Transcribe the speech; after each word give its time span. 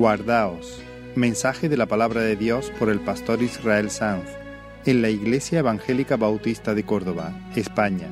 Guardaos. 0.00 0.80
Mensaje 1.14 1.68
de 1.68 1.76
la 1.76 1.84
palabra 1.84 2.22
de 2.22 2.34
Dios 2.34 2.72
por 2.78 2.88
el 2.88 3.00
pastor 3.00 3.42
Israel 3.42 3.90
Sanz 3.90 4.30
en 4.86 5.02
la 5.02 5.10
Iglesia 5.10 5.58
Evangélica 5.58 6.16
Bautista 6.16 6.74
de 6.74 6.84
Córdoba, 6.84 7.38
España, 7.54 8.08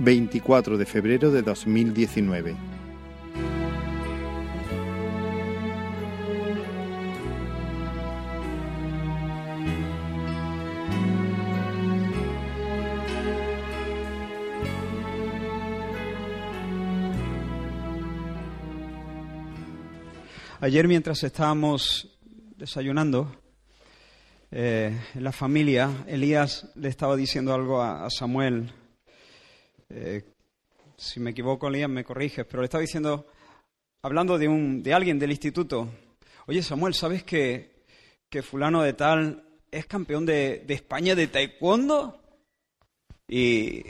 24 0.00 0.76
de 0.76 0.84
febrero 0.84 1.30
de 1.30 1.42
2019. 1.42 2.75
Ayer 20.66 20.88
mientras 20.88 21.22
estábamos 21.22 22.18
desayunando 22.56 23.32
eh, 24.50 25.00
la 25.14 25.30
familia, 25.30 26.04
Elías 26.08 26.72
le 26.74 26.88
estaba 26.88 27.14
diciendo 27.14 27.54
algo 27.54 27.80
a, 27.80 28.10
Samuel. 28.10 28.72
Eh, 29.88 30.24
si 30.96 31.20
me 31.20 31.30
equivoco, 31.30 31.68
Elías, 31.68 31.88
me 31.88 32.02
corriges, 32.02 32.44
pero 32.46 32.62
le 32.62 32.64
estaba 32.64 32.80
diciendo, 32.80 33.28
hablando 34.02 34.38
de, 34.38 34.48
un, 34.48 34.82
de 34.82 34.92
alguien 34.92 35.20
del 35.20 35.30
instituto, 35.30 35.88
oye 36.48 36.64
Samuel, 36.64 36.94
¿sabes 36.94 37.22
que, 37.22 37.84
que 38.28 38.42
fulano 38.42 38.82
de 38.82 38.94
tal 38.94 39.44
es 39.70 39.86
campeón 39.86 40.26
de, 40.26 40.64
España 40.66 41.14
de 41.14 41.28
taekwondo? 41.28 42.20
Y, 43.28 43.84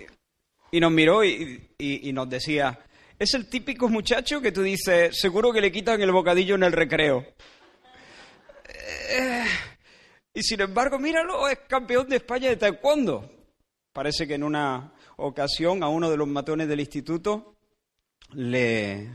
nos 0.73 0.93
miró 0.93 1.25
y 1.25 2.13
nos 2.13 2.29
decía, 2.29 2.86
es 3.19 3.35
el 3.35 3.49
típico 3.49 3.89
muchacho 3.89 4.41
que 4.41 4.53
tú 4.53 4.63
dices, 4.63 5.19
seguro 5.19 5.53
que 5.53 5.61
le 5.61 5.73
quitan 5.73 6.01
el 6.01 6.13
bocadillo 6.13 6.55
en 6.55 6.65
el 6.65 6.73
recreo. 6.73 7.25
Eh, 9.11 9.45
y 10.35 10.43
sin 10.43 10.61
embargo, 10.61 10.99
míralo, 10.99 11.49
es 11.49 11.61
campeón 11.67 12.09
de 12.09 12.17
España 12.17 12.51
de 12.51 12.57
taekwondo. 12.57 13.31
Parece 13.93 14.27
que 14.27 14.35
en 14.35 14.45
una 14.45 14.93
ocasión 15.17 15.83
a 15.83 15.89
uno 15.89 16.11
de 16.11 16.19
los 16.19 16.29
matones 16.29 16.69
del 16.69 16.81
instituto 16.81 17.57
le, 18.33 19.09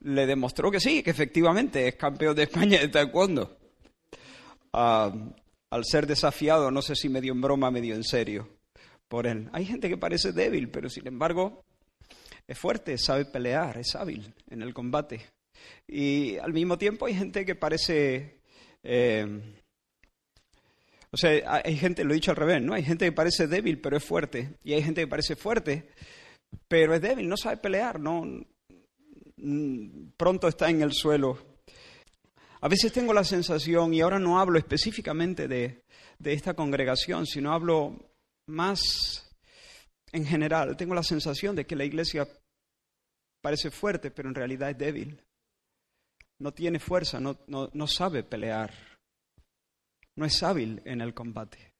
le 0.00 0.26
demostró 0.26 0.70
que 0.70 0.78
sí, 0.78 1.02
que 1.02 1.10
efectivamente 1.10 1.88
es 1.88 1.96
campeón 1.96 2.36
de 2.36 2.44
España 2.44 2.78
de 2.78 2.88
taekwondo. 2.88 3.58
Ah, 4.72 5.12
al 5.70 5.84
ser 5.84 6.06
desafiado, 6.06 6.70
no 6.70 6.82
sé 6.82 6.94
si 6.94 7.08
medio 7.08 7.32
en 7.32 7.40
broma, 7.40 7.72
medio 7.72 7.96
en 7.96 8.04
serio, 8.04 8.48
por 9.08 9.26
él. 9.26 9.48
Hay 9.52 9.64
gente 9.64 9.88
que 9.88 9.96
parece 9.96 10.30
débil, 10.32 10.70
pero 10.70 10.88
sin 10.88 11.08
embargo 11.08 11.64
es 12.46 12.58
fuerte, 12.58 12.98
sabe 12.98 13.24
pelear, 13.24 13.78
es 13.78 13.94
hábil 13.94 14.32
en 14.50 14.62
el 14.62 14.74
combate. 14.74 15.20
Y 15.86 16.36
al 16.38 16.52
mismo 16.52 16.78
tiempo 16.78 17.06
hay 17.06 17.14
gente 17.14 17.44
que 17.44 17.54
parece... 17.54 18.38
Eh, 18.82 19.26
o 21.10 21.16
sea, 21.16 21.60
hay 21.64 21.76
gente, 21.76 22.04
lo 22.04 22.12
he 22.12 22.14
dicho 22.14 22.30
al 22.30 22.38
revés, 22.38 22.62
¿no? 22.62 22.72
Hay 22.72 22.82
gente 22.82 23.04
que 23.04 23.12
parece 23.12 23.46
débil, 23.46 23.78
pero 23.80 23.98
es 23.98 24.04
fuerte. 24.04 24.54
Y 24.64 24.72
hay 24.72 24.82
gente 24.82 25.02
que 25.02 25.06
parece 25.06 25.36
fuerte, 25.36 25.90
pero 26.68 26.94
es 26.94 27.02
débil, 27.02 27.28
no 27.28 27.36
sabe 27.36 27.58
pelear, 27.58 28.00
no 28.00 28.24
pronto 30.16 30.48
está 30.48 30.70
en 30.70 30.82
el 30.82 30.92
suelo. 30.92 31.38
A 32.60 32.68
veces 32.68 32.92
tengo 32.92 33.12
la 33.12 33.24
sensación, 33.24 33.92
y 33.92 34.00
ahora 34.00 34.18
no 34.18 34.38
hablo 34.38 34.58
específicamente 34.58 35.48
de, 35.48 35.82
de 36.18 36.32
esta 36.32 36.54
congregación, 36.54 37.26
sino 37.26 37.52
hablo 37.52 37.96
más 38.46 39.31
en 40.12 40.26
general, 40.26 40.76
tengo 40.76 40.94
la 40.94 41.02
sensación 41.02 41.56
de 41.56 41.66
que 41.66 41.74
la 41.74 41.84
iglesia 41.84 42.28
parece 43.40 43.70
fuerte, 43.70 44.10
pero 44.10 44.28
en 44.28 44.34
realidad 44.34 44.70
es 44.70 44.78
débil. 44.78 45.20
No 46.38 46.52
tiene 46.52 46.78
fuerza, 46.78 47.18
no, 47.20 47.86
sabe 47.86 48.22
pelear. 48.22 48.72
No 50.16 50.26
es 50.26 50.42
hábil 50.42 50.82
en 50.84 51.00
el 51.00 51.14
combate. 51.14 51.72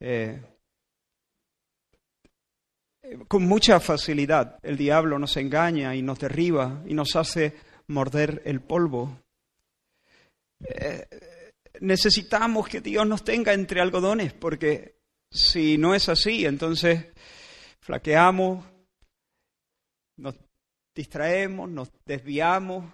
Eh, 0.00 0.42
con 3.28 3.46
mucha 3.46 3.78
facilidad 3.80 4.58
el 4.62 4.76
diablo 4.76 5.18
nos 5.18 5.36
engaña 5.36 5.94
y 5.94 6.02
nos 6.02 6.18
derriba 6.18 6.82
y 6.86 6.94
nos 6.94 7.14
hace 7.14 7.54
morder 7.86 8.42
el 8.44 8.60
polvo. 8.60 9.20
Eh, 10.60 11.06
necesitamos 11.80 12.66
que 12.66 12.80
Dios 12.80 13.06
nos 13.06 13.22
tenga 13.22 13.52
entre 13.52 13.80
algodones 13.80 14.32
porque 14.32 15.03
si 15.34 15.76
no 15.76 15.96
es 15.96 16.08
así, 16.08 16.46
entonces 16.46 17.06
flaqueamos, 17.80 18.64
nos 20.16 20.36
distraemos, 20.94 21.68
nos 21.68 21.90
desviamos 22.06 22.84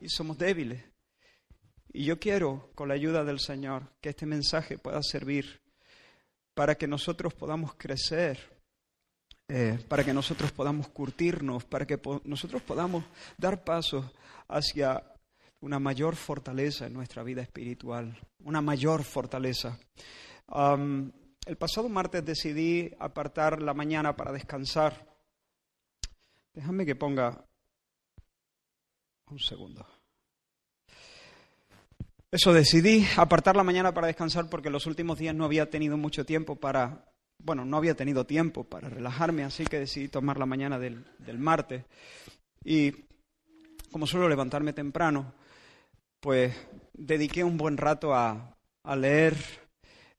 y 0.00 0.08
somos 0.10 0.36
débiles. 0.36 0.84
Y 1.94 2.04
yo 2.04 2.20
quiero, 2.20 2.70
con 2.74 2.88
la 2.88 2.94
ayuda 2.94 3.24
del 3.24 3.40
Señor, 3.40 3.84
que 4.02 4.10
este 4.10 4.26
mensaje 4.26 4.76
pueda 4.76 5.02
servir 5.02 5.62
para 6.54 6.74
que 6.74 6.86
nosotros 6.86 7.32
podamos 7.32 7.74
crecer, 7.74 8.38
eh, 9.48 9.78
para 9.88 10.04
que 10.04 10.12
nosotros 10.12 10.52
podamos 10.52 10.88
curtirnos, 10.88 11.64
para 11.64 11.86
que 11.86 11.98
nosotros 12.24 12.60
podamos 12.62 13.04
dar 13.38 13.64
pasos 13.64 14.04
hacia 14.48 15.11
una 15.62 15.78
mayor 15.78 16.16
fortaleza 16.16 16.86
en 16.86 16.92
nuestra 16.92 17.22
vida 17.22 17.40
espiritual, 17.40 18.18
una 18.44 18.60
mayor 18.60 19.04
fortaleza. 19.04 19.78
el 21.46 21.56
pasado 21.56 21.88
martes 21.88 22.24
decidí 22.24 22.90
apartar 22.98 23.62
la 23.62 23.72
mañana 23.72 24.14
para 24.14 24.32
descansar. 24.32 25.08
Déjame 26.52 26.84
que 26.84 26.96
ponga 26.96 27.44
un 29.30 29.38
segundo. 29.38 29.86
Eso 32.30 32.52
decidí 32.52 33.06
apartar 33.16 33.56
la 33.56 33.62
mañana 33.62 33.94
para 33.94 34.08
descansar 34.08 34.48
porque 34.50 34.70
los 34.70 34.86
últimos 34.86 35.18
días 35.18 35.34
no 35.34 35.44
había 35.44 35.70
tenido 35.70 35.96
mucho 35.96 36.26
tiempo 36.26 36.56
para, 36.56 37.04
bueno, 37.38 37.64
no 37.64 37.76
había 37.76 37.94
tenido 37.94 38.26
tiempo 38.26 38.64
para 38.64 38.88
relajarme, 38.88 39.44
así 39.44 39.64
que 39.64 39.78
decidí 39.78 40.08
tomar 40.08 40.38
la 40.38 40.46
mañana 40.46 40.78
del, 40.78 41.04
del 41.18 41.38
martes. 41.38 41.84
Y 42.64 42.92
como 43.92 44.06
suelo 44.06 44.28
levantarme 44.28 44.72
temprano, 44.72 45.34
pues 46.22 46.54
dediqué 46.92 47.42
un 47.42 47.56
buen 47.56 47.76
rato 47.76 48.14
a, 48.14 48.56
leer 48.96 49.36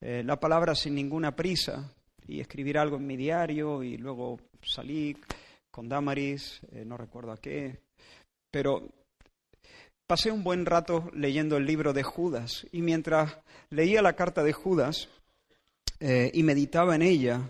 eh, 0.02 0.22
la 0.26 0.38
palabra 0.38 0.76
sin 0.76 0.96
ninguna 0.96 1.34
prisa 1.34 1.94
y 2.28 2.42
escribir 2.42 2.78
algo 2.78 2.98
en 2.98 3.08
mi 3.08 3.16
diario 3.16 3.84
y 3.84 3.98
luego 3.98 4.38
salí 4.62 5.16
con 5.72 5.88
Damaris, 5.88 6.60
eh, 6.74 6.84
no 6.86 6.98
recuerdo 6.98 7.32
a 7.32 7.38
qué, 7.38 7.80
pero 8.52 8.84
pasé 10.06 10.30
un 10.30 10.44
buen 10.44 10.66
rato 10.66 11.10
leyendo 11.14 11.56
el 11.56 11.66
libro 11.66 11.94
de 11.94 12.04
Judas 12.04 12.68
y 12.74 12.82
mientras 12.82 13.38
leía 13.70 14.02
la 14.02 14.14
carta 14.14 14.44
de 14.44 14.52
Judas 14.52 15.08
eh, 16.02 16.32
y 16.34 16.44
meditaba 16.44 16.96
en 16.96 17.02
ella, 17.02 17.50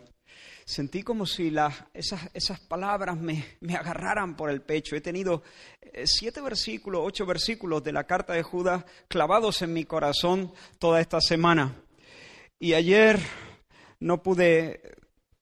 sentí 0.66 1.03
como 1.03 1.25
si 1.25 1.50
las, 1.50 1.74
esas, 1.94 2.29
esas, 2.34 2.59
palabras 2.59 3.18
me, 3.18 3.46
me, 3.59 3.75
agarraran 3.75 4.35
por 4.35 4.50
el 4.50 4.62
pecho. 4.62 4.96
He 4.96 5.01
tenido 5.01 5.44
eh, 5.81 6.03
siete 6.06 6.41
versículos, 6.41 7.01
ocho 7.03 7.25
versículos 7.25 7.84
de 7.84 7.91
la 7.91 8.06
carta 8.06 8.34
de 8.34 8.44
Judas 8.44 8.85
clavados 9.07 9.62
en 9.62 9.74
mi 9.74 9.85
corazón 9.85 10.53
toda 10.79 11.01
esta 11.01 11.19
semana. 11.22 11.75
Y 12.59 12.74
ayer 12.74 13.19
no 14.00 14.21
pude... 14.21 14.81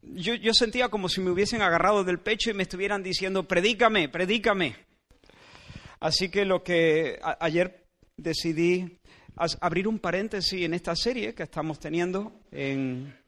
Yo, 0.01 0.33
yo 0.33 0.53
sentía 0.53 0.89
como 0.89 1.09
si 1.09 1.21
me 1.21 1.29
hubiesen 1.29 1.62
agarrado 1.62 2.03
del 2.03 2.19
pecho 2.19 2.50
y 2.50 2.56
me 2.56 2.63
estuvieran 2.63 3.03
diciendo, 3.03 3.47
predícame, 3.47 4.09
predícame. 4.09 4.75
Así 6.00 6.29
que 6.29 6.45
lo 6.45 6.63
que 6.63 7.19
ayer 7.39 7.85
decidí 8.18 9.00
abrir 9.59 9.88
un 9.88 10.00
paréntesis 10.00 10.63
en 10.63 10.73
esta 10.73 10.95
serie 10.95 11.35
que 11.35 11.44
estamos 11.44 11.79
teniendo 11.79 12.41
en 12.51 13.20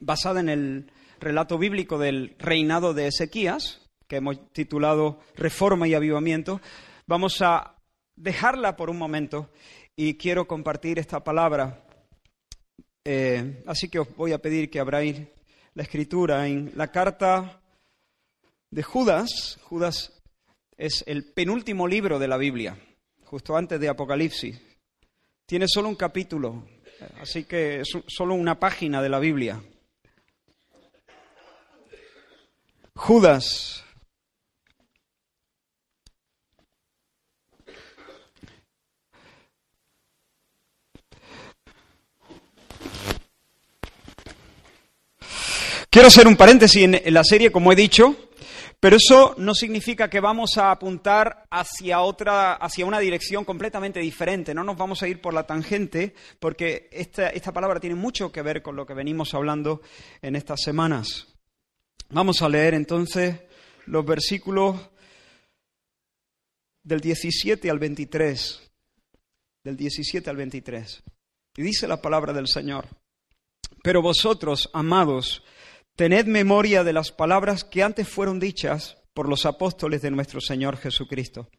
basada 0.00 0.40
en 0.40 0.48
el 0.48 0.90
relato 1.20 1.58
bíblico 1.58 1.98
del 1.98 2.34
reinado 2.38 2.94
de 2.94 3.06
Ezequías, 3.06 3.80
que 4.08 4.16
hemos 4.16 4.52
titulado 4.52 5.20
Reforma 5.36 5.86
y 5.86 5.94
Avivamiento, 5.94 6.60
vamos 7.06 7.40
a 7.42 7.76
dejarla 8.16 8.76
por 8.76 8.90
un 8.90 8.98
momento 8.98 9.50
y 9.96 10.14
quiero 10.14 10.46
compartir 10.46 10.98
esta 10.98 11.22
palabra. 11.22 11.84
Eh, 13.04 13.62
así 13.66 13.88
que 13.88 13.98
os 14.00 14.16
voy 14.16 14.32
a 14.32 14.42
pedir 14.42 14.70
que 14.70 14.80
abráis 14.80 15.20
la 15.74 15.82
escritura 15.82 16.46
en 16.46 16.72
la 16.74 16.90
carta 16.90 17.60
de 18.70 18.82
Judas. 18.82 19.58
Judas 19.62 20.20
es 20.76 21.04
el 21.06 21.32
penúltimo 21.32 21.86
libro 21.86 22.18
de 22.18 22.28
la 22.28 22.36
Biblia, 22.36 22.76
justo 23.24 23.56
antes 23.56 23.80
de 23.80 23.88
Apocalipsis. 23.88 24.60
Tiene 25.46 25.66
solo 25.68 25.88
un 25.88 25.96
capítulo, 25.96 26.64
Así 27.20 27.44
que 27.44 27.80
es 27.80 27.88
solo 28.06 28.34
una 28.34 28.58
página 28.58 29.02
de 29.02 29.08
la 29.08 29.18
Biblia. 29.18 29.60
Judas. 32.94 33.84
Quiero 45.90 46.08
hacer 46.08 46.26
un 46.26 46.36
paréntesis 46.36 46.84
en 46.84 47.12
la 47.12 47.22
serie, 47.22 47.52
como 47.52 47.70
he 47.70 47.76
dicho, 47.76 48.16
Pero 48.82 48.96
eso 48.96 49.36
no 49.38 49.54
significa 49.54 50.10
que 50.10 50.18
vamos 50.18 50.58
a 50.58 50.72
apuntar 50.72 51.46
hacia 51.52 52.00
otra, 52.00 52.54
hacia 52.54 52.84
una 52.84 52.98
dirección 52.98 53.44
completamente 53.44 54.00
diferente. 54.00 54.54
No 54.54 54.64
nos 54.64 54.76
vamos 54.76 55.00
a 55.04 55.06
ir 55.06 55.20
por 55.20 55.32
la 55.32 55.46
tangente, 55.46 56.16
porque 56.40 56.88
esta, 56.90 57.28
esta 57.28 57.52
palabra 57.52 57.78
tiene 57.78 57.94
mucho 57.94 58.32
que 58.32 58.42
ver 58.42 58.60
con 58.60 58.74
lo 58.74 58.84
que 58.84 58.94
venimos 58.94 59.34
hablando 59.34 59.82
en 60.20 60.34
estas 60.34 60.62
semanas. 60.62 61.28
Vamos 62.10 62.42
a 62.42 62.48
leer 62.48 62.74
entonces 62.74 63.42
los 63.86 64.04
versículos 64.04 64.76
del 66.82 66.98
17 66.98 67.70
al 67.70 67.78
23. 67.78 68.68
Del 69.62 69.76
17 69.76 70.28
al 70.28 70.36
23. 70.38 71.04
Y 71.54 71.62
dice 71.62 71.86
la 71.86 72.02
palabra 72.02 72.32
del 72.32 72.48
Señor. 72.48 72.88
Pero 73.80 74.02
vosotros, 74.02 74.68
amados, 74.72 75.44
Tened 75.96 76.26
memoria 76.26 76.84
de 76.84 76.94
las 76.94 77.12
palabras 77.12 77.64
que 77.64 77.82
antes 77.82 78.08
fueron 78.08 78.40
dichas 78.40 78.96
por 79.12 79.28
los 79.28 79.44
apóstoles 79.44 80.00
de 80.00 80.10
nuestro 80.10 80.40
Señor 80.40 80.78
Jesucristo, 80.78 81.50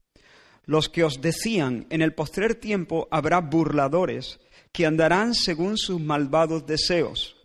los 0.66 0.90
que 0.90 1.04
os 1.04 1.22
decían, 1.22 1.86
en 1.92 2.02
el 2.02 2.16
postrer 2.16 2.56
tiempo 2.56 3.08
habrá 3.12 3.42
burladores 3.42 4.40
que 4.72 4.88
andarán 4.88 5.36
según 5.36 5.78
sus 5.78 6.02
malvados 6.02 6.66
deseos. 6.66 7.36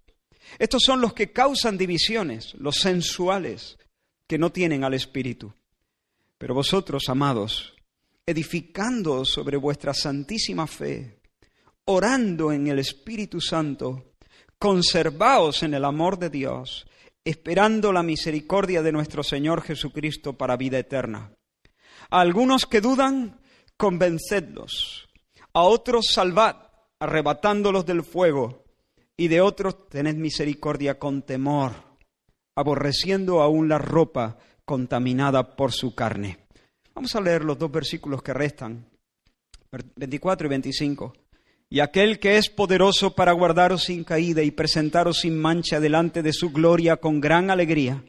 Estos 0.59 0.83
son 0.83 1.03
los 1.03 1.13
que 1.13 1.31
causan 1.31 1.77
divisiones, 1.77 2.55
los 2.55 2.77
sensuales, 2.77 3.77
que 4.27 4.39
no 4.39 4.51
tienen 4.51 4.83
al 4.83 4.95
Espíritu. 4.95 5.53
Pero 6.39 6.55
vosotros, 6.55 7.05
amados, 7.09 7.75
edificando 8.25 9.27
sobre 9.27 9.59
vuestra 9.59 9.93
santísima 9.93 10.67
fe, 10.67 11.21
orando 11.85 12.51
en 12.51 12.69
el 12.69 12.79
Espíritu 12.79 13.43
Santo, 13.43 14.08
conservaos 14.59 15.63
en 15.63 15.75
el 15.75 15.85
amor 15.85 16.19
de 16.19 16.31
Dios, 16.31 16.87
esperando 17.25 17.93
la 17.93 18.03
misericordia 18.03 18.83
de 18.83 18.93
nuestro 18.93 19.23
Señor 19.23 19.63
Jesucristo 19.63 20.33
para 20.35 20.57
vida 20.57 20.79
eterna. 20.79 21.33
A 22.11 22.21
algunos 22.21 22.67
que 22.67 22.81
dudan, 22.81 23.41
convencedlos. 23.77 25.09
A 25.53 25.63
otros 25.63 26.07
salvad, 26.13 26.57
arrebatándolos 26.99 27.87
del 27.87 28.03
fuego. 28.03 28.65
Y 29.17 29.29
de 29.29 29.41
otros 29.41 29.89
tened 29.89 30.17
misericordia 30.17 30.99
con 30.99 31.23
temor, 31.23 31.73
aborreciendo 32.55 33.43
aún 33.43 33.69
la 33.69 33.79
ropa 33.79 34.39
contaminada 34.65 35.57
por 35.57 35.73
su 35.73 35.95
carne. 35.95 36.47
Vamos 36.95 37.17
a 37.17 37.21
leer 37.21 37.45
los 37.45 37.59
dos 37.59 37.71
versículos 37.71 38.23
que 38.23 38.33
restan, 38.33 38.89
24 39.97 40.47
y 40.47 40.51
25. 40.51 41.13
Y 41.71 41.81
aquel 41.81 42.19
que 42.19 42.39
es 42.39 42.49
poderoso 42.49 43.15
para 43.15 43.33
guardaros 43.33 43.85
sin 43.85 44.05
caída 44.05 44.43
y 44.43 44.51
presentaros 44.51 45.19
sin 45.19 45.39
mancha 45.39 45.81
delante 45.81 46.23
de 46.23 46.33
su 46.33 46.51
gloria 46.51 46.97
con 46.97 47.21
gran 47.21 47.51
alegría. 47.51 48.03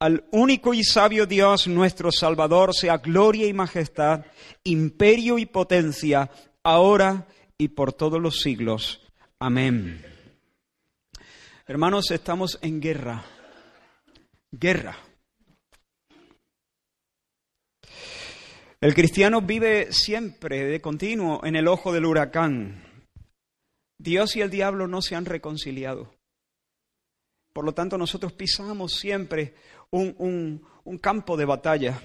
Al 0.00 0.24
único 0.32 0.74
y 0.74 0.82
sabio 0.82 1.26
Dios 1.26 1.68
nuestro 1.68 2.10
Salvador 2.10 2.74
sea 2.74 2.96
gloria 2.96 3.46
y 3.46 3.52
majestad, 3.52 4.24
imperio 4.64 5.38
y 5.38 5.46
potencia, 5.46 6.30
ahora 6.64 7.26
y 7.58 7.68
por 7.68 7.92
todos 7.92 8.20
los 8.20 8.40
siglos. 8.40 9.00
Amén. 9.38 10.04
Hermanos, 11.66 12.10
estamos 12.10 12.58
en 12.62 12.80
guerra. 12.80 13.24
Guerra. 14.50 14.96
El 18.82 18.94
cristiano 18.94 19.42
vive 19.42 19.92
siempre 19.92 20.64
de 20.64 20.80
continuo 20.80 21.44
en 21.44 21.54
el 21.54 21.68
ojo 21.68 21.92
del 21.92 22.06
huracán. 22.06 22.82
Dios 23.98 24.36
y 24.36 24.40
el 24.40 24.48
diablo 24.48 24.88
no 24.88 25.02
se 25.02 25.14
han 25.14 25.26
reconciliado. 25.26 26.14
Por 27.52 27.66
lo 27.66 27.74
tanto, 27.74 27.98
nosotros 27.98 28.32
pisamos 28.32 28.94
siempre 28.94 29.54
un, 29.90 30.64
campo 30.98 31.36
de 31.36 31.44
batalla. 31.44 32.00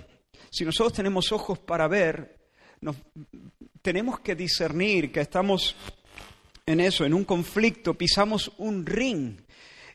Si 0.52 0.66
nosotros 0.66 0.92
tenemos 0.92 1.32
ojos 1.32 1.60
para 1.60 1.88
ver, 1.88 2.50
tenemos 3.82 4.20
que 4.20 4.36
discernir 4.36 5.14
que 5.14 5.22
estamos 5.22 5.78
en 6.66 6.82
eso, 6.82 7.06
en 7.06 7.14
un 7.14 7.24
conflicto, 7.24 7.94
pisamos 7.94 8.52
un 8.58 8.86
ring. 8.86 9.40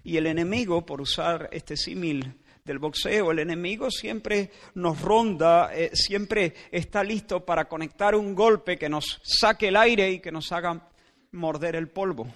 Y 0.02 0.16
el 0.16 0.26
enemigo, 0.26 0.86
por 0.86 1.02
usar 1.02 1.50
este 1.52 1.76
símil 1.76 2.39
del 2.70 2.78
boxeo. 2.78 3.32
El 3.32 3.40
enemigo 3.40 3.90
siempre 3.90 4.52
nos 4.74 5.00
ronda, 5.00 5.74
eh, 5.74 5.90
siempre 5.92 6.54
está 6.70 7.02
listo 7.02 7.44
para 7.44 7.68
conectar 7.68 8.14
un 8.14 8.32
golpe 8.32 8.78
que 8.78 8.88
nos 8.88 9.20
saque 9.24 9.68
el 9.68 9.76
aire 9.76 10.12
y 10.12 10.20
que 10.20 10.30
nos 10.30 10.52
haga 10.52 10.88
morder 11.32 11.74
el 11.74 11.88
polvo. 11.88 12.32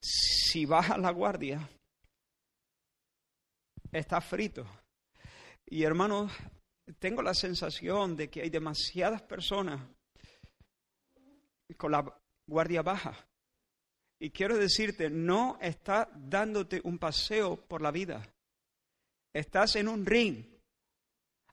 Si 0.00 0.66
baja 0.66 0.98
la 0.98 1.12
guardia, 1.12 1.68
está 3.92 4.20
frito. 4.20 4.66
Y 5.64 5.84
hermanos, 5.84 6.32
tengo 6.98 7.22
la 7.22 7.34
sensación 7.34 8.16
de 8.16 8.28
que 8.28 8.42
hay 8.42 8.50
demasiadas 8.50 9.22
personas 9.22 9.80
con 11.76 11.92
la 11.92 12.04
guardia 12.48 12.82
baja. 12.82 13.14
Y 14.18 14.30
quiero 14.30 14.58
decirte, 14.58 15.08
no 15.08 15.56
está 15.60 16.10
dándote 16.16 16.80
un 16.82 16.98
paseo 16.98 17.56
por 17.56 17.80
la 17.80 17.92
vida. 17.92 18.28
Estás 19.32 19.76
en 19.76 19.88
un 19.88 20.04
ring. 20.04 20.44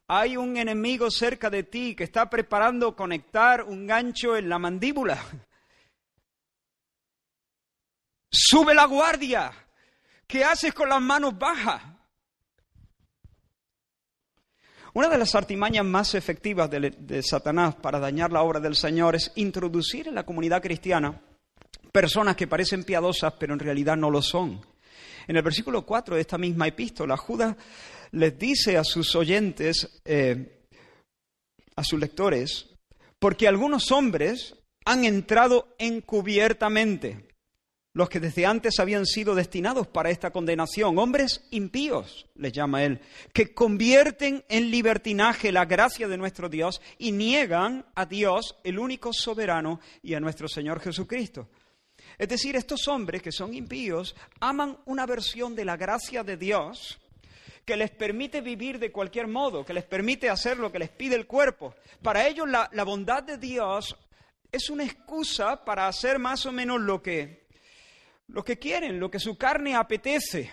Hay 0.08 0.38
un 0.38 0.58
enemigo 0.58 1.12
cerca 1.12 1.50
de 1.50 1.64
ti 1.64 1.96
que 1.96 2.06
está 2.06 2.30
preparando 2.30 2.96
conectar 2.96 3.64
un 3.64 3.86
gancho 3.86 4.38
en 4.38 4.50
la 4.50 4.58
mandíbula. 4.58 5.22
Sube 8.32 8.74
la 8.74 8.86
guardia. 8.86 9.52
¿Qué 10.26 10.44
haces 10.44 10.74
con 10.74 10.90
las 10.90 11.02
manos 11.02 11.38
bajas? 11.38 11.84
Una 14.94 15.10
de 15.10 15.18
las 15.18 15.36
artimañas 15.36 15.86
más 15.86 16.16
efectivas 16.16 16.70
de, 16.72 16.90
de, 16.90 17.22
Satanás 17.22 17.76
para 17.76 18.00
dañar 18.00 18.32
la 18.32 18.42
obra 18.42 18.60
del 18.60 18.76
Señor 18.76 19.16
es 19.16 19.32
introducir 19.36 20.08
en 20.08 20.16
la 20.16 20.26
comunidad 20.26 20.62
cristiana 20.62 21.22
personas 21.92 22.36
que 22.36 22.48
parecen 22.48 22.84
piadosas 22.84 23.34
pero 23.40 23.54
en 23.54 23.60
realidad 23.60 23.96
no 23.96 24.10
lo 24.10 24.22
son. 24.22 24.66
En 25.28 25.36
el 25.36 25.44
versículo 25.44 25.86
4 25.86 26.16
de 26.16 26.22
esta 26.22 26.38
misma 26.38 26.68
epístola, 26.68 27.18
Judas 27.18 27.56
les 28.12 28.40
dice 28.40 28.78
a 28.78 28.84
sus 28.84 29.14
oyentes, 29.16 30.00
eh, 30.06 30.64
a 31.76 31.84
sus 31.84 32.00
lectores, 32.00 32.68
porque 33.20 33.48
algunos 33.48 33.92
hombres 33.92 34.56
han 34.86 35.04
entrado 35.04 35.76
encubiertamente, 35.80 37.28
los 37.94 38.10
que 38.10 38.22
desde 38.22 38.46
antes 38.46 38.80
habían 38.80 39.06
sido 39.06 39.36
destinados 39.36 39.88
para 39.88 40.12
esta 40.12 40.32
condenación, 40.32 40.98
hombres 40.98 41.46
impíos, 41.52 42.28
les 42.36 42.54
llama 42.54 42.84
él, 42.84 43.02
que 43.34 43.54
convierten 43.54 44.46
en 44.48 44.72
libertinaje 44.72 45.52
la 45.52 45.66
gracia 45.66 46.08
de 46.08 46.18
nuestro 46.18 46.48
Dios 46.48 46.80
y 46.98 47.12
niegan 47.12 47.86
a 47.96 48.06
Dios, 48.06 48.56
el 48.64 48.80
único 48.80 49.12
soberano, 49.12 49.82
y 50.02 50.14
a 50.14 50.22
nuestro 50.22 50.48
Señor 50.48 50.80
Jesucristo. 50.80 51.50
Es 52.18 52.28
decir, 52.28 52.56
estos 52.56 52.88
hombres 52.88 53.22
que 53.22 53.32
son 53.32 53.54
impíos 53.54 54.16
aman 54.40 54.78
una 54.86 55.06
versión 55.06 55.56
de 55.56 55.66
la 55.66 55.78
gracia 55.78 56.24
de 56.24 56.36
Dios 56.36 57.00
que 57.64 57.76
les 57.76 57.92
permite 57.92 58.42
vivir 58.42 58.80
de 58.80 58.92
cualquier 58.92 59.28
modo, 59.28 59.66
que 59.66 59.74
les 59.74 59.84
permite 59.84 60.30
hacer 60.30 60.58
lo 60.58 60.72
que 60.72 60.80
les 60.80 60.90
pide 60.90 61.16
el 61.16 61.28
cuerpo. 61.28 61.76
Para 62.02 62.26
ellos 62.26 62.48
la, 62.48 62.84
bondad 62.84 63.24
de 63.24 63.38
Dios 63.38 63.96
es 64.52 64.70
una 64.70 64.86
excusa 64.86 65.64
para 65.66 65.88
hacer 65.88 66.18
más 66.18 66.46
o 66.46 66.52
menos 66.52 66.80
lo 66.80 67.04
que, 67.04 67.46
lo 68.28 68.44
que 68.44 68.58
quieren, 68.58 69.00
lo 69.00 69.12
que 69.12 69.20
su 69.20 69.38
carne 69.38 69.76
apetece. 69.76 70.50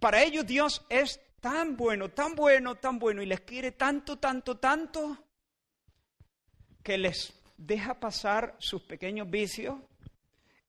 Para 0.00 0.22
ellos 0.22 0.44
Dios 0.44 0.84
es 0.90 1.20
tan 1.40 1.76
bueno, 1.76 2.10
tan 2.10 2.34
bueno, 2.34 2.74
tan 2.74 2.98
bueno 2.98 3.22
y 3.22 3.26
les 3.26 3.40
quiere 3.42 3.70
tanto, 3.72 4.18
tanto, 4.18 4.58
tanto 4.58 5.16
que 6.82 6.98
les 6.98 7.32
deja 7.56 7.94
pasar 7.94 8.56
sus 8.58 8.82
pequeños 8.82 9.30
vicios, 9.30 9.76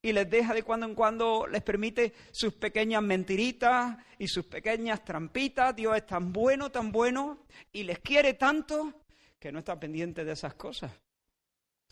y 0.01 0.13
les 0.13 0.29
deja 0.29 0.53
de 0.53 0.63
cuando 0.63 0.85
en 0.85 0.95
cuando, 0.95 1.47
les 1.47 1.63
permite 1.63 2.13
sus 2.31 2.53
pequeñas 2.53 3.01
mentiritas 3.01 3.97
y 4.19 4.27
sus 4.27 4.45
pequeñas 4.45 5.03
trampitas. 5.03 5.75
Dios 5.75 5.97
es 5.97 6.05
tan 6.05 6.31
bueno, 6.31 6.71
tan 6.71 6.91
bueno 6.91 7.45
y 7.71 7.83
les 7.83 7.99
quiere 7.99 8.35
tanto 8.35 9.05
que 9.39 9.51
no 9.51 9.59
está 9.59 9.79
pendiente 9.79 10.23
de 10.23 10.33
esas 10.33 10.53
cosas. 10.53 10.91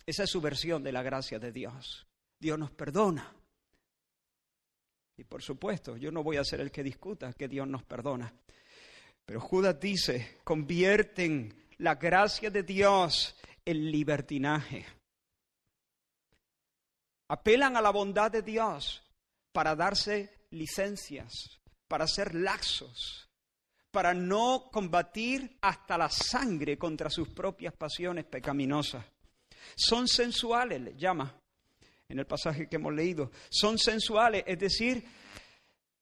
Esa 0.06 0.24
es 0.24 0.30
su 0.30 0.40
versión 0.40 0.84
de 0.84 0.92
la 0.92 1.02
gracia 1.02 1.40
de 1.40 1.52
Dios. 1.52 2.08
Dios 2.40 2.60
nos 2.60 2.72
perdona. 2.72 3.34
Y 5.18 5.24
por 5.24 5.42
supuesto, 5.42 5.98
yo 5.98 6.12
no 6.12 6.24
voy 6.24 6.38
a 6.38 6.44
ser 6.44 6.60
el 6.60 6.72
que 6.72 6.84
discuta 6.84 7.34
que 7.34 7.48
Dios 7.48 7.68
nos 7.68 7.84
perdona. 7.84 8.34
Pero 9.26 9.40
Judas 9.40 9.80
dice, 9.80 10.38
convierten 10.44 11.54
la 11.78 11.96
gracia 11.96 12.52
de 12.52 12.62
Dios 12.62 13.36
en 13.66 13.92
libertinaje 13.92 14.86
apelan 17.28 17.78
a 17.78 17.82
la 17.82 17.92
bondad 17.92 18.32
de 18.32 18.42
Dios 18.42 19.04
para 19.52 19.76
darse 19.76 20.48
licencias, 20.52 21.60
para 21.88 22.08
ser 22.08 22.36
laxos, 22.36 23.30
para 23.92 24.14
no 24.14 24.70
combatir 24.72 25.58
hasta 25.62 25.98
la 25.98 26.10
sangre 26.10 26.78
contra 26.78 27.10
sus 27.10 27.30
propias 27.30 27.74
pasiones 27.74 28.26
pecaminosas. 28.26 29.06
Son 29.76 30.08
sensuales, 30.08 30.82
le 30.82 30.96
llama 30.96 31.34
en 32.08 32.20
el 32.20 32.28
pasaje 32.28 32.68
que 32.68 32.76
hemos 32.76 32.94
leído. 32.94 33.32
Son 33.50 33.78
sensuales, 33.78 34.44
es 34.46 34.60
decir, 34.60 35.04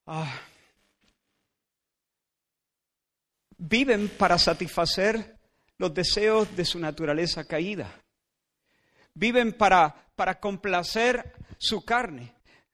ah, 0.08 0.42
viven 3.58 4.10
para 4.10 4.38
satisfacer 4.38 5.38
los 5.78 5.94
deseos 5.94 6.56
de 6.56 6.66
su 6.66 6.80
naturaleza 6.80 7.46
caída. 7.46 8.03
Viven 9.14 9.54
para, 9.54 9.94
para 10.16 10.40
complacer 10.40 11.34
su 11.58 11.84
carne. 11.84 12.34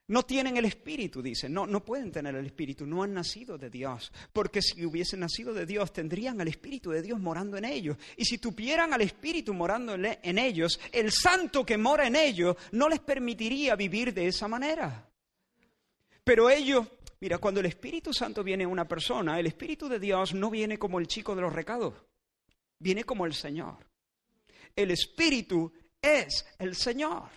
No 0.10 0.24
tienen 0.24 0.58
el 0.58 0.66
espíritu, 0.66 1.22
dicen. 1.22 1.54
No, 1.54 1.68
no 1.68 1.86
pueden 1.86 2.12
tener 2.12 2.34
el 2.34 2.46
espíritu. 2.46 2.88
No 2.88 3.04
han 3.04 3.14
nacido 3.14 3.60
de 3.60 3.70
Dios. 3.70 4.12
Porque 4.34 4.60
si 4.62 4.84
hubiesen 4.84 5.20
nacido 5.20 5.54
de 5.54 5.68
Dios, 5.68 5.94
tendrían 5.94 6.42
al 6.42 6.48
espíritu 6.48 6.90
de 6.90 7.04
Dios 7.04 7.20
morando 7.20 7.58
en 7.58 7.66
ellos. 7.66 7.96
Y 8.18 8.26
si 8.26 8.40
tuvieran 8.40 8.92
al 8.92 9.02
espíritu 9.02 9.54
morando 9.54 9.94
en 9.96 10.38
ellos, 10.40 10.80
el 10.92 11.12
santo 11.12 11.64
que 11.64 11.78
mora 11.78 12.08
en 12.08 12.16
ellos 12.16 12.56
no 12.72 12.90
les 12.90 13.00
permitiría 13.02 13.76
vivir 13.76 14.12
de 14.12 14.28
esa 14.28 14.48
manera. 14.48 15.08
Pero 16.24 16.50
ellos, 16.50 16.88
mira, 17.20 17.38
cuando 17.38 17.60
el 17.60 17.68
Espíritu 17.68 18.14
Santo 18.14 18.44
viene 18.44 18.64
a 18.64 18.68
una 18.68 18.88
persona, 18.88 19.40
el 19.40 19.46
Espíritu 19.46 19.88
de 19.88 20.00
Dios 20.00 20.34
no 20.34 20.50
viene 20.50 20.78
como 20.78 21.00
el 21.00 21.08
chico 21.08 21.36
de 21.36 21.42
los 21.42 21.54
recados. 21.54 21.94
Viene 22.80 23.04
como 23.04 23.28
el 23.28 23.34
Señor. 23.34 23.78
El 24.76 24.92
Espíritu 24.92 25.72
es 26.02 26.46
el 26.58 26.76
Señor. 26.76 27.30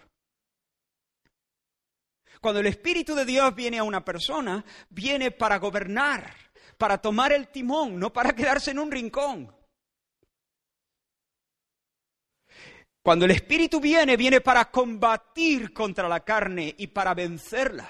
Cuando 2.40 2.60
el 2.60 2.66
Espíritu 2.66 3.14
de 3.14 3.24
Dios 3.24 3.54
viene 3.54 3.78
a 3.78 3.84
una 3.84 4.04
persona, 4.04 4.64
viene 4.90 5.30
para 5.30 5.58
gobernar, 5.58 6.34
para 6.76 6.98
tomar 6.98 7.32
el 7.32 7.48
timón, 7.48 7.98
no 7.98 8.12
para 8.12 8.34
quedarse 8.34 8.72
en 8.72 8.80
un 8.80 8.90
rincón. 8.90 9.54
Cuando 13.02 13.24
el 13.24 13.32
Espíritu 13.32 13.80
viene, 13.80 14.16
viene 14.16 14.40
para 14.40 14.70
combatir 14.70 15.72
contra 15.72 16.08
la 16.08 16.20
carne 16.20 16.74
y 16.78 16.88
para 16.88 17.14
vencerla. 17.14 17.88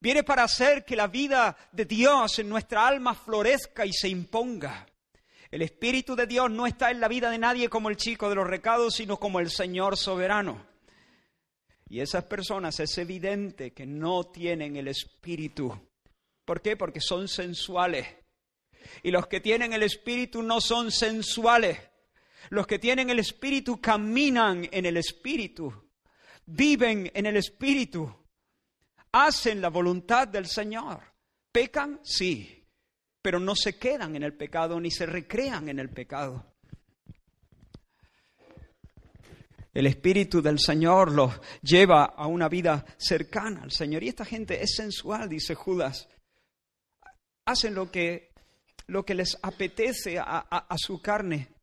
Viene 0.00 0.24
para 0.24 0.44
hacer 0.44 0.84
que 0.84 0.96
la 0.96 1.06
vida 1.06 1.56
de 1.72 1.84
Dios 1.84 2.38
en 2.38 2.48
nuestra 2.48 2.86
alma 2.86 3.14
florezca 3.14 3.84
y 3.84 3.92
se 3.92 4.08
imponga. 4.08 4.86
El 5.50 5.62
Espíritu 5.62 6.14
de 6.14 6.26
Dios 6.26 6.48
no 6.50 6.66
está 6.66 6.90
en 6.90 7.00
la 7.00 7.08
vida 7.08 7.28
de 7.28 7.38
nadie 7.38 7.68
como 7.68 7.88
el 7.88 7.96
chico 7.96 8.28
de 8.28 8.36
los 8.36 8.46
recados, 8.46 8.94
sino 8.94 9.18
como 9.18 9.40
el 9.40 9.50
Señor 9.50 9.96
soberano. 9.96 10.64
Y 11.88 12.00
esas 12.00 12.24
personas 12.24 12.78
es 12.78 12.96
evidente 12.98 13.72
que 13.72 13.84
no 13.84 14.24
tienen 14.30 14.76
el 14.76 14.86
espíritu. 14.86 15.76
¿Por 16.44 16.62
qué? 16.62 16.76
Porque 16.76 17.00
son 17.00 17.26
sensuales. 17.26 18.06
Y 19.02 19.10
los 19.10 19.26
que 19.26 19.40
tienen 19.40 19.72
el 19.72 19.82
espíritu 19.82 20.40
no 20.40 20.60
son 20.60 20.92
sensuales. 20.92 21.78
Los 22.50 22.68
que 22.68 22.78
tienen 22.78 23.10
el 23.10 23.18
espíritu 23.18 23.80
caminan 23.80 24.68
en 24.70 24.86
el 24.86 24.96
espíritu, 24.96 25.90
viven 26.46 27.10
en 27.12 27.26
el 27.26 27.36
espíritu, 27.36 28.12
hacen 29.12 29.60
la 29.60 29.68
voluntad 29.68 30.28
del 30.28 30.46
Señor. 30.46 31.02
¿Pecan? 31.52 32.00
Sí, 32.02 32.59
pero 33.22 33.38
no 33.38 33.54
se 33.54 33.78
quedan 33.78 34.16
en 34.16 34.22
el 34.22 34.34
pecado 34.34 34.80
ni 34.80 34.90
se 34.90 35.06
recrean 35.06 35.68
en 35.68 35.78
el 35.78 35.90
pecado. 35.90 36.46
El 39.72 39.86
Espíritu 39.86 40.42
del 40.42 40.58
Señor 40.58 41.12
los 41.12 41.32
lleva 41.62 42.04
a 42.04 42.26
una 42.26 42.48
vida 42.48 42.84
cercana 42.98 43.62
al 43.62 43.70
Señor. 43.70 44.02
Y 44.02 44.08
esta 44.08 44.24
gente 44.24 44.60
es 44.62 44.74
sensual, 44.74 45.28
dice 45.28 45.54
Judas. 45.54 46.08
Hacen 47.44 47.74
lo 47.74 47.90
que, 47.90 48.32
lo 48.88 49.04
que 49.04 49.14
les 49.14 49.38
apetece 49.42 50.18
a, 50.18 50.38
a 50.40 50.76
su 50.76 51.00
carne. 51.00 51.54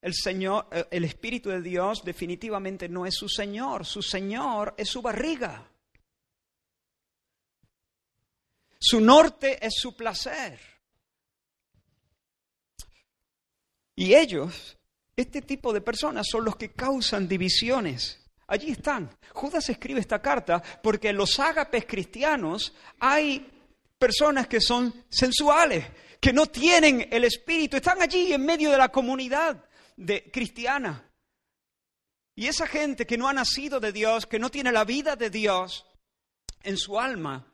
El 0.00 0.14
Señor, 0.14 0.68
eh, 0.70 0.86
el 0.90 1.04
Espíritu 1.04 1.48
de 1.48 1.60
Dios 1.60 2.04
definitivamente 2.04 2.88
no 2.88 3.04
es 3.04 3.14
su 3.16 3.28
Señor. 3.28 3.84
Su 3.84 4.00
Señor 4.00 4.74
es 4.76 4.88
su 4.88 5.02
barriga. 5.02 5.68
Su 8.78 9.00
norte 9.00 9.64
es 9.64 9.74
su 9.76 9.96
placer. 9.96 10.73
Y 13.96 14.14
ellos 14.14 14.76
este 15.16 15.42
tipo 15.42 15.72
de 15.72 15.80
personas 15.80 16.26
son 16.28 16.44
los 16.44 16.56
que 16.56 16.72
causan 16.72 17.28
divisiones. 17.28 18.20
Allí 18.46 18.72
están. 18.72 19.10
Judas 19.32 19.68
escribe 19.68 20.00
esta 20.00 20.20
carta 20.20 20.62
porque 20.82 21.10
en 21.10 21.16
los 21.16 21.38
ágapes 21.38 21.86
cristianos 21.86 22.74
hay 22.98 23.50
personas 23.98 24.48
que 24.48 24.60
son 24.60 25.04
sensuales, 25.08 25.86
que 26.20 26.32
no 26.32 26.46
tienen 26.46 27.08
el 27.10 27.24
espíritu, 27.24 27.76
están 27.76 28.02
allí 28.02 28.32
en 28.32 28.44
medio 28.44 28.70
de 28.70 28.78
la 28.78 28.90
comunidad 28.90 29.64
de, 29.96 30.30
cristiana. 30.30 31.10
Y 32.34 32.48
esa 32.48 32.66
gente 32.66 33.06
que 33.06 33.16
no 33.16 33.28
ha 33.28 33.32
nacido 33.32 33.78
de 33.78 33.92
Dios, 33.92 34.26
que 34.26 34.40
no 34.40 34.50
tiene 34.50 34.72
la 34.72 34.84
vida 34.84 35.14
de 35.14 35.30
Dios 35.30 35.86
en 36.64 36.76
su 36.76 36.98
alma, 36.98 37.46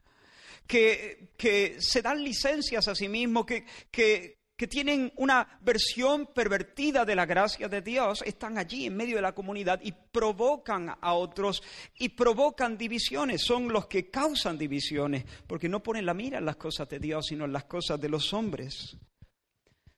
que, 0.67 1.35
que 1.37 1.77
se 1.81 2.01
dan 2.01 2.25
licencias 2.25 2.89
a 2.89 2.95
sí 2.95 3.09
mismos, 3.09 3.45
que, 3.45 3.67
que, 3.91 4.40
que 4.61 4.69
tienen 4.69 5.11
una 5.17 5.59
versión 5.63 6.27
pervertida 6.27 7.07
de 7.07 7.15
la 7.15 7.25
gracia 7.25 7.67
de 7.67 7.81
Dios, 7.81 8.23
están 8.27 8.59
allí 8.59 8.85
en 8.85 8.95
medio 8.95 9.17
de 9.17 9.23
la 9.23 9.35
comunidad 9.35 9.81
y 9.83 9.91
provocan 9.91 10.99
a 11.01 11.15
otros 11.15 11.63
y 11.99 12.11
provocan 12.11 12.77
divisiones. 12.77 13.43
Son 13.43 13.73
los 13.73 13.87
que 13.87 14.11
causan 14.11 14.59
divisiones, 14.59 15.25
porque 15.47 15.71
no 15.71 15.83
ponen 15.83 16.05
la 16.05 16.13
mira 16.13 16.37
en 16.37 16.45
las 16.45 16.57
cosas 16.57 16.91
de 16.91 16.99
Dios, 16.99 17.29
sino 17.29 17.47
en 17.47 17.55
las 17.55 17.65
cosas 17.65 17.99
de 17.99 18.11
los 18.11 18.35
hombres. 18.35 18.99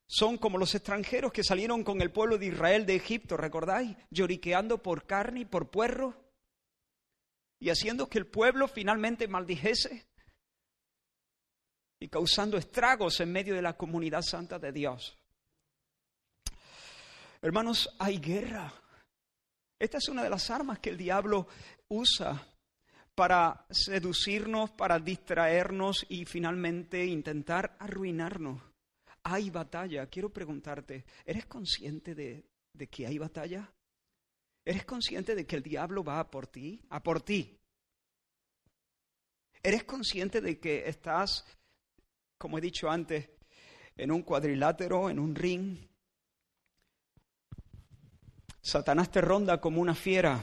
Son 0.07 0.39
como 0.39 0.59
los 0.59 0.77
extranjeros 0.77 1.33
que 1.33 1.43
salieron 1.43 1.83
con 1.83 2.01
el 2.01 2.13
pueblo 2.13 2.39
de 2.39 2.47
Israel 2.47 2.87
de 2.87 2.95
Egipto, 2.95 3.37
¿recordáis? 3.37 3.97
Lloriqueando 4.11 4.81
por 4.81 5.07
carne 5.07 5.41
y 5.41 5.45
por 5.45 5.73
puerro 5.73 6.15
y 7.59 7.71
haciendo 7.71 8.09
que 8.09 8.19
el 8.19 8.29
pueblo 8.29 8.69
finalmente 8.69 9.27
maldijese 9.27 10.07
y 12.03 12.09
causando 12.09 12.59
estragos 12.59 13.21
en 13.21 13.31
medio 13.31 13.55
de 13.55 13.63
la 13.63 13.77
comunidad 13.77 14.23
santa 14.23 14.59
de 14.59 14.73
Dios. 14.73 15.17
Hermanos, 17.41 17.95
hay 17.99 18.19
guerra. 18.19 18.73
Esta 19.79 19.99
es 19.99 20.09
una 20.09 20.25
de 20.25 20.31
las 20.31 20.51
armas 20.51 20.81
que 20.81 20.91
el 20.91 20.97
diablo 20.97 21.47
usa 21.89 22.45
para 23.15 23.67
seducirnos, 23.71 24.73
para 24.73 24.99
distraernos 24.99 26.05
y 26.09 26.25
finalmente 26.25 27.05
intentar 27.07 27.77
arruinarnos. 27.79 28.61
Hay 29.23 29.51
batalla. 29.51 30.07
Quiero 30.07 30.33
preguntarte, 30.33 31.05
¿eres 31.25 31.47
consciente 31.47 32.17
de, 32.17 32.45
de, 32.73 32.89
que 32.89 33.07
hay 33.07 33.19
batalla? 33.19 33.73
¿Eres 34.65 34.85
consciente 34.85 35.37
de 35.37 35.47
que 35.47 35.55
el 35.55 35.63
diablo 35.63 36.03
va 36.03 36.19
a 36.19 36.29
por 36.29 36.49
ti? 36.49 36.81
A 36.91 37.01
por 37.01 37.23
ti. 37.23 37.57
¿Eres 39.63 39.85
consciente 39.85 40.41
de 40.41 40.59
que 40.59 40.89
estás 40.89 41.45
como 42.43 42.59
he 42.59 42.61
dicho 42.61 42.91
antes, 42.91 43.31
en 43.97 44.11
un 44.11 44.23
cuadrilátero, 44.23 45.09
en 45.09 45.21
un 45.21 45.33
ring. 45.33 45.79
Satanás 48.61 49.13
te 49.13 49.21
ronda 49.21 49.61
como 49.61 49.81
una 49.81 49.95
fiera, 49.95 50.43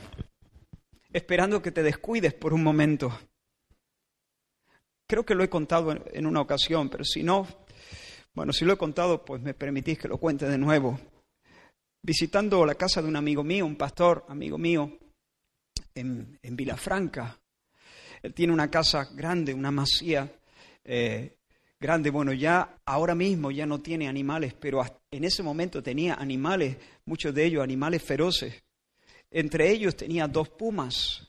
esperando 1.11 1.61
que 1.61 1.73
te 1.73 1.83
descuides 1.83 2.33
por 2.33 2.53
un 2.53 2.63
momento. 2.63 3.11
Creo 5.09 5.25
que 5.25 5.35
lo 5.35 5.43
he 5.43 5.49
contado 5.49 5.93
en 6.13 6.25
una 6.25 6.39
ocasión, 6.39 6.89
pero 6.89 7.03
si 7.03 7.21
no, 7.21 7.45
bueno, 8.33 8.53
si 8.53 8.63
lo 8.63 8.71
he 8.71 8.77
contado, 8.77 9.25
pues 9.25 9.41
me 9.41 9.53
permitís 9.53 9.99
que 9.99 10.07
lo 10.07 10.19
cuente 10.19 10.47
de 10.47 10.57
nuevo. 10.57 10.97
Visitando 12.01 12.65
la 12.65 12.75
casa 12.75 13.01
de 13.01 13.09
un 13.09 13.17
amigo 13.17 13.43
mío, 13.43 13.65
un 13.65 13.75
pastor, 13.75 14.25
amigo 14.29 14.57
mío, 14.57 14.97
en, 15.93 16.39
en 16.41 16.55
Vilafranca. 16.55 17.37
Él 18.21 18.33
tiene 18.33 18.53
una 18.53 18.71
casa 18.71 19.09
grande, 19.13 19.53
una 19.53 19.71
masía, 19.71 20.31
eh, 20.85 21.38
grande. 21.79 22.09
Bueno, 22.09 22.33
ya 22.33 22.77
ahora 22.85 23.15
mismo 23.15 23.51
ya 23.51 23.65
no 23.65 23.79
tiene 23.79 24.07
animales, 24.07 24.53
pero 24.53 24.83
en 25.09 25.23
ese 25.23 25.43
momento 25.43 25.81
tenía 25.81 26.15
animales, 26.15 26.77
muchos 27.05 27.33
de 27.33 27.45
ellos 27.45 27.63
animales 27.63 28.03
feroces. 28.03 28.61
Entre 29.31 29.71
ellos 29.71 29.95
tenía 29.95 30.27
dos 30.27 30.49
pumas. 30.49 31.27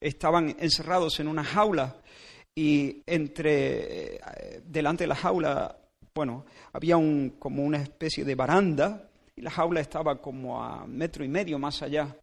Estaban 0.00 0.56
encerrados 0.58 1.20
en 1.20 1.28
una 1.28 1.44
jaula 1.44 2.02
y 2.54 3.02
entre 3.06 4.16
eh, 4.16 4.20
delante 4.64 5.04
de 5.04 5.08
la 5.08 5.14
jaula, 5.14 5.78
bueno, 6.14 6.44
había 6.72 6.96
un, 6.96 7.36
como 7.38 7.62
una 7.62 7.78
especie 7.78 8.24
de 8.24 8.34
baranda 8.34 9.08
y 9.34 9.42
la 9.42 9.50
jaula 9.50 9.80
estaba 9.80 10.20
como 10.20 10.62
a 10.62 10.86
metro 10.86 11.24
y 11.24 11.28
medio 11.28 11.58
más 11.58 11.82
allá. 11.82 12.16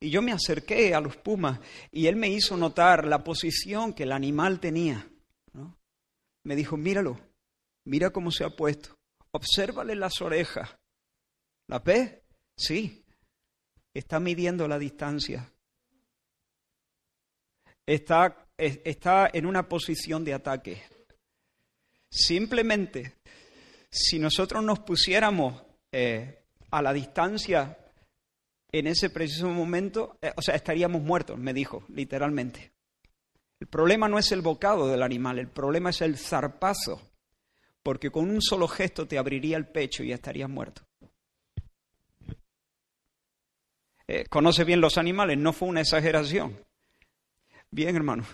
Y 0.00 0.10
yo 0.10 0.22
me 0.22 0.32
acerqué 0.32 0.94
a 0.94 1.00
los 1.00 1.16
pumas 1.16 1.60
y 1.92 2.06
él 2.06 2.16
me 2.16 2.28
hizo 2.28 2.56
notar 2.56 3.06
la 3.06 3.22
posición 3.22 3.92
que 3.92 4.04
el 4.04 4.12
animal 4.12 4.58
tenía 4.58 5.06
me 6.48 6.56
dijo, 6.56 6.78
míralo, 6.78 7.20
mira 7.84 8.08
cómo 8.08 8.30
se 8.30 8.42
ha 8.42 8.48
puesto, 8.48 8.96
obsérvale 9.32 9.94
las 9.94 10.22
orejas. 10.22 10.70
¿La 11.66 11.78
ves? 11.78 12.22
Sí, 12.56 13.04
está 13.92 14.18
midiendo 14.18 14.66
la 14.66 14.78
distancia. 14.78 15.52
Está, 17.84 18.48
está 18.56 19.28
en 19.30 19.44
una 19.44 19.68
posición 19.68 20.24
de 20.24 20.32
ataque. 20.32 20.82
Simplemente, 22.10 23.16
si 23.90 24.18
nosotros 24.18 24.64
nos 24.64 24.78
pusiéramos 24.78 25.62
eh, 25.92 26.46
a 26.70 26.80
la 26.80 26.94
distancia 26.94 27.76
en 28.72 28.86
ese 28.86 29.10
preciso 29.10 29.50
momento, 29.50 30.18
eh, 30.22 30.32
o 30.34 30.40
sea, 30.40 30.54
estaríamos 30.54 31.02
muertos, 31.02 31.38
me 31.38 31.52
dijo, 31.52 31.84
literalmente. 31.90 32.72
El 33.60 33.66
problema 33.66 34.08
no 34.08 34.18
es 34.18 34.30
el 34.32 34.40
bocado 34.40 34.88
del 34.88 35.02
animal, 35.02 35.38
el 35.38 35.48
problema 35.48 35.90
es 35.90 36.00
el 36.00 36.16
zarpazo. 36.16 37.02
porque 37.80 38.10
con 38.10 38.28
un 38.28 38.42
solo 38.42 38.68
gesto 38.68 39.06
te 39.08 39.16
abriría 39.16 39.56
el 39.56 39.66
pecho 39.66 40.02
y 40.02 40.12
estarías 40.12 40.50
muerto. 40.50 40.82
Eh, 44.06 44.26
conoce 44.28 44.64
bien 44.64 44.80
los 44.80 44.98
animales, 44.98 45.38
no 45.38 45.54
fue 45.54 45.68
una 45.68 45.80
exageración. 45.80 46.62
Bien, 47.70 47.96
hermano, 47.96 48.26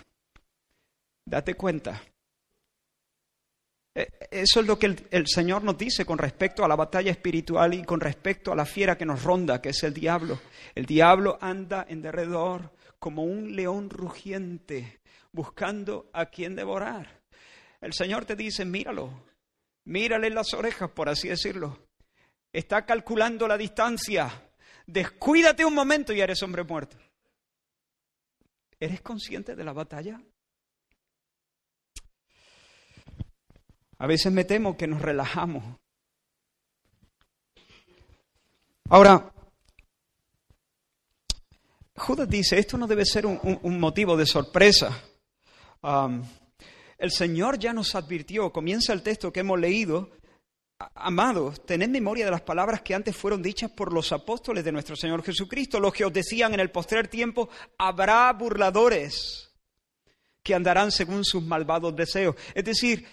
date 1.25 1.53
cuenta. 1.55 2.01
Eh, 3.93 4.07
eso 4.29 4.59
es 4.59 4.67
lo 4.67 4.77
que 4.77 4.87
el, 4.87 5.07
el, 5.11 5.27
Señor 5.27 5.63
nos 5.63 5.77
dice 5.77 6.05
con 6.05 6.17
respecto 6.17 6.65
a 6.65 6.67
la 6.67 6.75
batalla 6.75 7.11
espiritual 7.11 7.73
y 7.73 7.83
con 7.83 8.01
respecto 8.01 8.51
a 8.51 8.55
la 8.55 8.65
fiera 8.65 8.97
que 8.97 9.05
nos 9.05 9.23
ronda, 9.23 9.61
que 9.61 9.69
es 9.69 9.83
el 9.83 9.93
diablo. 9.93 10.39
El 10.73 10.85
diablo 10.85 11.37
anda 11.39 11.85
en 11.87 12.01
derredor 12.01 12.71
como 12.99 13.23
un 13.23 13.55
león 13.55 13.89
rugiente, 13.89 14.99
buscando 15.35 16.09
a 16.13 16.25
quien 16.27 16.55
devorar. 16.55 17.21
El 17.81 17.93
Señor 17.93 18.25
te 18.25 18.35
dice, 18.35 18.65
míralo, 18.65 19.25
mírale 19.85 20.29
las 20.31 20.53
orejas, 20.53 20.89
por 20.89 21.09
así 21.09 21.27
decirlo. 21.27 21.87
Está 22.51 22.85
calculando 22.85 23.47
la 23.47 23.57
distancia, 23.57 24.45
Descuídate 24.87 25.65
un 25.65 25.73
momento 25.73 26.13
y 26.13 26.21
eres 26.21 26.41
hombre 26.43 26.63
muerto. 26.63 26.97
¿Eres 28.79 29.01
consciente 29.01 29.55
de 29.55 29.63
la 29.63 29.73
batalla? 29.73 30.21
A 33.97 34.07
veces 34.07 34.31
me 34.31 34.43
temo 34.43 34.77
que 34.77 34.87
nos 34.87 35.01
relajamos. 35.01 35.77
Ahora, 38.89 39.33
Judas 41.95 42.29
dice, 42.29 42.59
esto 42.59 42.77
no 42.77 42.85
debe 42.85 43.05
ser 43.05 43.25
un, 43.25 43.79
motivo 43.79 44.15
de 44.15 44.27
sorpresa. 44.27 45.01
El 46.97 47.11
Señor 47.11 47.59
ya 47.59 47.73
nos 47.73 47.95
advirtió, 47.95 48.51
comienza 48.51 48.93
el 48.93 49.01
texto 49.01 49.31
que 49.31 49.41
hemos 49.41 49.59
leído, 49.59 50.09
Amados, 50.95 51.65
tened 51.65 51.87
memoria 51.87 52.25
de 52.25 52.31
las 52.31 52.41
palabras 52.41 52.81
que 52.81 52.93
antes 52.93 53.15
fueron 53.15 53.41
dichas 53.41 53.71
por 53.71 53.93
los 53.93 54.11
apóstoles 54.11 54.63
de 54.65 54.73
nuestro 54.73 54.97
Señor 54.97 55.23
Jesucristo, 55.23 55.79
los 55.79 55.93
que 55.93 56.03
os 56.03 56.11
decían 56.11 56.53
en 56.53 56.59
el 56.59 56.69
postrer 56.69 57.07
tiempo, 57.07 57.49
habrá 57.77 58.31
burladores 58.33 59.51
que 60.43 60.53
andarán 60.53 60.91
según 60.91 61.23
sus 61.23 61.41
malvados 61.41 61.95
deseos. 61.95 62.35
Es 62.53 62.65
decir, 62.65 63.07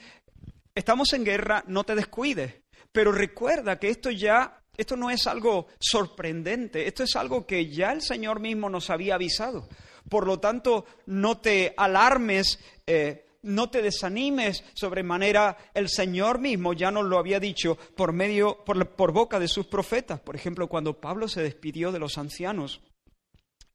estamos 0.75 1.12
en 1.12 1.25
guerra, 1.25 1.62
no 1.69 1.85
te 1.85 1.95
descuides, 1.95 2.52
pero 2.91 3.12
recuerda 3.12 3.79
que 3.79 3.91
esto 3.91 4.11
ya, 4.11 4.61
esto 4.76 4.97
no 4.97 5.09
es 5.09 5.29
algo 5.29 5.69
sorprendente, 5.79 6.88
esto 6.88 7.05
es 7.05 7.14
algo 7.14 7.47
que 7.47 7.71
ya 7.71 7.93
el 7.93 8.02
Señor 8.02 8.41
mismo 8.41 8.71
nos 8.71 8.91
había 8.91 9.14
avisado. 9.14 9.69
Por 10.12 10.26
lo 10.26 10.38
tanto, 10.38 10.85
no 11.07 11.38
te 11.38 11.73
alarmes. 11.75 12.61
Eh, 12.87 13.25
no 13.40 13.71
te 13.71 13.81
desanimes 13.81 14.62
sobremanera. 14.75 15.57
El 15.73 15.88
Señor 15.88 16.38
mismo 16.38 16.75
ya 16.75 16.90
nos 16.90 17.07
lo 17.07 17.19
había 17.19 17.40
dicho 17.40 17.78
por 17.97 18.12
medio, 18.12 18.62
por, 18.62 19.12
boca 19.12 19.40
de 19.40 19.49
sus 19.49 19.66
profetas. 19.69 20.21
Por 20.21 20.37
ejemplo, 20.37 20.69
cuando 20.69 21.00
Pablo 21.00 21.28
se 21.28 21.42
despidió 21.42 21.92
de 21.92 21.99
los 21.99 22.19
ancianos 22.19 22.83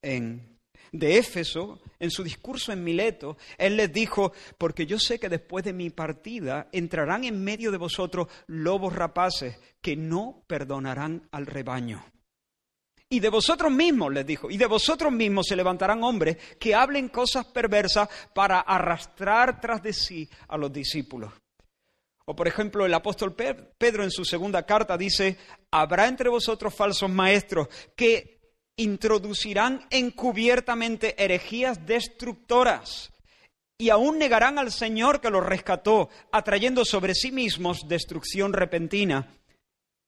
en, 0.03 0.59
de 0.91 1.17
Éfeso, 1.17 1.81
en 1.99 2.11
su 2.11 2.23
discurso 2.23 2.71
en 2.71 2.83
Mileto, 2.83 3.35
él 3.57 3.75
les 3.75 3.91
dijo, 3.91 4.31
porque 4.59 4.85
yo 4.85 4.99
sé 4.99 5.19
que 5.19 5.29
después 5.29 5.65
de 5.65 5.73
mi 5.73 5.89
partida 5.89 6.69
entrarán 6.71 7.23
en 7.23 7.43
medio 7.43 7.71
de 7.71 7.79
vosotros 7.79 8.27
lobos 8.45 8.95
rapaces 8.95 9.57
que 9.81 9.95
no 9.95 10.43
perdonarán 10.45 11.27
al 11.31 11.47
rebaño. 11.47 12.05
Y 13.09 13.19
de 13.21 13.29
vosotros 13.29 13.71
mismos, 13.71 14.13
les 14.13 14.25
dijo, 14.25 14.51
y 14.51 14.57
de 14.57 14.65
vosotros 14.65 15.11
mismos 15.13 15.47
se 15.47 15.55
levantarán 15.55 16.03
hombres 16.03 16.37
que 16.59 16.75
hablen 16.75 17.07
cosas 17.07 17.45
perversas 17.45 18.09
para 18.33 18.59
arrastrar 18.59 19.61
tras 19.61 19.81
de 19.81 19.93
sí 19.93 20.29
a 20.49 20.57
los 20.57 20.71
discípulos. 20.73 21.31
O 22.25 22.35
por 22.35 22.49
ejemplo, 22.49 22.85
el 22.85 22.93
apóstol 22.93 23.33
Pedro 23.33 24.03
en 24.03 24.11
su 24.11 24.25
segunda 24.25 24.65
carta 24.65 24.97
dice, 24.97 25.37
habrá 25.71 26.07
entre 26.07 26.27
vosotros 26.27 26.75
falsos 26.75 27.09
maestros 27.09 27.69
que 27.95 28.41
introducirán 28.75 29.87
encubiertamente 29.89 31.15
herejías 31.23 31.85
destructoras 31.85 33.13
y 33.77 33.89
aún 33.89 34.17
negarán 34.17 34.59
al 34.59 34.71
Señor 34.71 35.21
que 35.21 35.29
los 35.29 35.45
rescató, 35.45 36.09
atrayendo 36.31 36.83
sobre 36.83 37.13
sí 37.13 37.31
mismos 37.31 37.87
destrucción 37.87 38.51
repentina. 38.51 39.36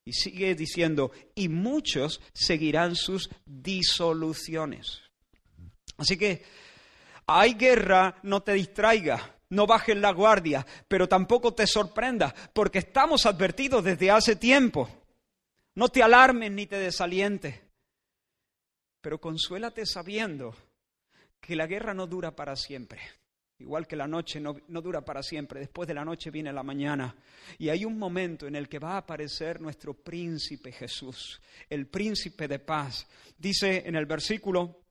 Y 0.06 0.14
sigue 0.14 0.56
diciendo, 0.56 1.12
y 1.36 1.50
muchos 1.50 2.22
seguirán 2.34 2.96
sus 2.96 3.30
disoluciones. 3.46 5.02
Así 5.98 6.18
que 6.18 6.44
hay 7.28 7.54
guerra, 7.54 8.20
no 8.24 8.42
te 8.42 8.54
distraiga, 8.54 9.38
no 9.50 9.68
bajes 9.68 9.98
la 9.98 10.12
guardia, 10.12 10.66
pero 10.88 11.08
tampoco 11.08 11.54
te 11.54 11.68
sorprenda, 11.68 12.34
porque 12.54 12.80
estamos 12.80 13.26
advertidos 13.26 13.84
desde 13.84 14.10
hace 14.10 14.36
tiempo. 14.36 14.90
No 15.76 15.90
te 15.90 16.02
alarmes 16.02 16.52
ni 16.52 16.66
te 16.66 16.78
desalientes, 16.78 17.60
pero 19.02 19.20
consuélate 19.20 19.86
sabiendo 19.86 20.56
que 21.40 21.56
la 21.56 21.68
guerra 21.68 21.94
no 21.94 22.08
dura 22.08 22.36
para 22.36 22.56
siempre. 22.56 23.00
Igual 23.60 23.88
que 23.88 23.98
la 23.98 24.08
noche 24.08 24.40
no, 24.40 24.54
dura 24.82 25.04
para 25.04 25.22
siempre, 25.22 25.60
después 25.60 25.88
de 25.88 25.94
la 25.94 26.06
noche 26.06 26.32
viene 26.32 26.54
la 26.54 26.64
mañana. 26.64 27.14
Y 27.58 27.68
hay 27.68 27.84
un 27.84 28.00
momento 28.00 28.48
en 28.48 28.56
el 28.56 28.70
que 28.70 28.80
va 28.80 28.94
a 28.94 28.98
aparecer 29.00 29.60
nuestro 29.60 29.94
príncipe 29.94 30.72
Jesús, 30.72 31.42
el 31.70 31.88
príncipe 31.88 32.48
de 32.48 32.60
paz. 32.60 33.06
Dice 33.38 33.84
en 33.86 33.96
el 33.96 34.06
versículo 34.06 34.84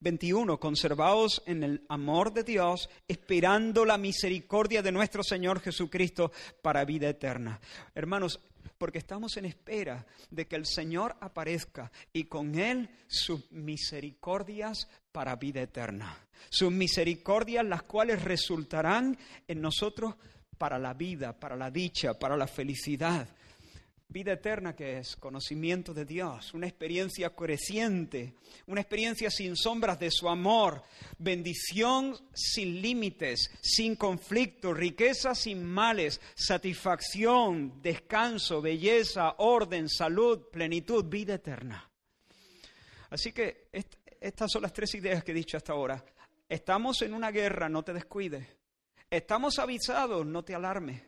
21, 0.00 0.60
conservaos 0.60 1.42
en 1.46 1.62
el 1.62 1.86
amor 1.88 2.30
de 2.34 2.44
Dios, 2.44 2.90
esperando 3.08 3.86
la 3.86 3.96
misericordia 3.96 4.82
de 4.82 4.92
nuestro 4.92 5.22
Señor 5.22 5.60
Jesucristo 5.60 6.30
para 6.60 6.84
vida 6.84 7.08
eterna. 7.08 7.58
Hermanos, 7.94 8.38
porque 8.78 8.98
estamos 8.98 9.36
en 9.36 9.46
espera 9.46 10.06
de 10.30 10.46
que 10.46 10.56
el 10.56 10.66
Señor 10.66 11.16
aparezca 11.20 11.90
y 12.12 12.24
con 12.24 12.58
Él 12.58 12.88
sus 13.06 13.50
misericordias 13.50 14.88
para 15.12 15.36
vida 15.36 15.62
eterna. 15.62 16.18
Sus 16.50 16.70
misericordias 16.70 17.64
las 17.64 17.82
cuales 17.82 18.22
resultarán 18.22 19.18
en 19.48 19.60
nosotros 19.60 20.14
para 20.58 20.78
la 20.78 20.94
vida, 20.94 21.38
para 21.38 21.56
la 21.56 21.70
dicha, 21.70 22.14
para 22.18 22.36
la 22.36 22.46
felicidad. 22.46 23.28
Vida 24.08 24.32
eterna 24.32 24.74
que 24.76 24.98
es 24.98 25.16
conocimiento 25.16 25.92
de 25.92 26.04
Dios, 26.04 26.54
una 26.54 26.68
experiencia 26.68 27.30
creciente, 27.30 28.34
una 28.66 28.80
experiencia 28.80 29.30
sin 29.30 29.56
sombras 29.56 29.98
de 29.98 30.12
su 30.12 30.28
amor, 30.28 30.84
bendición 31.18 32.16
sin 32.32 32.80
límites, 32.80 33.50
sin 33.60 33.96
conflicto, 33.96 34.72
riqueza 34.72 35.34
sin 35.34 35.64
males, 35.64 36.20
satisfacción, 36.36 37.82
descanso, 37.82 38.62
belleza, 38.62 39.34
orden, 39.38 39.88
salud, 39.88 40.50
plenitud, 40.52 41.04
vida 41.06 41.34
eterna. 41.34 41.90
Así 43.10 43.32
que 43.32 43.68
estas 44.20 44.52
son 44.52 44.62
las 44.62 44.72
tres 44.72 44.94
ideas 44.94 45.24
que 45.24 45.32
he 45.32 45.34
dicho 45.34 45.56
hasta 45.56 45.72
ahora. 45.72 46.04
Estamos 46.48 47.02
en 47.02 47.12
una 47.12 47.32
guerra, 47.32 47.68
no 47.68 47.82
te 47.82 47.92
descuides. 47.92 48.46
Estamos 49.10 49.58
avisados, 49.58 50.24
no 50.24 50.44
te 50.44 50.54
alarmes. 50.54 51.02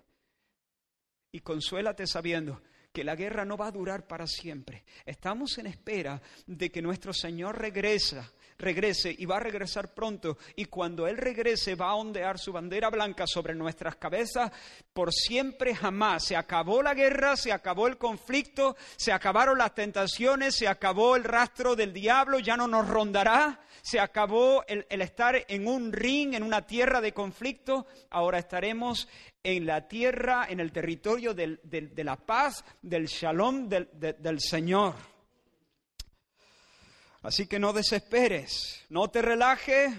Y 1.31 1.41
consuélate 1.41 2.05
sabiendo 2.07 2.61
que 2.99 3.05
la 3.05 3.15
guerra 3.15 3.45
no 3.45 3.57
va 3.57 3.69
a 3.69 3.71
durar 3.71 4.09
para 4.09 4.27
siempre. 4.27 4.83
Estamos 5.07 5.57
en 5.59 5.69
espera 5.69 6.21
de 6.49 6.69
que 6.69 6.83
nuestro 6.83 7.13
Señor 7.13 7.57
regresa, 7.57 8.29
regrese 8.59 9.15
y 9.17 9.25
va 9.25 9.37
a 9.37 9.39
regresar 9.41 9.95
pronto. 9.95 10.37
Y 10.57 10.65
cuando 10.65 11.07
Él 11.07 11.17
regrese 11.17 11.77
va 11.77 11.91
a 11.91 11.95
ondear 11.95 12.41
su 12.41 12.53
bandera 12.53 12.91
blanca 12.91 13.25
sobre 13.25 13.55
nuestras 13.55 13.95
cabezas 13.95 14.51
por 14.93 15.13
siempre 15.13 15.77
jamás. 15.77 16.25
Se 16.25 16.35
acabó 16.35 16.83
la 16.83 16.93
guerra, 16.93 17.37
se 17.37 17.53
acabó 17.53 17.87
el 17.87 17.99
conflicto, 17.99 18.77
se 18.97 19.13
acabaron 19.13 19.59
las 19.59 19.77
tentaciones, 19.77 20.57
se 20.57 20.67
acabó 20.67 21.15
el 21.15 21.23
rastro 21.23 21.77
del 21.77 21.93
diablo, 21.93 22.41
ya 22.41 22.57
no 22.57 22.67
nos 22.67 22.89
rondará. 22.89 23.61
Se 23.81 24.01
acabó 24.01 24.65
el, 24.67 24.85
estar 24.91 25.37
en 25.47 25.69
un 25.69 25.93
ring, 25.93 26.35
en 26.35 26.43
una 26.43 26.67
tierra 26.67 27.01
de 27.01 27.15
conflicto. 27.15 27.87
Ahora 28.11 28.41
estaremos 28.41 29.07
en 29.43 29.67
la 29.67 29.87
tierra, 29.89 30.47
en 30.49 30.61
el 30.61 30.73
territorio 30.73 31.35
de 31.35 32.05
la 32.05 32.17
paz, 32.17 32.65
del 32.83 33.07
shalom 33.07 33.69
del, 33.69 33.89
del 33.93 34.41
Señor. 34.41 34.95
Así 37.23 37.47
que 37.47 37.59
no 37.59 37.73
desesperes, 37.73 38.85
no 38.91 39.09
te 39.09 39.23
relajes, 39.23 39.93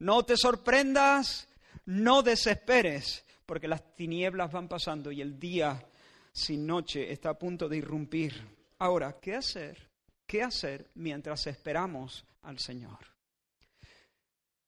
no 0.00 0.24
te 0.24 0.36
sorprendas, 0.36 1.48
no 1.86 2.22
desesperes, 2.22 3.24
porque 3.46 3.68
las 3.68 3.94
tinieblas 3.94 4.50
van 4.50 4.68
pasando 4.68 5.12
y 5.12 5.20
el 5.20 5.38
día 5.38 5.86
sin 6.32 6.66
noche 6.66 7.12
está 7.12 7.30
a 7.30 7.38
punto 7.38 7.68
de 7.68 7.76
irrumpir. 7.78 8.34
Ahora, 8.78 9.18
¿qué 9.20 9.36
hacer? 9.36 9.90
¿Qué 10.26 10.42
hacer 10.42 10.90
mientras 10.94 11.46
esperamos 11.46 12.24
al 12.42 12.58
Señor? 12.58 13.09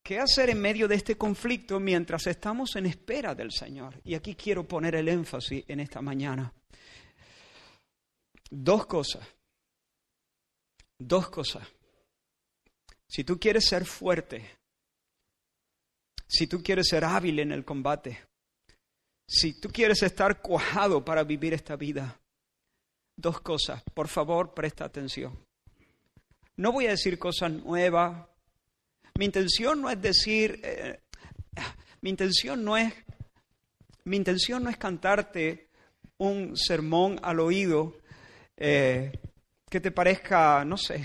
¿Qué 0.03 0.19
hacer 0.19 0.51
en 0.51 0.61
medio 0.61 0.89
de 0.89 0.97
este 0.97 1.17
conflicto 1.17 1.79
mientras 1.79 2.27
estamos 2.27 2.75
en 2.75 2.87
espera 2.87 3.35
del 3.35 3.53
Señor? 3.53 4.01
Y 4.05 4.15
aquí 4.15 4.35
quiero 4.35 4.67
poner 4.67 4.97
el 4.97 5.09
énfasis 5.09 5.65
en 5.69 5.79
esta 5.79 6.03
mañana. 6.03 6.53
Dos 8.51 8.87
cosas. 8.87 9.27
Dos 10.99 11.29
cosas. 11.31 11.67
Si 13.09 13.23
tú 13.23 13.39
quieres 13.39 13.67
ser 13.67 13.85
fuerte, 13.85 14.59
si 16.27 16.47
tú 16.47 16.63
quieres 16.63 16.89
ser 16.89 17.05
hábil 17.05 17.39
en 17.39 17.53
el 17.53 17.65
combate, 17.65 18.25
Si 19.35 19.59
tú 19.59 19.71
quieres 19.71 20.03
estar 20.03 20.43
cuajado 20.43 21.03
para 21.03 21.25
vivir 21.25 21.55
esta 21.55 21.77
vida, 21.77 22.21
dos 23.17 23.41
cosas, 23.41 23.83
por 23.95 24.09
favor, 24.09 24.53
presta 24.53 24.85
atención. 24.85 25.47
No 26.57 26.73
voy 26.73 26.87
a 26.87 26.91
decir 26.91 27.19
cosas 27.19 27.51
nuevas. 27.51 28.27
Mi 29.19 29.27
intención 29.27 29.83
no 29.83 29.91
es 29.91 30.01
decir, 30.01 30.61
eh, 30.63 31.01
mi 32.01 32.11
intención 32.11 32.65
no 32.65 32.77
es, 32.77 32.93
mi 34.05 34.17
intención 34.17 34.65
no 34.65 34.71
es 34.71 34.77
cantarte 34.77 35.69
un 36.19 36.57
sermón 36.57 37.19
al 37.23 37.41
oído 37.41 37.97
eh, 38.57 39.13
que 39.69 39.81
te 39.81 39.91
parezca, 39.91 40.65
no 40.65 40.77
sé, 40.77 41.05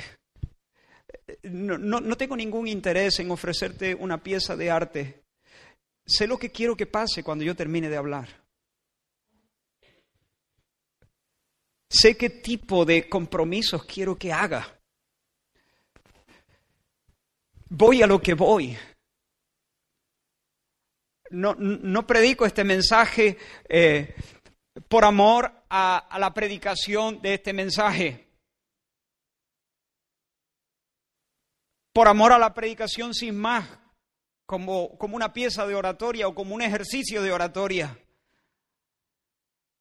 no, 1.44 1.78
no, 1.78 2.18
tengo 2.18 2.36
ningún 2.36 2.68
interés 2.68 3.20
en 3.20 3.32
ofrecerte 3.32 3.94
una 3.96 4.22
pieza 4.22 4.56
de 4.56 4.72
arte. 4.72 5.24
Sé 6.06 6.26
lo 6.28 6.38
que 6.38 6.52
quiero 6.52 6.76
que 6.76 6.86
pase 6.86 7.24
cuando 7.24 7.44
yo 7.44 7.56
termine 7.56 7.90
de 7.90 7.98
hablar. 7.98 8.30
Sé 11.90 12.16
qué 12.16 12.30
tipo 12.30 12.86
de 12.86 13.10
compromisos 13.10 13.84
quiero 13.86 14.18
que 14.18 14.32
haga. 14.32 14.77
Voy 17.70 18.02
a 18.02 18.08
lo 18.08 18.22
que 18.22 18.34
voy. 18.34 18.78
No, 21.30 21.56
no 21.56 22.08
predico 22.08 22.46
este 22.46 22.64
mensaje 22.64 23.38
eh, 23.68 24.16
por 24.88 25.04
amor 25.04 25.52
a 25.70 26.18
la 26.20 26.34
predicación 26.34 27.22
de 27.22 27.34
este 27.34 27.52
mensaje. 27.52 28.28
por 31.98 32.08
amor 32.08 32.32
a 32.32 32.38
la 32.38 32.54
predicación 32.54 33.16
sin 33.16 33.36
más, 33.36 33.68
como, 34.46 35.00
como 35.00 35.16
una 35.16 35.34
pieza 35.34 35.66
de 35.66 35.74
oratoria 35.74 36.28
o 36.28 36.36
como 36.36 36.54
un 36.54 36.62
ejercicio 36.62 37.24
de 37.24 37.32
oratoria. 37.32 37.98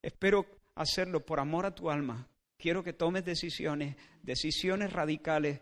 Espero 0.01 0.47
hacerlo 0.77 1.27
por 1.27 1.41
amor 1.41 1.67
a 1.67 1.75
tu 1.75 1.91
alma. 1.91 2.27
Quiero 2.57 2.83
que 2.83 2.95
tomes 2.95 3.23
decisiones, 3.23 3.97
decisiones 4.23 4.95
radicales, 4.95 5.61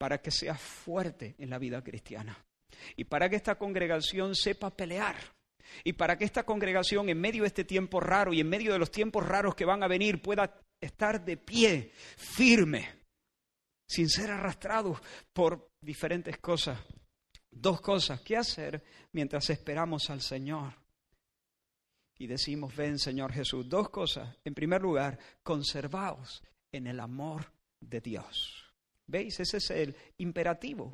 para 0.00 0.22
que 0.22 0.30
seas 0.30 0.58
fuerte 0.58 1.34
en 1.36 1.50
la 1.50 1.58
vida 1.58 1.84
cristiana. 1.84 2.42
Y 2.96 3.04
para 3.04 3.28
que 3.28 3.36
esta 3.36 3.56
congregación 3.56 4.34
sepa 4.34 4.74
pelear. 4.74 5.14
Y 5.84 5.92
para 5.92 6.16
que 6.16 6.24
esta 6.24 6.44
congregación, 6.44 7.10
en 7.10 7.20
medio 7.20 7.42
de 7.42 7.48
este 7.48 7.64
tiempo 7.64 8.00
raro 8.00 8.32
y 8.32 8.40
en 8.40 8.48
medio 8.48 8.72
de 8.72 8.78
los 8.78 8.90
tiempos 8.90 9.26
raros 9.26 9.54
que 9.54 9.66
van 9.66 9.82
a 9.82 9.88
venir, 9.88 10.22
pueda 10.22 10.58
estar 10.80 11.22
de 11.22 11.36
pie, 11.36 11.92
firme 12.16 12.88
sin 13.86 14.08
ser 14.08 14.30
arrastrados 14.30 14.98
por 15.34 15.68
diferentes 15.82 16.38
cosas. 16.38 16.80
Dos 17.50 17.82
cosas, 17.82 18.22
¿qué 18.22 18.38
hacer 18.38 18.82
mientras 19.12 19.50
esperamos 19.50 20.08
al 20.08 20.22
Señor? 20.22 20.72
Y 22.16 22.26
decimos, 22.26 22.74
ven 22.74 22.98
Señor 22.98 23.34
Jesús. 23.34 23.68
Dos 23.68 23.90
cosas. 23.90 24.34
En 24.44 24.54
primer 24.54 24.80
lugar, 24.80 25.18
conservaos 25.42 26.42
en 26.72 26.86
el 26.86 27.00
amor 27.00 27.52
de 27.80 28.00
Dios. 28.00 28.69
¿Veis? 29.10 29.40
Ese 29.40 29.56
es 29.58 29.70
el 29.70 29.96
imperativo 30.18 30.92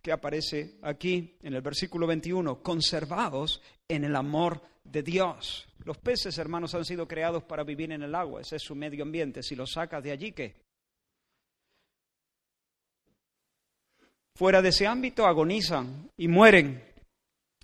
que 0.00 0.12
aparece 0.12 0.78
aquí 0.82 1.36
en 1.42 1.54
el 1.54 1.62
versículo 1.62 2.06
21. 2.06 2.62
Conservaos 2.62 3.60
en 3.88 4.04
el 4.04 4.14
amor 4.14 4.62
de 4.84 5.02
Dios. 5.02 5.66
Los 5.84 5.98
peces, 5.98 6.38
hermanos, 6.38 6.74
han 6.74 6.84
sido 6.84 7.08
creados 7.08 7.42
para 7.44 7.64
vivir 7.64 7.92
en 7.92 8.02
el 8.02 8.14
agua. 8.14 8.40
Ese 8.40 8.56
es 8.56 8.62
su 8.62 8.74
medio 8.74 9.02
ambiente. 9.02 9.42
Si 9.42 9.56
los 9.56 9.72
sacas 9.72 10.02
de 10.02 10.12
allí, 10.12 10.32
¿qué? 10.32 10.66
fuera 14.36 14.60
de 14.60 14.68
ese 14.68 14.86
ámbito 14.86 15.26
agonizan 15.26 16.10
y 16.16 16.28
mueren. 16.28 16.84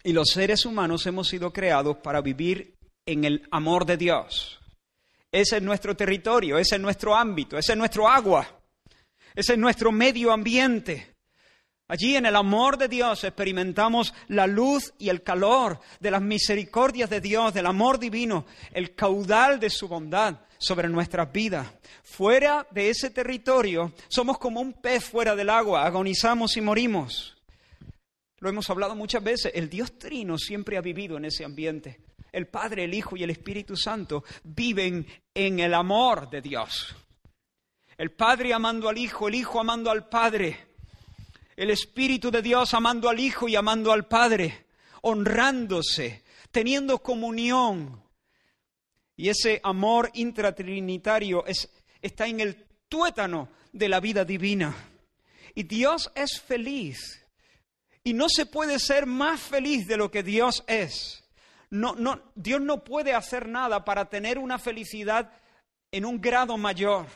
Y 0.03 0.12
los 0.12 0.31
seres 0.31 0.64
humanos 0.64 1.07
hemos 1.07 1.29
sido 1.29 1.53
creados 1.53 1.98
para 1.98 2.20
vivir 2.20 2.75
en 3.07 3.25
el 3.25 3.46
amor 3.51 3.85
de 3.87 3.96
Dios. 3.96 4.59
Ese 5.31 5.59
es 5.59 5.62
nuestro 5.62 5.94
territorio, 5.94 6.59
ese 6.59 6.77
es 6.77 6.81
nuestro 6.81 7.14
ámbito, 7.14 7.57
ese 7.57 7.72
es 7.72 7.79
nuestro 7.79 8.09
agua, 8.09 8.62
es 9.35 9.59
nuestro 9.59 9.92
medio 9.92 10.33
ambiente. 10.33 11.12
Allí 11.88 12.16
en 12.16 12.25
el 12.25 12.37
amor 12.37 12.79
de 12.79 12.88
Dios 12.88 13.23
experimentamos 13.23 14.14
la 14.29 14.47
luz 14.47 14.95
y 14.99 15.11
el 15.11 15.23
calor 15.23 15.79
de 16.01 16.11
las 16.11 16.23
misericordias 16.23 17.11
de 17.11 17.21
Dios, 17.21 17.53
del 17.53 17.66
amor 17.66 17.99
divino, 17.99 18.47
el 18.73 18.95
caudal 18.95 19.61
de 19.61 19.68
su 19.68 19.88
bondad 19.88 20.40
sobre 20.57 20.88
nuestras 20.88 21.31
vidas. 21.31 21.68
Fuera 22.03 22.66
de 22.71 22.88
ese 22.88 23.11
territorio 23.11 23.92
somos 24.09 24.38
como 24.38 24.61
un 24.61 24.73
pez 24.73 25.05
fuera 25.05 25.37
del 25.37 25.51
agua, 25.51 25.85
agonizamos 25.85 26.57
y 26.57 26.62
morimos. 26.62 27.37
Lo 28.38 28.49
hemos 28.49 28.71
hablado 28.71 28.97
muchas 28.97 29.23
veces, 29.23 29.53
el 29.55 29.68
Dios 29.68 29.99
Trino 29.99 30.38
siempre 30.38 30.79
ha 30.79 30.81
vivido 30.81 31.16
en 31.16 31.27
ese 31.27 31.45
ambiente. 31.45 32.01
El 32.33 32.47
Padre, 32.47 32.85
el 32.85 32.95
Hijo 32.95 33.16
y 33.16 33.23
el 33.23 33.31
Espíritu 33.31 33.77
Santo 33.77 34.25
viven 34.42 35.07
en 35.35 35.61
el 35.61 35.75
amor 35.75 36.31
de 36.31 36.40
Dios. 36.40 36.97
El 37.96 38.11
Padre 38.12 38.52
amando 38.52 38.88
al 38.88 38.98
Hijo, 38.98 39.28
el 39.28 39.35
Hijo 39.35 39.61
amando 39.61 39.90
al 39.90 40.09
Padre, 40.09 40.59
el 41.57 41.70
Espíritu 41.70 42.31
de 42.31 42.42
Dios 42.42 42.74
amando 42.74 43.09
al 43.09 43.20
Hijo 43.20 43.48
y 43.48 43.57
amando 43.57 43.92
al 43.92 44.07
Padre, 44.07 44.66
honrándose, 45.02 46.24
teniendo 46.50 46.98
comunión, 46.98 48.02
y 49.16 49.28
ese 49.28 49.61
amor 49.62 50.11
intratrinitario 50.14 51.46
es, 51.46 51.70
está 52.00 52.26
en 52.26 52.40
el 52.40 52.66
tuétano 52.88 53.50
de 53.72 53.88
la 53.88 54.00
vida 54.00 54.24
divina. 54.24 54.74
Y 55.55 55.64
Dios 55.64 56.11
es 56.14 56.40
feliz. 56.40 57.24
Y 58.02 58.14
no 58.14 58.28
se 58.28 58.46
puede 58.46 58.78
ser 58.78 59.07
más 59.07 59.40
feliz 59.40 59.87
de 59.87 59.96
lo 59.96 60.11
que 60.11 60.22
Dios 60.22 60.64
es. 60.66 61.22
No, 61.70 61.94
no, 61.94 62.20
Dios 62.35 62.61
no 62.61 62.83
puede 62.85 63.14
hacer 63.14 63.48
nada 63.48 63.85
para 63.85 64.09
tener 64.09 64.38
una 64.38 64.59
felicidad 64.59 65.31
en 65.90 66.05
un 66.05 66.20
grado 66.20 66.57
mayor. 66.57 67.07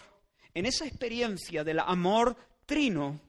En 0.57 0.65
esa 0.65 0.87
experiencia 0.87 1.63
del 1.63 1.81
amor 1.81 2.35
trino, 2.65 3.21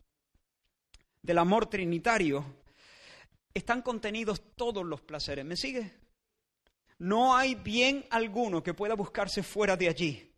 del 1.21 1.37
amor 1.39 1.69
trinitario, 1.69 2.55
están 3.53 3.81
contenidos 3.81 4.55
todos 4.55 4.85
los 4.85 5.01
placeres. 5.01 5.43
¿Me 5.43 5.57
sigue? 5.57 5.91
No 6.99 7.35
hay 7.35 7.55
bien 7.55 8.05
alguno 8.11 8.63
que 8.63 8.73
pueda 8.73 8.95
buscarse 8.95 9.43
fuera 9.43 9.75
de 9.75 9.89
allí, 9.89 10.31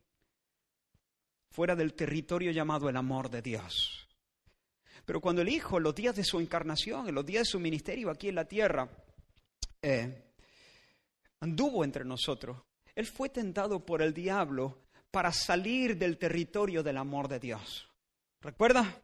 fuera 1.51 1.75
del 1.75 1.93
territorio 1.93 2.49
llamado 2.49 2.89
el 2.89 2.97
amor 2.97 3.29
de 3.29 3.43
Dios. 3.43 4.09
Pero 5.05 5.21
cuando 5.21 5.43
el 5.43 5.49
Hijo, 5.49 5.77
en 5.77 5.83
los 5.83 5.93
días 5.93 6.15
de 6.15 6.23
su 6.23 6.39
encarnación, 6.39 7.07
en 7.07 7.13
los 7.13 7.23
días 7.23 7.43
de 7.43 7.51
su 7.51 7.59
ministerio 7.59 8.09
aquí 8.09 8.29
en 8.29 8.35
la 8.35 8.45
tierra, 8.45 8.89
eh, 9.79 10.33
anduvo 11.39 11.83
entre 11.83 12.03
nosotros, 12.03 12.63
Él 12.95 13.05
fue 13.05 13.29
tentado 13.29 13.85
por 13.85 14.01
el 14.01 14.11
diablo 14.11 14.88
para 15.11 15.31
salir 15.31 15.97
del 15.97 16.17
territorio 16.17 16.83
del 16.83 16.97
amor 16.97 17.27
de 17.27 17.39
Dios. 17.39 17.87
¿Recuerda? 18.41 19.01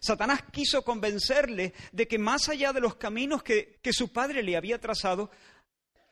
Satanás 0.00 0.42
quiso 0.50 0.82
convencerle 0.82 1.74
de 1.92 2.08
que 2.08 2.18
más 2.18 2.48
allá 2.48 2.72
de 2.72 2.80
los 2.80 2.96
caminos 2.96 3.42
que, 3.42 3.78
que 3.82 3.92
su 3.92 4.12
padre 4.12 4.42
le 4.42 4.56
había 4.56 4.80
trazado, 4.80 5.30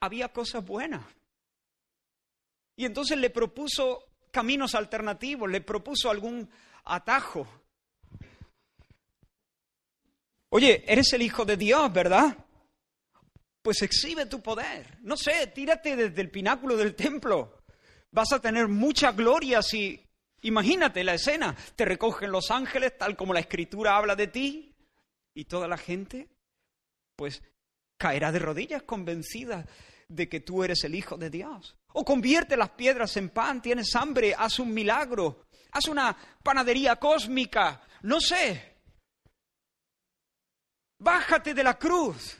había 0.00 0.33
cosas 0.33 0.64
buenas. 0.64 1.04
Y 2.76 2.85
entonces 2.85 3.18
le 3.18 3.30
propuso 3.30 4.04
caminos 4.30 4.74
alternativos, 4.74 5.50
le 5.50 5.61
propuso 5.61 6.11
algún 6.11 6.48
atajo. 6.85 7.46
Oye, 10.50 10.85
eres 10.87 11.12
el 11.12 11.22
Hijo 11.22 11.44
de 11.44 11.56
Dios, 11.56 11.92
¿verdad? 11.92 12.37
Pues 13.62 13.83
exhibe 13.83 14.26
tu 14.26 14.40
poder. 14.40 14.98
No 15.02 15.16
sé, 15.16 15.46
tírate 15.48 15.94
desde 15.94 16.20
el 16.20 16.30
pináculo 16.30 16.76
del 16.76 16.94
templo. 16.94 17.60
Vas 18.12 18.33
a 18.33 18.40
tener 18.40 18.68
mucha 18.68 19.12
gloria 19.12 19.62
si... 19.62 20.05
Imagínate 20.42 21.05
la 21.05 21.14
escena. 21.14 21.55
Te 21.77 21.85
recogen 21.85 22.33
los 22.33 22.51
ángeles 22.51 22.96
tal 22.96 23.14
como 23.16 23.35
la 23.35 23.40
escritura 23.40 23.96
habla 23.96 24.16
de 24.16 24.27
ti. 24.27 24.75
Y 25.35 25.44
toda 25.44 25.68
la 25.68 25.77
gente, 25.77 26.29
pues, 27.14 27.42
caerá 27.99 28.33
de 28.33 28.38
rodillas 28.38 28.83
convencida 28.83 29.66
de 30.09 30.29
que 30.29 30.40
tú 30.40 30.64
eres 30.64 30.83
el 30.85 30.94
Hijo 30.94 31.16
de 31.16 31.31
Dios. 31.31 31.77
O 31.92 32.05
convierte 32.05 32.57
las 32.57 32.70
piedras 32.70 33.16
en 33.16 33.29
pan, 33.29 33.62
tienes 33.62 33.94
hambre, 33.94 34.35
haz 34.37 34.59
un 34.59 34.73
milagro, 34.73 35.44
haz 35.73 35.87
una 35.88 36.16
panadería 36.42 36.96
cósmica, 36.96 37.83
no 38.03 38.20
sé. 38.20 38.79
Bájate 40.99 41.55
de 41.55 41.62
la 41.62 41.79
cruz. 41.79 42.39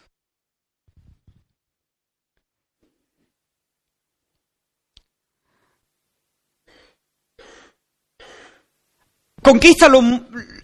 Conquista, 9.42 9.87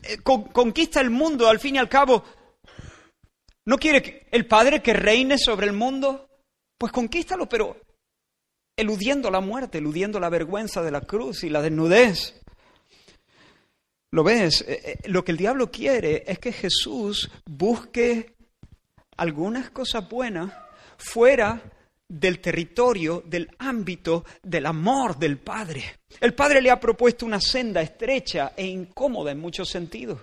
eh, 0.02 0.18
conquista 0.22 1.00
el 1.00 1.10
mundo, 1.10 1.48
al 1.48 1.58
fin 1.58 1.76
y 1.76 1.78
al 1.78 1.88
cabo. 1.88 2.24
¿No 3.64 3.78
quiere 3.78 4.26
el 4.30 4.46
Padre 4.46 4.82
que 4.82 4.92
reine 4.92 5.38
sobre 5.38 5.66
el 5.66 5.72
mundo? 5.72 6.28
Pues 6.78 6.92
conquístalo, 6.92 7.48
pero 7.48 7.80
eludiendo 8.76 9.30
la 9.30 9.40
muerte, 9.40 9.78
eludiendo 9.78 10.20
la 10.20 10.28
vergüenza 10.28 10.82
de 10.82 10.90
la 10.90 11.00
cruz 11.00 11.42
y 11.42 11.48
la 11.48 11.62
desnudez. 11.62 12.40
¿Lo 14.12 14.22
ves? 14.22 14.62
Eh, 14.62 14.98
eh, 15.04 15.08
lo 15.08 15.24
que 15.24 15.32
el 15.32 15.38
diablo 15.38 15.70
quiere 15.70 16.24
es 16.26 16.38
que 16.38 16.52
Jesús 16.52 17.30
busque 17.44 18.34
algunas 19.16 19.70
cosas 19.70 20.08
buenas 20.08 20.52
fuera 20.98 21.62
del 22.08 22.40
territorio, 22.40 23.22
del 23.26 23.50
ámbito 23.58 24.24
del 24.42 24.66
amor 24.66 25.18
del 25.18 25.38
Padre. 25.38 26.00
El 26.20 26.34
Padre 26.34 26.60
le 26.60 26.70
ha 26.70 26.78
propuesto 26.78 27.26
una 27.26 27.40
senda 27.40 27.82
estrecha 27.82 28.52
e 28.56 28.66
incómoda 28.66 29.32
en 29.32 29.40
muchos 29.40 29.68
sentidos. 29.68 30.20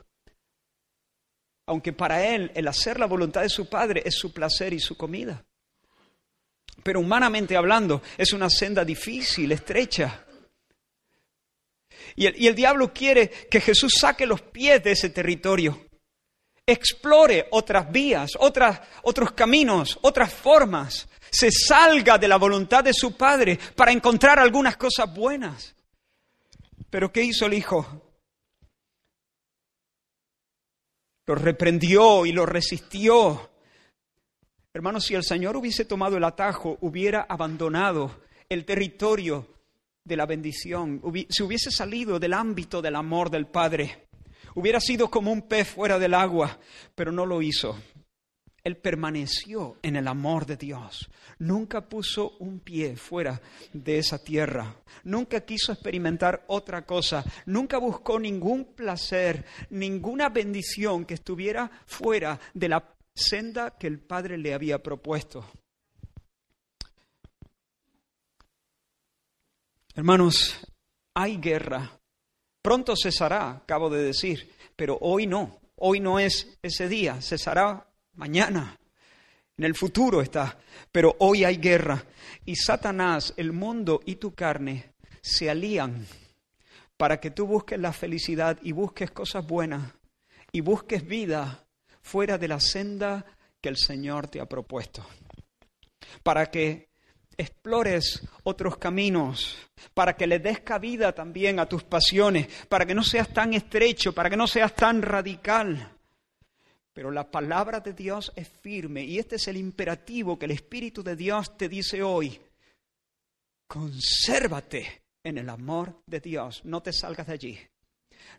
Aunque 1.68 1.94
para 1.94 2.26
él 2.26 2.52
el 2.56 2.68
hacer 2.68 3.00
la 3.00 3.06
voluntad 3.06 3.42
de 3.42 3.50
su 3.50 3.70
Padre 3.70 4.04
es 4.06 4.16
su 4.16 4.34
placer 4.34 4.74
y 4.74 4.80
su 4.80 4.96
comida. 4.98 5.46
Pero 6.84 7.00
humanamente 7.00 7.56
hablando 7.56 8.02
es 8.18 8.34
una 8.34 8.50
senda 8.50 8.84
difícil, 8.84 9.52
estrecha. 9.52 10.26
Y 12.16 12.26
el, 12.26 12.42
y 12.42 12.48
el 12.48 12.56
diablo 12.56 12.94
quiere 12.94 13.30
que 13.30 13.62
Jesús 13.62 13.94
saque 14.00 14.26
los 14.26 14.42
pies 14.42 14.84
de 14.84 14.92
ese 14.92 15.10
territorio 15.10 15.80
explore 16.66 17.48
otras 17.52 17.92
vías, 17.92 18.32
otras, 18.40 18.82
otros 19.04 19.32
caminos, 19.34 20.00
otras 20.02 20.34
formas, 20.34 21.08
se 21.34 21.52
salga 21.52 22.20
de 22.20 22.28
la 22.28 22.38
voluntad 22.38 22.84
de 22.84 22.94
su 22.94 23.18
Padre 23.18 23.60
para 23.76 23.92
encontrar 23.92 24.38
algunas 24.38 24.78
cosas 24.78 25.12
buenas. 25.14 25.76
Pero 26.92 27.12
¿qué 27.12 27.24
hizo 27.24 27.48
el 27.48 27.56
Hijo? 27.56 28.02
Lo 31.26 31.34
reprendió 31.34 32.28
y 32.28 32.34
lo 32.34 32.46
resistió. 32.46 33.50
Hermanos, 34.74 35.06
si 35.06 35.16
el 35.16 35.24
Señor 35.24 35.58
hubiese 35.58 35.86
tomado 35.86 36.18
el 36.18 36.24
atajo, 36.24 36.78
hubiera 36.82 37.26
abandonado 37.28 38.22
el 38.48 38.64
territorio 38.64 39.48
de 40.04 40.18
la 40.18 40.28
bendición, 40.28 41.02
si 41.30 41.42
hubiese 41.42 41.72
salido 41.72 42.20
del 42.20 42.34
ámbito 42.34 42.82
del 42.82 42.96
amor 42.96 43.32
del 43.32 43.48
Padre, 43.48 44.08
hubiera 44.54 44.80
sido 44.80 45.10
como 45.10 45.32
un 45.32 45.48
pez 45.48 45.68
fuera 45.68 45.98
del 45.98 46.14
agua, 46.14 46.60
pero 46.94 47.12
no 47.12 47.26
lo 47.26 47.42
hizo. 47.42 47.76
Él 48.64 48.78
permaneció 48.78 49.78
en 49.82 49.98
el 49.98 50.08
amor 50.08 50.46
de 50.46 50.56
Dios. 50.56 51.10
Nunca 51.40 51.82
puso 51.82 52.38
un 52.40 52.62
pie 52.62 52.96
fuera 52.96 53.42
de 53.74 53.98
esa 53.98 54.24
tierra. 54.24 54.74
Nunca 55.04 55.42
quiso 55.42 55.74
experimentar 55.74 56.46
otra 56.48 56.86
cosa. 56.86 57.26
Nunca 57.46 57.78
buscó 57.78 58.18
ningún 58.20 58.74
placer, 58.74 59.46
ninguna 59.70 60.30
bendición 60.30 61.04
que 61.04 61.16
estuviera 61.16 61.70
fuera 61.86 62.40
de 62.54 62.70
la 62.70 62.96
senda 63.14 63.72
que 63.72 63.88
el 63.88 64.00
Padre 64.00 64.38
le 64.38 64.54
había 64.54 64.82
propuesto. 64.82 65.46
Hermanos, 69.94 70.58
hay 71.14 71.38
guerra. 71.38 72.00
Pronto 72.62 72.96
cesará, 72.96 73.52
acabo 73.52 73.90
de 73.90 74.04
decir, 74.04 74.56
pero 74.78 74.98
hoy 75.02 75.28
no. 75.28 75.60
Hoy 75.76 76.00
no 76.00 76.18
es 76.18 76.58
ese 76.62 76.88
día, 76.88 77.22
cesará 77.22 77.93
mañana, 78.16 78.78
en 79.58 79.66
el 79.66 79.76
futuro 79.76 80.22
está, 80.22 80.58
pero 80.92 81.16
hoy 81.20 81.44
hay 81.44 81.58
guerra. 81.58 82.04
Y 82.46 82.56
Satanás, 82.56 83.34
el 83.38 83.54
mundo 83.54 84.02
y 84.06 84.16
tu 84.16 84.34
carne 84.34 84.94
se 85.22 85.50
alían 85.50 86.06
para 86.98 87.20
que 87.20 87.32
tú 87.32 87.46
busques 87.46 87.80
la 87.80 87.94
felicidad 87.94 88.58
y 88.62 88.72
busques 88.72 89.12
cosas 89.12 89.46
buenas 89.46 89.94
y 90.52 90.62
busques 90.62 91.06
vida 91.06 91.66
fuera 92.02 92.38
de 92.38 92.48
la 92.48 92.60
senda 92.60 93.26
que 93.62 93.70
el 93.70 93.78
Señor 93.78 94.28
te 94.28 94.40
ha 94.42 94.46
propuesto. 94.46 95.06
Para 96.22 96.48
que 96.52 96.90
explores 97.38 98.22
otros 98.44 98.78
caminos, 98.78 99.58
para 99.94 100.16
que 100.16 100.28
le 100.28 100.40
des 100.40 100.60
cabida 100.60 101.14
también 101.14 101.60
a 101.60 101.68
tus 101.68 101.84
pasiones, 101.84 102.48
para 102.70 102.86
que 102.86 102.94
no 102.94 103.04
seas 103.04 103.34
tan 103.34 103.54
estrecho, 103.54 104.14
para 104.14 104.30
que 104.30 104.38
no 104.38 104.48
seas 104.48 104.76
tan 104.76 105.02
radical. 105.02 105.92
Pero 106.94 107.10
la 107.12 107.30
palabra 107.30 107.80
de 107.80 107.94
Dios 107.94 108.32
es 108.36 108.48
firme 108.48 109.04
y 109.04 109.18
este 109.18 109.38
es 109.38 109.48
el 109.48 109.58
imperativo 109.58 110.38
que 110.38 110.46
el 110.46 110.52
Espíritu 110.52 111.04
de 111.04 111.16
Dios 111.16 111.58
te 111.58 111.68
dice 111.68 112.04
hoy. 112.04 112.40
Consérvate 113.68 115.02
en 115.24 115.40
el 115.40 115.50
amor 115.50 116.04
de 116.06 116.20
Dios, 116.20 116.64
no 116.66 116.84
te 116.84 116.94
salgas 116.94 117.28
de 117.28 117.34
allí. 117.34 117.60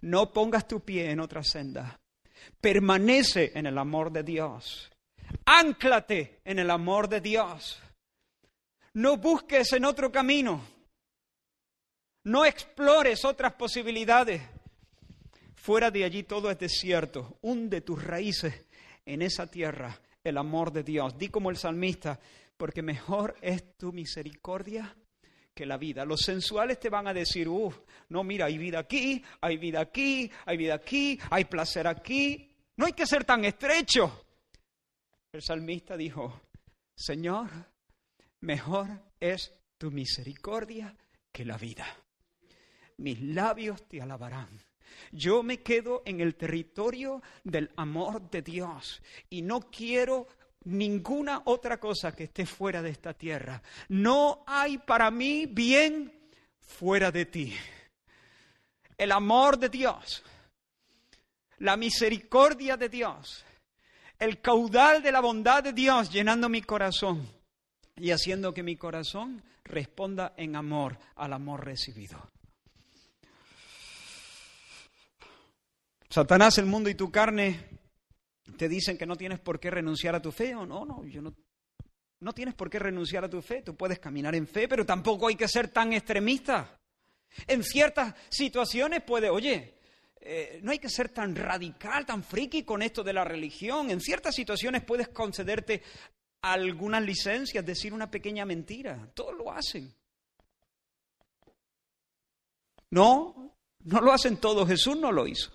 No 0.02 0.32
pongas 0.32 0.68
tu 0.68 0.80
pie 0.80 1.10
en 1.10 1.20
otra 1.20 1.42
senda. 1.42 1.98
Permanece 2.60 3.52
en 3.54 3.66
el 3.66 3.76
amor 3.78 4.12
de 4.12 4.22
Dios. 4.22 4.90
Ánclate 5.46 6.40
en 6.44 6.58
el 6.58 6.70
amor 6.70 7.08
de 7.08 7.20
Dios. 7.20 7.80
No 8.94 9.16
busques 9.16 9.72
en 9.72 9.84
otro 9.84 10.12
camino. 10.12 10.64
No 12.24 12.44
explores 12.44 13.24
otras 13.24 13.54
posibilidades. 13.54 14.42
Fuera 15.64 15.90
de 15.90 16.04
allí 16.04 16.24
todo 16.24 16.50
es 16.50 16.58
desierto. 16.58 17.38
Hunde 17.40 17.80
tus 17.80 18.04
raíces 18.04 18.66
en 19.06 19.22
esa 19.22 19.46
tierra, 19.46 19.98
el 20.22 20.36
amor 20.36 20.70
de 20.70 20.82
Dios. 20.82 21.16
Di 21.16 21.30
como 21.30 21.48
el 21.48 21.56
salmista, 21.56 22.20
porque 22.54 22.82
mejor 22.82 23.34
es 23.40 23.74
tu 23.78 23.90
misericordia 23.90 24.94
que 25.54 25.64
la 25.64 25.78
vida. 25.78 26.04
Los 26.04 26.20
sensuales 26.20 26.78
te 26.78 26.90
van 26.90 27.06
a 27.06 27.14
decir, 27.14 27.48
uff, 27.48 27.78
no, 28.10 28.22
mira, 28.22 28.44
hay 28.44 28.58
vida 28.58 28.80
aquí, 28.80 29.24
hay 29.40 29.56
vida 29.56 29.80
aquí, 29.80 30.30
hay 30.44 30.58
vida 30.58 30.74
aquí, 30.74 31.18
hay 31.30 31.46
placer 31.46 31.86
aquí. 31.86 32.54
No 32.76 32.84
hay 32.84 32.92
que 32.92 33.06
ser 33.06 33.24
tan 33.24 33.46
estrecho. 33.46 34.26
El 35.32 35.40
salmista 35.40 35.96
dijo, 35.96 36.42
Señor, 36.94 37.48
mejor 38.40 38.88
es 39.18 39.54
tu 39.78 39.90
misericordia 39.90 40.94
que 41.32 41.46
la 41.46 41.56
vida. 41.56 41.86
Mis 42.98 43.18
labios 43.22 43.88
te 43.88 44.02
alabarán. 44.02 44.60
Yo 45.12 45.42
me 45.42 45.62
quedo 45.62 46.02
en 46.04 46.20
el 46.20 46.34
territorio 46.34 47.22
del 47.42 47.70
amor 47.76 48.30
de 48.30 48.42
Dios 48.42 49.02
y 49.30 49.42
no 49.42 49.60
quiero 49.70 50.26
ninguna 50.64 51.42
otra 51.44 51.78
cosa 51.78 52.14
que 52.14 52.24
esté 52.24 52.46
fuera 52.46 52.82
de 52.82 52.90
esta 52.90 53.14
tierra. 53.14 53.62
No 53.88 54.44
hay 54.46 54.78
para 54.78 55.10
mí 55.10 55.46
bien 55.46 56.12
fuera 56.60 57.10
de 57.10 57.26
ti. 57.26 57.54
El 58.96 59.12
amor 59.12 59.58
de 59.58 59.68
Dios, 59.68 60.22
la 61.58 61.76
misericordia 61.76 62.76
de 62.76 62.88
Dios, 62.88 63.44
el 64.18 64.40
caudal 64.40 65.02
de 65.02 65.12
la 65.12 65.20
bondad 65.20 65.62
de 65.62 65.72
Dios 65.72 66.10
llenando 66.10 66.48
mi 66.48 66.62
corazón 66.62 67.28
y 67.96 68.10
haciendo 68.10 68.54
que 68.54 68.62
mi 68.62 68.76
corazón 68.76 69.42
responda 69.64 70.34
en 70.36 70.56
amor 70.56 70.98
al 71.16 71.32
amor 71.32 71.64
recibido. 71.64 72.33
Satanás, 76.14 76.58
el 76.58 76.66
mundo 76.66 76.88
y 76.88 76.94
tu 76.94 77.10
carne 77.10 77.58
te 78.56 78.68
dicen 78.68 78.96
que 78.96 79.04
no 79.04 79.16
tienes 79.16 79.40
por 79.40 79.58
qué 79.58 79.68
renunciar 79.68 80.14
a 80.14 80.22
tu 80.22 80.30
fe 80.30 80.54
o 80.54 80.64
no, 80.64 80.84
no, 80.84 81.04
yo 81.04 81.20
no, 81.20 81.34
no 82.20 82.32
tienes 82.32 82.54
por 82.54 82.70
qué 82.70 82.78
renunciar 82.78 83.24
a 83.24 83.28
tu 83.28 83.42
fe, 83.42 83.62
tú 83.62 83.74
puedes 83.74 83.98
caminar 83.98 84.32
en 84.36 84.46
fe, 84.46 84.68
pero 84.68 84.86
tampoco 84.86 85.26
hay 85.26 85.34
que 85.34 85.48
ser 85.48 85.66
tan 85.66 85.92
extremista. 85.92 86.78
En 87.48 87.64
ciertas 87.64 88.14
situaciones 88.28 89.02
puede, 89.02 89.28
oye, 89.28 89.74
eh, 90.20 90.60
no 90.62 90.70
hay 90.70 90.78
que 90.78 90.88
ser 90.88 91.08
tan 91.08 91.34
radical, 91.34 92.06
tan 92.06 92.22
friki 92.22 92.62
con 92.62 92.82
esto 92.82 93.02
de 93.02 93.12
la 93.12 93.24
religión. 93.24 93.90
En 93.90 94.00
ciertas 94.00 94.36
situaciones 94.36 94.84
puedes 94.84 95.08
concederte 95.08 95.82
algunas 96.42 97.02
licencias, 97.02 97.66
decir 97.66 97.92
una 97.92 98.08
pequeña 98.08 98.44
mentira. 98.44 99.10
Todos 99.14 99.34
lo 99.36 99.50
hacen. 99.50 99.92
No, 102.90 103.56
no 103.80 104.00
lo 104.00 104.12
hacen 104.12 104.36
todos. 104.36 104.68
Jesús 104.68 104.96
no 104.96 105.10
lo 105.10 105.26
hizo. 105.26 105.50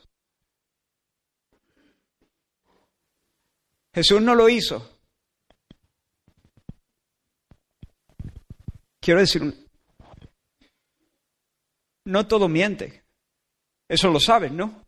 Jesús 3.93 4.21
no 4.21 4.36
lo 4.36 4.49
hizo. 4.49 4.99
Quiero 8.99 9.21
decir, 9.21 9.41
no 12.06 12.28
todo 12.28 12.47
miente. 12.47 13.04
Eso 13.88 14.10
lo 14.10 14.19
sabes, 14.19 14.52
¿no? 14.52 14.86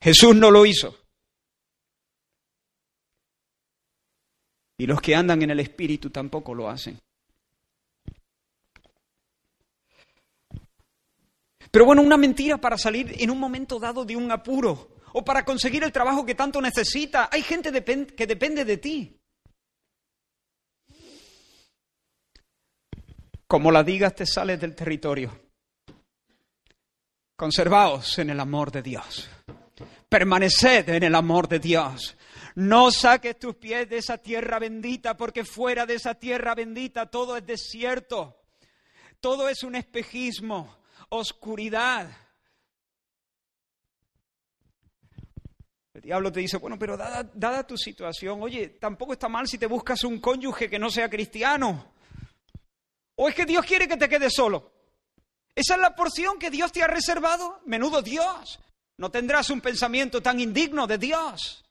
Jesús 0.00 0.36
no 0.36 0.50
lo 0.50 0.66
hizo. 0.66 0.94
Y 4.76 4.86
los 4.86 5.00
que 5.00 5.14
andan 5.14 5.42
en 5.42 5.50
el 5.50 5.60
Espíritu 5.60 6.10
tampoco 6.10 6.54
lo 6.54 6.68
hacen. 6.68 6.98
Pero 11.74 11.86
bueno, 11.86 12.02
una 12.02 12.16
mentira 12.16 12.56
para 12.56 12.78
salir 12.78 13.16
en 13.18 13.32
un 13.32 13.40
momento 13.40 13.80
dado 13.80 14.04
de 14.04 14.14
un 14.14 14.30
apuro 14.30 15.00
o 15.12 15.24
para 15.24 15.44
conseguir 15.44 15.82
el 15.82 15.90
trabajo 15.90 16.24
que 16.24 16.36
tanto 16.36 16.60
necesita. 16.60 17.28
Hay 17.32 17.42
gente 17.42 17.72
que 18.14 18.26
depende 18.28 18.64
de 18.64 18.76
ti. 18.76 19.20
Como 23.48 23.72
la 23.72 23.82
digas, 23.82 24.14
te 24.14 24.24
sales 24.24 24.60
del 24.60 24.76
territorio. 24.76 25.36
Conservaos 27.34 28.20
en 28.20 28.30
el 28.30 28.38
amor 28.38 28.70
de 28.70 28.80
Dios. 28.80 29.28
Permaneced 30.08 30.88
en 30.90 31.02
el 31.02 31.14
amor 31.16 31.48
de 31.48 31.58
Dios. 31.58 32.16
No 32.54 32.92
saques 32.92 33.36
tus 33.36 33.56
pies 33.56 33.90
de 33.90 33.98
esa 33.98 34.18
tierra 34.18 34.60
bendita, 34.60 35.16
porque 35.16 35.44
fuera 35.44 35.86
de 35.86 35.94
esa 35.94 36.14
tierra 36.14 36.54
bendita 36.54 37.06
todo 37.06 37.36
es 37.36 37.44
desierto. 37.44 38.44
Todo 39.18 39.48
es 39.48 39.64
un 39.64 39.74
espejismo 39.74 40.83
oscuridad. 41.10 42.10
El 45.94 46.00
diablo 46.00 46.32
te 46.32 46.40
dice, 46.40 46.56
bueno, 46.56 46.78
pero 46.78 46.96
dada, 46.96 47.30
dada 47.34 47.66
tu 47.66 47.76
situación, 47.76 48.42
oye, 48.42 48.68
tampoco 48.68 49.12
está 49.12 49.28
mal 49.28 49.46
si 49.46 49.58
te 49.58 49.66
buscas 49.66 50.02
un 50.04 50.20
cónyuge 50.20 50.68
que 50.68 50.78
no 50.78 50.90
sea 50.90 51.08
cristiano. 51.08 51.92
¿O 53.16 53.28
es 53.28 53.34
que 53.34 53.46
Dios 53.46 53.64
quiere 53.64 53.86
que 53.86 53.96
te 53.96 54.08
quedes 54.08 54.34
solo? 54.34 54.72
¿Esa 55.54 55.74
es 55.74 55.80
la 55.80 55.94
porción 55.94 56.38
que 56.38 56.50
Dios 56.50 56.72
te 56.72 56.82
ha 56.82 56.88
reservado? 56.88 57.60
Menudo 57.64 58.02
Dios. 58.02 58.58
No 58.96 59.10
tendrás 59.10 59.50
un 59.50 59.60
pensamiento 59.60 60.20
tan 60.20 60.40
indigno 60.40 60.86
de 60.86 60.98
Dios. 60.98 61.64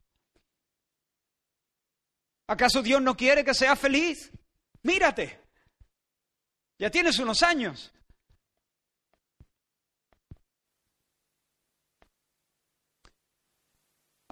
¿Acaso 2.47 2.81
Dios 2.81 3.01
no 3.01 3.15
quiere 3.15 3.43
que 3.43 3.53
seas 3.53 3.79
feliz? 3.79 4.31
Mírate. 4.83 5.39
Ya 6.79 6.89
tienes 6.89 7.19
unos 7.19 7.43
años. 7.43 7.91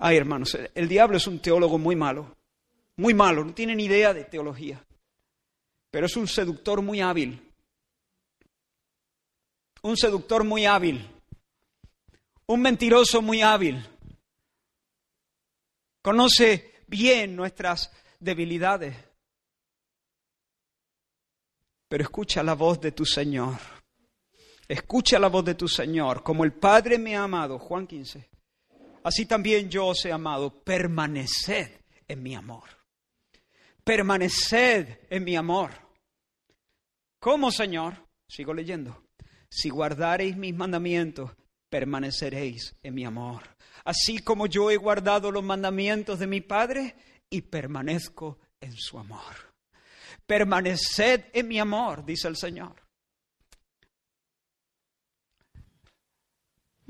Ay, 0.03 0.17
hermanos, 0.17 0.57
el 0.73 0.87
diablo 0.87 1.17
es 1.17 1.27
un 1.27 1.39
teólogo 1.39 1.77
muy 1.77 1.95
malo, 1.95 2.35
muy 2.95 3.13
malo, 3.13 3.45
no 3.45 3.53
tiene 3.53 3.75
ni 3.75 3.85
idea 3.85 4.15
de 4.15 4.25
teología, 4.25 4.83
pero 5.91 6.07
es 6.07 6.15
un 6.17 6.27
seductor 6.27 6.81
muy 6.81 7.01
hábil, 7.01 7.39
un 9.83 9.95
seductor 9.95 10.43
muy 10.43 10.65
hábil, 10.65 11.07
un 12.47 12.61
mentiroso 12.63 13.21
muy 13.21 13.43
hábil. 13.43 13.87
Conoce 16.01 16.81
bien 16.87 17.35
nuestras 17.35 17.91
debilidades, 18.19 18.97
pero 21.87 22.03
escucha 22.03 22.41
la 22.41 22.55
voz 22.55 22.81
de 22.81 22.91
tu 22.91 23.05
Señor. 23.05 23.59
Escucha 24.67 25.19
la 25.19 25.27
voz 25.27 25.45
de 25.45 25.53
tu 25.53 25.67
Señor, 25.67 26.23
como 26.23 26.43
el 26.43 26.53
Padre 26.53 26.97
me 26.97 27.15
ha 27.15 27.21
amado, 27.21 27.59
Juan 27.59 27.85
15 27.85 28.31
así 29.03 29.25
también 29.25 29.69
yo 29.69 29.87
os 29.87 30.05
he 30.05 30.11
amado, 30.11 30.63
permaneced 30.63 31.81
en 32.07 32.23
mi 32.23 32.35
amor. 32.35 32.69
Permaneced 33.83 34.99
en 35.09 35.23
mi 35.23 35.35
amor. 35.35 35.71
¿Cómo, 37.19 37.51
Señor? 37.51 38.07
Sigo 38.27 38.53
leyendo. 38.53 39.03
Si 39.49 39.69
guardareis 39.69 40.37
mis 40.37 40.55
mandamientos, 40.55 41.31
permaneceréis 41.69 42.75
en 42.83 42.93
mi 42.93 43.05
amor. 43.05 43.41
Así 43.83 44.19
como 44.19 44.45
yo 44.45 44.71
he 44.71 44.77
guardado 44.77 45.31
los 45.31 45.43
mandamientos 45.43 46.19
de 46.19 46.27
mi 46.27 46.41
Padre 46.41 46.95
y 47.29 47.41
permanezco 47.41 48.39
en 48.59 48.73
su 48.75 48.99
amor. 48.99 49.53
Permaneced 50.25 51.25
en 51.33 51.47
mi 51.47 51.59
amor, 51.59 52.05
dice 52.05 52.27
el 52.27 52.37
Señor. 52.37 52.75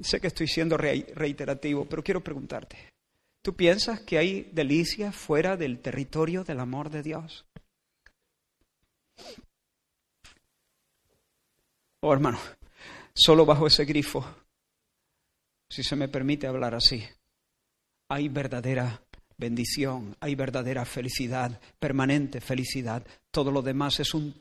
Sé 0.01 0.19
que 0.19 0.27
estoy 0.27 0.47
siendo 0.47 0.77
reiterativo, 0.77 1.85
pero 1.85 2.03
quiero 2.03 2.23
preguntarte, 2.23 2.77
¿tú 3.41 3.55
piensas 3.55 4.01
que 4.01 4.17
hay 4.17 4.49
delicias 4.51 5.15
fuera 5.15 5.55
del 5.57 5.79
territorio 5.79 6.43
del 6.43 6.59
amor 6.59 6.89
de 6.89 7.03
Dios? 7.03 7.45
Oh, 12.01 12.13
hermano, 12.13 12.39
solo 13.13 13.45
bajo 13.45 13.67
ese 13.67 13.85
grifo, 13.85 14.25
si 15.69 15.83
se 15.83 15.95
me 15.95 16.07
permite 16.07 16.47
hablar 16.47 16.73
así, 16.73 17.03
hay 18.09 18.27
verdadera 18.27 19.03
bendición, 19.37 20.15
hay 20.19 20.35
verdadera 20.35 20.83
felicidad, 20.85 21.59
permanente 21.79 22.41
felicidad. 22.41 23.05
Todo 23.31 23.51
lo 23.51 23.61
demás 23.61 23.99
es 23.99 24.13
un 24.13 24.39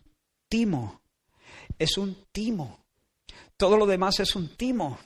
timo, 0.48 1.00
es 1.78 1.96
un 1.98 2.26
timo. 2.32 2.84
Todo 3.56 3.76
lo 3.76 3.86
demás 3.86 4.20
es 4.20 4.34
un 4.34 4.56
timo. 4.56 4.98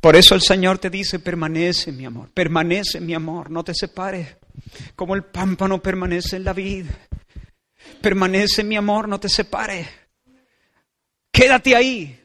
Por 0.00 0.16
eso 0.16 0.34
el 0.34 0.42
Señor 0.42 0.78
te 0.78 0.90
dice, 0.90 1.18
permanece 1.18 1.92
mi 1.92 2.04
amor, 2.04 2.30
permanece 2.30 3.00
mi 3.00 3.14
amor, 3.14 3.50
no 3.50 3.64
te 3.64 3.74
separes, 3.74 4.36
como 4.94 5.14
el 5.14 5.24
pámpano 5.24 5.82
permanece 5.82 6.36
en 6.36 6.44
la 6.44 6.52
vid. 6.52 6.86
Permanece 8.00 8.64
mi 8.64 8.76
amor, 8.76 9.08
no 9.08 9.18
te 9.18 9.28
separes. 9.28 9.88
Quédate 11.32 11.74
ahí, 11.74 12.20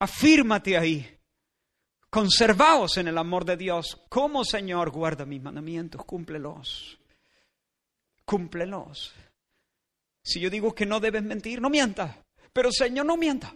afírmate 0.00 0.76
ahí. 0.76 1.08
Conservaos 2.10 2.98
en 2.98 3.08
el 3.08 3.16
amor 3.16 3.44
de 3.44 3.56
Dios. 3.56 3.98
Como 4.08 4.44
Señor, 4.44 4.90
guarda 4.90 5.24
mis 5.24 5.40
mandamientos, 5.40 6.04
cúmplelos. 6.04 6.98
Cúmplelos. 8.24 9.14
Si 10.22 10.38
yo 10.38 10.50
digo 10.50 10.74
que 10.74 10.84
no 10.84 11.00
debes 11.00 11.22
mentir, 11.22 11.60
no 11.60 11.70
mientas. 11.70 12.14
Pero 12.52 12.70
Señor, 12.70 13.06
no 13.06 13.16
mienta. 13.16 13.54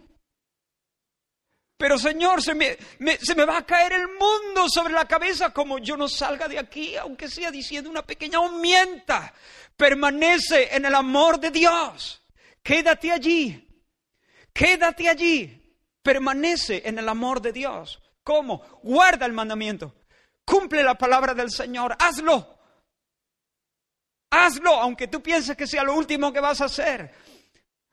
Pero 1.77 1.99
Señor, 1.99 2.41
se 2.41 2.55
me, 2.55 2.75
se 3.21 3.35
me 3.35 3.45
va 3.45 3.57
a 3.57 3.65
caer 3.65 3.93
el 3.93 4.07
mundo 4.07 4.67
sobre 4.67 4.93
la 4.93 5.07
cabeza 5.07 5.51
como 5.51 5.77
yo 5.77 5.95
no 5.95 6.07
salga 6.07 6.47
de 6.47 6.57
aquí, 6.57 6.95
aunque 6.95 7.29
sea 7.29 7.51
diciendo 7.51 7.89
una 7.89 8.01
pequeña 8.01 8.39
mienta. 8.49 9.31
Permanece 9.75 10.75
en 10.75 10.85
el 10.85 10.95
amor 10.95 11.39
de 11.39 11.51
Dios. 11.51 12.23
Quédate 12.63 13.11
allí. 13.11 13.63
Quédate 14.51 15.07
allí. 15.07 15.75
Permanece 16.01 16.81
en 16.83 16.97
el 16.97 17.07
amor 17.07 17.41
de 17.41 17.53
Dios. 17.53 18.01
¿Cómo? 18.23 18.59
Guarda 18.81 19.27
el 19.27 19.33
mandamiento. 19.33 19.93
Cumple 20.43 20.81
la 20.81 20.95
palabra 20.95 21.35
del 21.35 21.51
Señor. 21.51 21.95
Hazlo. 21.99 22.57
Hazlo, 24.31 24.73
aunque 24.73 25.07
tú 25.07 25.21
pienses 25.21 25.55
que 25.55 25.67
sea 25.67 25.83
lo 25.83 25.93
último 25.93 26.33
que 26.33 26.39
vas 26.39 26.59
a 26.61 26.65
hacer. 26.65 27.13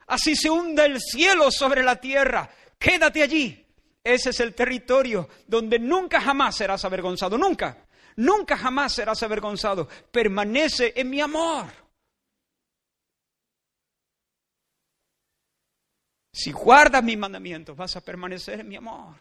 Así 0.07 0.35
se 0.35 0.49
hunde 0.49 0.85
el 0.85 0.99
cielo 0.99 1.51
sobre 1.51 1.83
la 1.83 1.97
tierra. 1.97 2.49
Quédate 2.79 3.21
allí. 3.21 3.64
Ese 4.05 4.29
es 4.29 4.39
el 4.39 4.53
territorio 4.53 5.27
donde 5.47 5.79
nunca 5.79 6.21
jamás 6.21 6.55
serás 6.55 6.85
avergonzado, 6.85 7.39
nunca, 7.39 7.87
nunca 8.17 8.55
jamás 8.55 8.93
serás 8.93 9.23
avergonzado. 9.23 9.87
Permanece 10.11 10.93
en 10.95 11.09
mi 11.09 11.19
amor. 11.19 11.65
Si 16.31 16.51
guardas 16.51 17.03
mis 17.03 17.17
mandamientos, 17.17 17.75
vas 17.75 17.95
a 17.95 18.01
permanecer 18.01 18.59
en 18.59 18.67
mi 18.67 18.75
amor. 18.75 19.15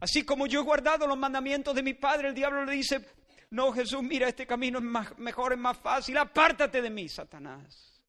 Así 0.00 0.22
como 0.22 0.46
yo 0.46 0.60
he 0.60 0.64
guardado 0.64 1.06
los 1.06 1.16
mandamientos 1.16 1.74
de 1.74 1.82
mi 1.82 1.94
Padre, 1.94 2.28
el 2.28 2.34
diablo 2.34 2.66
le 2.66 2.72
dice, 2.72 3.06
no 3.52 3.72
Jesús, 3.72 4.02
mira, 4.02 4.28
este 4.28 4.46
camino 4.46 4.80
es 4.80 5.16
mejor, 5.16 5.54
es 5.54 5.58
más 5.58 5.78
fácil, 5.78 6.18
apártate 6.18 6.82
de 6.82 6.90
mí, 6.90 7.08
Satanás. 7.08 8.02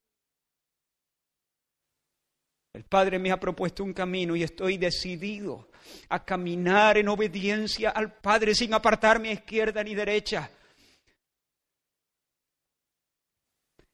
El 2.74 2.84
Padre 2.84 3.18
me 3.18 3.32
ha 3.32 3.40
propuesto 3.40 3.84
un 3.84 3.94
camino 3.94 4.36
y 4.36 4.44
estoy 4.44 4.78
decidido 4.78 5.69
a 6.10 6.24
caminar 6.24 6.98
en 6.98 7.10
obediencia 7.10 7.90
al 7.92 8.14
Padre 8.14 8.56
sin 8.56 8.74
apartarme 8.74 9.30
a 9.30 9.34
izquierda 9.34 9.84
ni 9.84 9.96
derecha. 9.96 10.50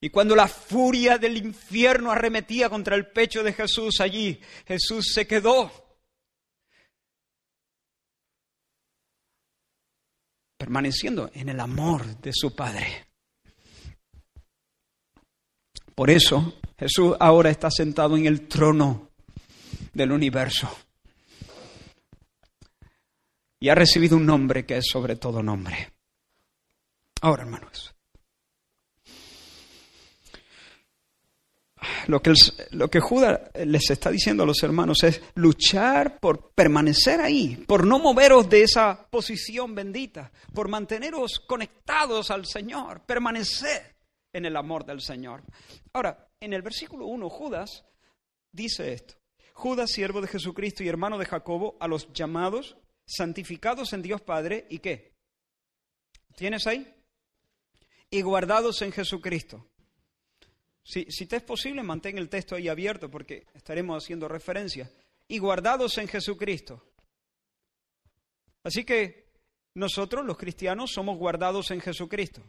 Y 0.02 0.10
cuando 0.10 0.36
la 0.36 0.48
furia 0.48 1.18
del 1.18 1.38
infierno 1.38 2.12
arremetía 2.12 2.70
contra 2.70 2.96
el 2.96 3.08
pecho 3.08 3.44
de 3.44 3.54
Jesús 3.54 4.00
allí, 4.02 4.40
Jesús 4.68 5.12
se 5.14 5.26
quedó. 5.26 5.86
permaneciendo 10.58 11.30
en 11.34 11.50
el 11.50 11.60
amor 11.60 12.18
de 12.22 12.32
su 12.34 12.56
Padre. 12.56 13.06
Por 15.94 16.10
eso 16.10 16.60
Jesús 16.78 17.16
ahora 17.20 17.52
está 17.52 17.70
sentado 17.70 18.18
en 18.18 18.26
el 18.26 18.48
trono 18.48 19.12
del 19.94 20.12
universo. 20.12 20.85
Y 23.66 23.70
ha 23.70 23.74
recibido 23.74 24.16
un 24.16 24.28
nombre 24.28 24.64
que 24.64 24.78
es 24.78 24.86
sobre 24.86 25.16
todo 25.16 25.42
nombre. 25.42 25.92
Ahora, 27.22 27.42
hermanos, 27.42 27.96
lo 32.06 32.22
que, 32.22 32.34
lo 32.74 32.92
que 32.92 33.00
Judas 33.00 33.40
les 33.66 33.90
está 33.90 34.12
diciendo 34.12 34.44
a 34.44 34.46
los 34.46 34.62
hermanos 34.62 35.02
es 35.02 35.20
luchar 35.34 36.20
por 36.20 36.52
permanecer 36.52 37.20
ahí, 37.20 37.56
por 37.56 37.88
no 37.88 37.98
moveros 37.98 38.48
de 38.48 38.62
esa 38.62 39.08
posición 39.10 39.74
bendita, 39.74 40.32
por 40.54 40.70
manteneros 40.70 41.40
conectados 41.40 42.30
al 42.30 42.46
Señor, 42.46 43.02
permanecer 43.08 43.96
en 44.32 44.46
el 44.46 44.58
amor 44.58 44.86
del 44.86 45.02
Señor. 45.02 45.42
Ahora, 45.92 46.30
en 46.40 46.54
el 46.54 46.62
versículo 46.62 47.08
1, 47.08 47.32
Judas 47.32 47.84
dice 48.52 48.94
esto. 48.94 49.16
Judas, 49.54 49.90
siervo 49.90 50.22
de 50.22 50.28
Jesucristo 50.28 50.84
y 50.84 50.88
hermano 50.88 51.18
de 51.18 51.26
Jacobo, 51.26 51.78
a 51.80 51.88
los 51.88 52.14
llamados, 52.14 52.78
santificados 53.06 53.94
en 53.94 54.02
Dios 54.02 54.22
Padre, 54.22 54.66
¿y 54.70 54.80
qué? 54.80 55.14
¿Tienes 56.36 56.68
ahí? 56.68 56.94
Y 58.10 58.22
guardados 58.22 58.82
en 58.82 58.92
Jesucristo. 58.92 59.70
Si, 60.84 61.06
si 61.10 61.26
te 61.26 61.38
es 61.38 61.44
posible, 61.44 61.82
mantén 61.82 62.18
el 62.18 62.30
texto 62.30 62.56
ahí 62.56 62.68
abierto 62.68 63.10
porque 63.10 63.48
estaremos 63.54 64.04
haciendo 64.04 64.28
referencia. 64.28 64.92
Y 65.28 65.40
guardados 65.40 65.98
en 65.98 66.08
Jesucristo. 66.08 66.94
Así 68.64 68.84
que 68.84 69.32
nosotros, 69.76 70.26
los 70.26 70.38
cristianos, 70.38 70.92
somos 70.92 71.18
guardados 71.18 71.72
en 71.72 71.82
Jesucristo. 71.82 72.42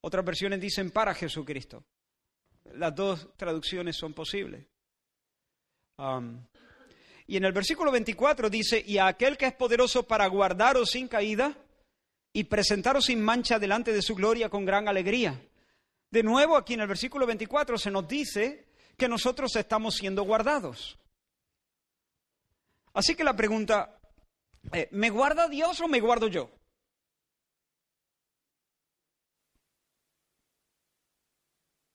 Otras 0.00 0.24
versiones 0.24 0.60
dicen 0.60 0.90
para 0.90 1.14
Jesucristo. 1.14 1.84
Las 2.74 2.94
dos 2.94 3.36
traducciones 3.36 3.96
son 3.96 4.14
posibles. 4.14 4.66
Y 7.30 7.36
en 7.36 7.44
el 7.44 7.52
versículo 7.52 7.92
24 7.92 8.48
dice, 8.48 8.82
y 8.84 8.96
a 8.96 9.06
aquel 9.06 9.36
que 9.36 9.44
es 9.44 9.52
poderoso 9.52 10.08
para 10.08 10.26
guardaros 10.28 10.92
sin 10.92 11.08
caída 11.08 11.54
y 12.32 12.44
presentaros 12.44 13.04
sin 13.04 13.22
mancha 13.22 13.58
delante 13.58 13.92
de 13.92 14.00
su 14.00 14.14
gloria 14.14 14.48
con 14.48 14.64
gran 14.64 14.88
alegría. 14.88 15.38
De 16.10 16.22
nuevo, 16.22 16.56
aquí 16.56 16.72
en 16.72 16.80
el 16.80 16.88
versículo 16.88 17.26
24 17.26 17.76
se 17.76 17.90
nos 17.90 18.08
dice 18.08 18.68
que 18.96 19.08
nosotros 19.08 19.54
estamos 19.56 19.94
siendo 19.96 20.22
guardados. 20.22 20.98
Así 22.94 23.14
que 23.14 23.24
la 23.24 23.36
pregunta, 23.36 24.00
eh, 24.72 24.88
¿me 24.92 25.10
guarda 25.10 25.48
Dios 25.48 25.78
o 25.82 25.86
me 25.86 26.00
guardo 26.00 26.28
yo? 26.28 26.50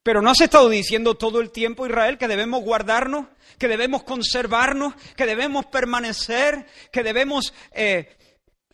Pero 0.03 0.21
no 0.21 0.29
has 0.29 0.41
estado 0.41 0.67
diciendo 0.67 1.15
todo 1.15 1.39
el 1.39 1.51
tiempo, 1.51 1.87
Israel, 1.87 2.17
que 2.17 2.27
debemos 2.27 2.61
guardarnos, 2.61 3.27
que 3.57 3.69
debemos 3.69 4.03
conservarnos, 4.03 4.93
que 5.15 5.25
debemos 5.25 5.65
permanecer, 5.67 6.67
que 6.91 7.03
debemos 7.03 7.53
eh, 7.71 8.17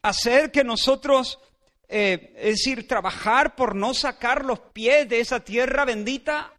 hacer 0.02 0.52
que 0.52 0.64
nosotros, 0.64 1.40
eh, 1.88 2.34
es 2.36 2.58
decir, 2.58 2.88
trabajar 2.88 3.56
por 3.56 3.76
no 3.76 3.94
sacar 3.94 4.44
los 4.44 4.60
pies 4.60 5.08
de 5.08 5.20
esa 5.20 5.40
tierra 5.42 5.86
bendita. 5.86 6.56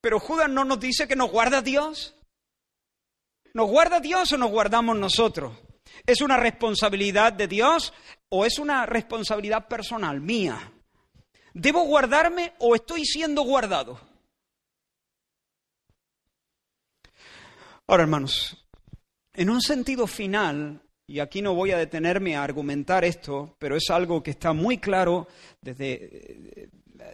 Pero 0.00 0.18
Judas 0.18 0.50
no 0.50 0.64
nos 0.64 0.80
dice 0.80 1.06
que 1.06 1.14
nos 1.14 1.30
guarda 1.30 1.62
Dios. 1.62 2.16
¿Nos 3.54 3.68
guarda 3.68 4.00
Dios 4.00 4.32
o 4.32 4.36
nos 4.36 4.50
guardamos 4.50 4.98
nosotros? 4.98 5.56
¿Es 6.06 6.20
una 6.20 6.36
responsabilidad 6.36 7.32
de 7.32 7.46
Dios 7.46 7.92
o 8.30 8.44
es 8.44 8.58
una 8.58 8.84
responsabilidad 8.86 9.68
personal 9.68 10.20
mía? 10.20 10.72
¿Debo 11.54 11.84
guardarme 11.84 12.52
o 12.58 12.74
estoy 12.74 13.04
siendo 13.04 13.42
guardado? 13.42 14.00
Ahora, 17.86 18.04
hermanos, 18.04 18.56
en 19.32 19.50
un 19.50 19.60
sentido 19.60 20.06
final, 20.06 20.80
y 21.08 21.18
aquí 21.18 21.42
no 21.42 21.54
voy 21.54 21.72
a 21.72 21.78
detenerme 21.78 22.36
a 22.36 22.44
argumentar 22.44 23.04
esto, 23.04 23.56
pero 23.58 23.76
es 23.76 23.90
algo 23.90 24.22
que 24.22 24.30
está 24.30 24.52
muy 24.52 24.78
claro 24.78 25.26
desde, 25.60 26.70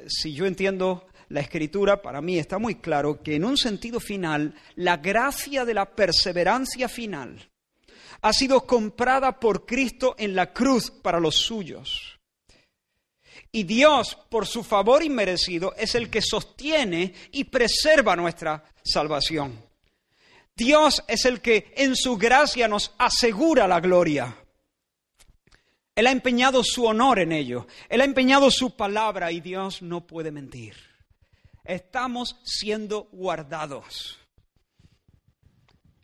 si 0.07 0.35
yo 0.35 0.45
entiendo 0.45 1.07
la 1.29 1.41
escritura, 1.41 2.03
para 2.03 2.21
mí 2.21 2.39
está 2.39 2.59
muy 2.59 2.77
claro 2.77 3.23
que 3.23 3.37
en 3.37 3.45
un 3.45 3.57
sentido 3.57 4.01
final, 4.01 4.55
la 4.75 4.99
gracia 4.99 5.65
de 5.65 5.75
la 5.75 5.97
perseverancia 5.97 6.89
final 6.89 7.51
ha 8.21 8.33
sido 8.33 8.67
comprada 8.67 9.41
por 9.41 9.67
Cristo 9.67 10.15
en 10.19 10.35
la 10.35 10.53
cruz 10.53 10.91
para 10.91 11.21
los 11.21 11.37
suyos. 11.37 12.16
Y 13.53 13.65
Dios, 13.65 14.17
por 14.29 14.47
su 14.47 14.63
favor 14.63 15.03
inmerecido, 15.03 15.75
es 15.77 15.95
el 15.95 16.11
que 16.11 16.21
sostiene 16.21 17.15
y 17.33 17.45
preserva 17.45 18.17
nuestra 18.17 18.65
salvación. 18.85 19.65
Dios 20.55 21.05
es 21.07 21.25
el 21.25 21.41
que 21.41 21.73
en 21.77 21.97
su 21.97 22.17
gracia 22.17 22.67
nos 22.69 22.93
asegura 22.99 23.69
la 23.69 23.81
gloria. 23.81 24.37
Él 25.95 26.07
ha 26.07 26.11
empeñado 26.11 26.63
su 26.63 26.85
honor 26.85 27.19
en 27.19 27.33
ello. 27.33 27.67
Él 27.89 28.03
ha 28.03 28.05
empeñado 28.05 28.51
su 28.51 28.77
palabra 28.77 29.33
y 29.33 29.41
Dios 29.41 29.81
no 29.81 30.07
puede 30.07 30.31
mentir. 30.31 30.77
Estamos 31.65 32.37
siendo 32.45 33.09
guardados. 33.13 34.19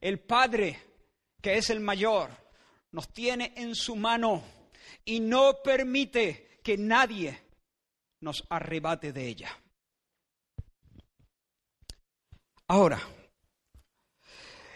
El 0.01 0.19
Padre, 0.19 0.81
que 1.41 1.57
es 1.57 1.71
el 1.71 1.81
mayor, 1.81 2.31
nos 2.91 3.09
tiene 3.13 3.53
en 3.57 3.75
su 3.75 3.95
mano 3.95 4.43
y 5.05 5.21
no 5.21 5.59
permite 5.63 6.52
que 6.63 6.79
nadie 6.79 7.39
nos 8.21 8.45
arrebate 8.49 9.13
de 9.13 9.27
ella. 9.27 9.59
Ahora, 12.69 13.01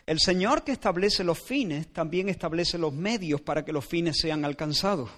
el 0.04 0.20
Señor 0.20 0.64
que 0.64 0.72
establece 0.72 1.24
los 1.24 1.40
fines 1.40 1.92
también 1.92 2.28
establece 2.28 2.78
los 2.78 2.92
medios 2.92 3.40
para 3.40 3.64
que 3.64 3.72
los 3.72 3.86
fines 3.86 4.18
sean 4.18 4.44
alcanzados. 4.44 5.10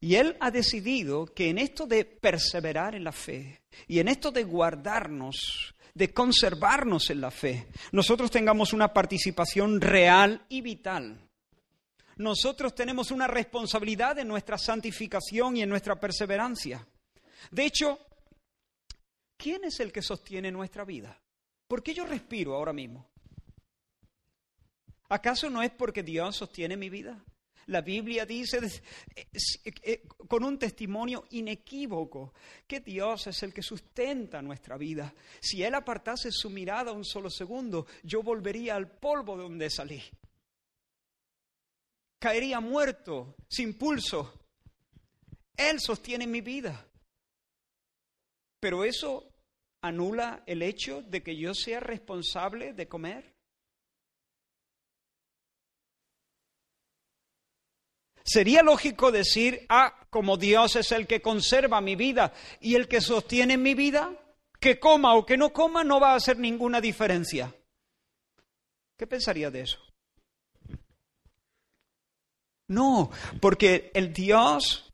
Y 0.00 0.16
Él 0.16 0.36
ha 0.40 0.50
decidido 0.50 1.26
que 1.26 1.48
en 1.50 1.58
esto 1.58 1.86
de 1.86 2.04
perseverar 2.04 2.94
en 2.94 3.04
la 3.04 3.12
fe 3.12 3.62
y 3.86 4.00
en 4.00 4.08
esto 4.08 4.32
de 4.32 4.42
guardarnos, 4.42 5.74
de 5.94 6.12
conservarnos 6.12 7.10
en 7.10 7.20
la 7.20 7.30
fe, 7.30 7.68
nosotros 7.92 8.30
tengamos 8.30 8.72
una 8.72 8.92
participación 8.92 9.80
real 9.80 10.44
y 10.48 10.62
vital 10.62 11.31
nosotros 12.16 12.74
tenemos 12.74 13.10
una 13.10 13.26
responsabilidad 13.26 14.18
en 14.18 14.28
nuestra 14.28 14.58
santificación 14.58 15.56
y 15.56 15.62
en 15.62 15.68
nuestra 15.68 15.98
perseverancia. 15.98 16.86
De 17.50 17.64
hecho, 17.64 17.98
¿quién 19.36 19.64
es 19.64 19.80
el 19.80 19.92
que 19.92 20.02
sostiene 20.02 20.50
nuestra 20.50 20.84
vida? 20.84 21.20
¿Por 21.66 21.82
qué 21.82 21.94
yo 21.94 22.06
respiro 22.06 22.54
ahora 22.54 22.72
mismo? 22.72 23.08
¿Acaso 25.08 25.50
no 25.50 25.62
es 25.62 25.70
porque 25.70 26.02
Dios 26.02 26.36
sostiene 26.36 26.76
mi 26.76 26.88
vida? 26.88 27.22
La 27.66 27.80
Biblia 27.80 28.26
dice 28.26 28.58
eh, 29.14 29.26
eh, 29.82 30.02
con 30.28 30.42
un 30.42 30.58
testimonio 30.58 31.26
inequívoco 31.30 32.34
que 32.66 32.80
Dios 32.80 33.28
es 33.28 33.42
el 33.42 33.52
que 33.52 33.62
sustenta 33.62 34.42
nuestra 34.42 34.76
vida. 34.76 35.14
Si 35.40 35.62
Él 35.62 35.74
apartase 35.74 36.30
su 36.32 36.50
mirada 36.50 36.92
un 36.92 37.04
solo 37.04 37.30
segundo, 37.30 37.86
yo 38.02 38.22
volvería 38.22 38.74
al 38.74 38.90
polvo 38.90 39.36
de 39.36 39.42
donde 39.44 39.70
salí 39.70 40.02
caería 42.22 42.60
muerto, 42.60 43.34
sin 43.48 43.76
pulso. 43.76 44.32
Él 45.56 45.80
sostiene 45.80 46.28
mi 46.28 46.40
vida. 46.40 46.86
Pero 48.60 48.84
eso 48.84 49.28
anula 49.80 50.44
el 50.46 50.62
hecho 50.62 51.02
de 51.02 51.20
que 51.20 51.36
yo 51.36 51.52
sea 51.52 51.80
responsable 51.80 52.74
de 52.74 52.86
comer. 52.86 53.34
Sería 58.22 58.62
lógico 58.62 59.10
decir, 59.10 59.66
ah, 59.68 60.06
como 60.08 60.36
Dios 60.36 60.76
es 60.76 60.92
el 60.92 61.08
que 61.08 61.20
conserva 61.20 61.80
mi 61.80 61.96
vida 61.96 62.32
y 62.60 62.76
el 62.76 62.86
que 62.86 63.00
sostiene 63.00 63.58
mi 63.58 63.74
vida, 63.74 64.16
que 64.60 64.78
coma 64.78 65.16
o 65.16 65.26
que 65.26 65.36
no 65.36 65.52
coma 65.52 65.82
no 65.82 65.98
va 65.98 66.12
a 66.12 66.16
hacer 66.16 66.38
ninguna 66.38 66.80
diferencia. 66.80 67.52
¿Qué 68.96 69.08
pensaría 69.08 69.50
de 69.50 69.62
eso? 69.62 69.91
No, 72.68 73.10
porque 73.40 73.90
el 73.94 74.12
Dios 74.12 74.92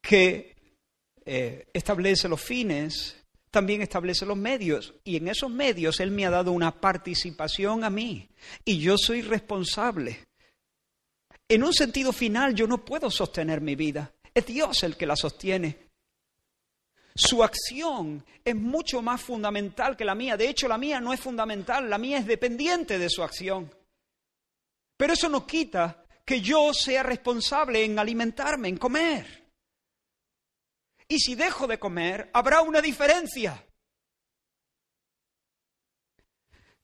que 0.00 0.56
eh, 1.24 1.68
establece 1.72 2.28
los 2.28 2.40
fines 2.40 3.16
también 3.50 3.82
establece 3.82 4.24
los 4.24 4.36
medios 4.36 4.94
y 5.04 5.16
en 5.16 5.28
esos 5.28 5.50
medios 5.50 6.00
Él 6.00 6.10
me 6.10 6.24
ha 6.24 6.30
dado 6.30 6.52
una 6.52 6.80
participación 6.80 7.84
a 7.84 7.90
mí 7.90 8.28
y 8.64 8.78
yo 8.78 8.96
soy 8.96 9.22
responsable. 9.22 10.26
En 11.48 11.64
un 11.64 11.72
sentido 11.72 12.12
final 12.12 12.54
yo 12.54 12.66
no 12.66 12.84
puedo 12.84 13.10
sostener 13.10 13.60
mi 13.60 13.74
vida, 13.74 14.12
es 14.32 14.46
Dios 14.46 14.82
el 14.84 14.96
que 14.96 15.06
la 15.06 15.16
sostiene. 15.16 15.90
Su 17.14 17.42
acción 17.42 18.24
es 18.44 18.54
mucho 18.54 19.02
más 19.02 19.20
fundamental 19.20 19.96
que 19.96 20.04
la 20.04 20.14
mía, 20.14 20.36
de 20.36 20.48
hecho 20.48 20.68
la 20.68 20.78
mía 20.78 21.00
no 21.00 21.12
es 21.12 21.20
fundamental, 21.20 21.90
la 21.90 21.98
mía 21.98 22.18
es 22.18 22.26
dependiente 22.26 22.98
de 22.98 23.10
su 23.10 23.22
acción. 23.22 23.70
Pero 24.96 25.14
eso 25.14 25.28
no 25.28 25.44
quita 25.44 26.04
que 26.24 26.40
yo 26.40 26.72
sea 26.72 27.02
responsable 27.02 27.84
en 27.84 27.98
alimentarme, 27.98 28.68
en 28.68 28.76
comer. 28.76 29.40
Y 31.08 31.18
si 31.18 31.34
dejo 31.34 31.66
de 31.66 31.78
comer, 31.78 32.30
habrá 32.32 32.60
una 32.62 32.80
diferencia. 32.80 33.66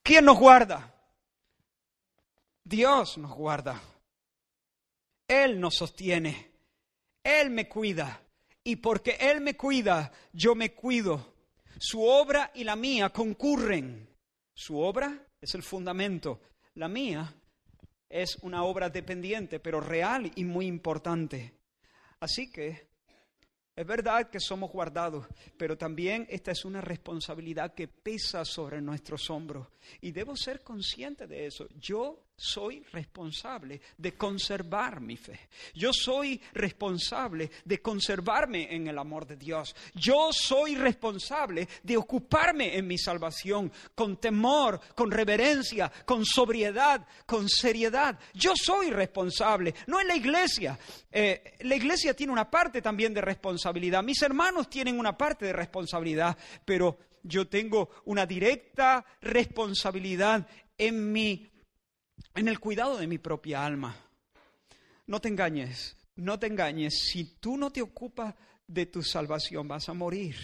¿Quién 0.03 0.25
nos 0.25 0.39
guarda? 0.39 0.95
Dios 2.65 3.19
nos 3.19 3.33
guarda. 3.33 3.81
Él 5.29 5.61
nos 5.61 5.77
sostiene. 5.77 6.51
Él 7.23 7.51
me 7.51 7.69
cuida. 7.69 8.21
Y 8.65 8.77
porque 8.77 9.17
Él 9.21 9.41
me 9.41 9.57
cuida, 9.57 10.13
yo 10.33 10.57
me 10.57 10.75
cuido. 10.75 11.35
Su 11.79 12.03
obra 12.03 12.51
y 12.55 12.65
la 12.65 12.75
mía 12.75 13.11
concurren. 13.11 14.09
Su 14.55 14.79
obra 14.81 15.29
es 15.41 15.55
el 15.55 15.63
fundamento. 15.63 16.41
La 16.75 16.89
mía 16.89 17.33
es 18.09 18.37
una 18.43 18.65
obra 18.65 18.89
dependiente, 18.91 19.61
pero 19.61 19.81
real 19.81 20.31
y 20.35 20.45
muy 20.45 20.67
importante. 20.67 21.55
Así 22.21 22.51
que 22.51 22.89
es 23.75 23.87
verdad 23.87 24.31
que 24.31 24.41
somos 24.41 24.71
guardados, 24.71 25.27
pero 25.59 25.77
también 25.77 26.27
esta 26.31 26.51
es 26.51 26.65
una 26.65 26.81
responsabilidad 26.81 27.75
que 27.75 27.89
pesa 27.89 28.45
sobre 28.45 28.81
nuestros 28.81 29.29
hombros. 29.29 29.69
Y 30.01 30.13
debo 30.13 30.35
ser 30.35 30.63
consciente 30.63 31.27
de 31.27 31.47
eso. 31.47 31.69
Yo 31.75 32.26
soy 32.37 32.85
responsable 32.93 33.81
de 33.97 34.15
conservar 34.15 35.01
mi 35.01 35.17
fe. 35.17 35.49
Yo 35.75 35.93
soy 35.93 36.41
responsable 36.53 37.51
de 37.65 37.81
conservarme 37.81 38.75
en 38.75 38.87
el 38.89 38.99
amor 38.99 39.27
de 39.27 39.37
Dios. 39.37 39.75
Yo 39.95 40.31
soy 40.33 40.75
responsable 40.75 41.67
de 41.83 41.97
ocuparme 41.97 42.77
en 42.77 42.87
mi 42.87 42.99
salvación 42.99 43.73
con 43.95 44.19
temor, 44.19 44.81
con 44.95 45.11
reverencia, 45.11 45.91
con 46.05 46.25
sobriedad, 46.27 47.07
con 47.25 47.49
seriedad. 47.49 48.19
Yo 48.35 48.53
soy 48.55 48.91
responsable, 48.91 49.75
no 49.87 50.01
en 50.01 50.09
la 50.09 50.17
iglesia. 50.17 50.79
Eh, 51.11 51.57
la 51.61 51.77
iglesia 51.77 52.15
tiene 52.15 52.33
una 52.33 52.51
parte 52.51 52.83
también 52.83 53.15
de 53.15 53.23
responsabilidad. 53.23 54.03
Mis 54.03 54.21
hermanos 54.21 54.69
tienen 54.69 54.99
una 54.99 55.17
parte 55.17 55.47
de 55.47 55.53
responsabilidad, 55.55 56.37
pero 56.65 56.99
yo 57.23 57.49
tengo 57.49 57.91
una 58.05 58.27
directa 58.27 59.05
responsabilidad 59.21 60.47
en 60.79 61.13
mi 61.13 61.51
en 62.37 62.49
el 62.49 62.61
cuidado 62.61 62.99
de 62.99 63.07
mi 63.07 63.19
propia 63.19 63.65
alma. 63.65 63.97
No 65.07 65.21
te 65.21 65.29
engañes, 65.29 65.97
no 66.17 66.39
te 66.39 66.47
engañes, 66.47 66.95
si 67.11 67.37
tú 67.37 67.57
no 67.57 67.71
te 67.71 67.83
ocupas 67.83 68.35
de 68.67 68.87
tu 68.87 69.03
salvación 69.03 69.67
vas 69.67 69.89
a 69.89 69.95
morir. 69.95 70.37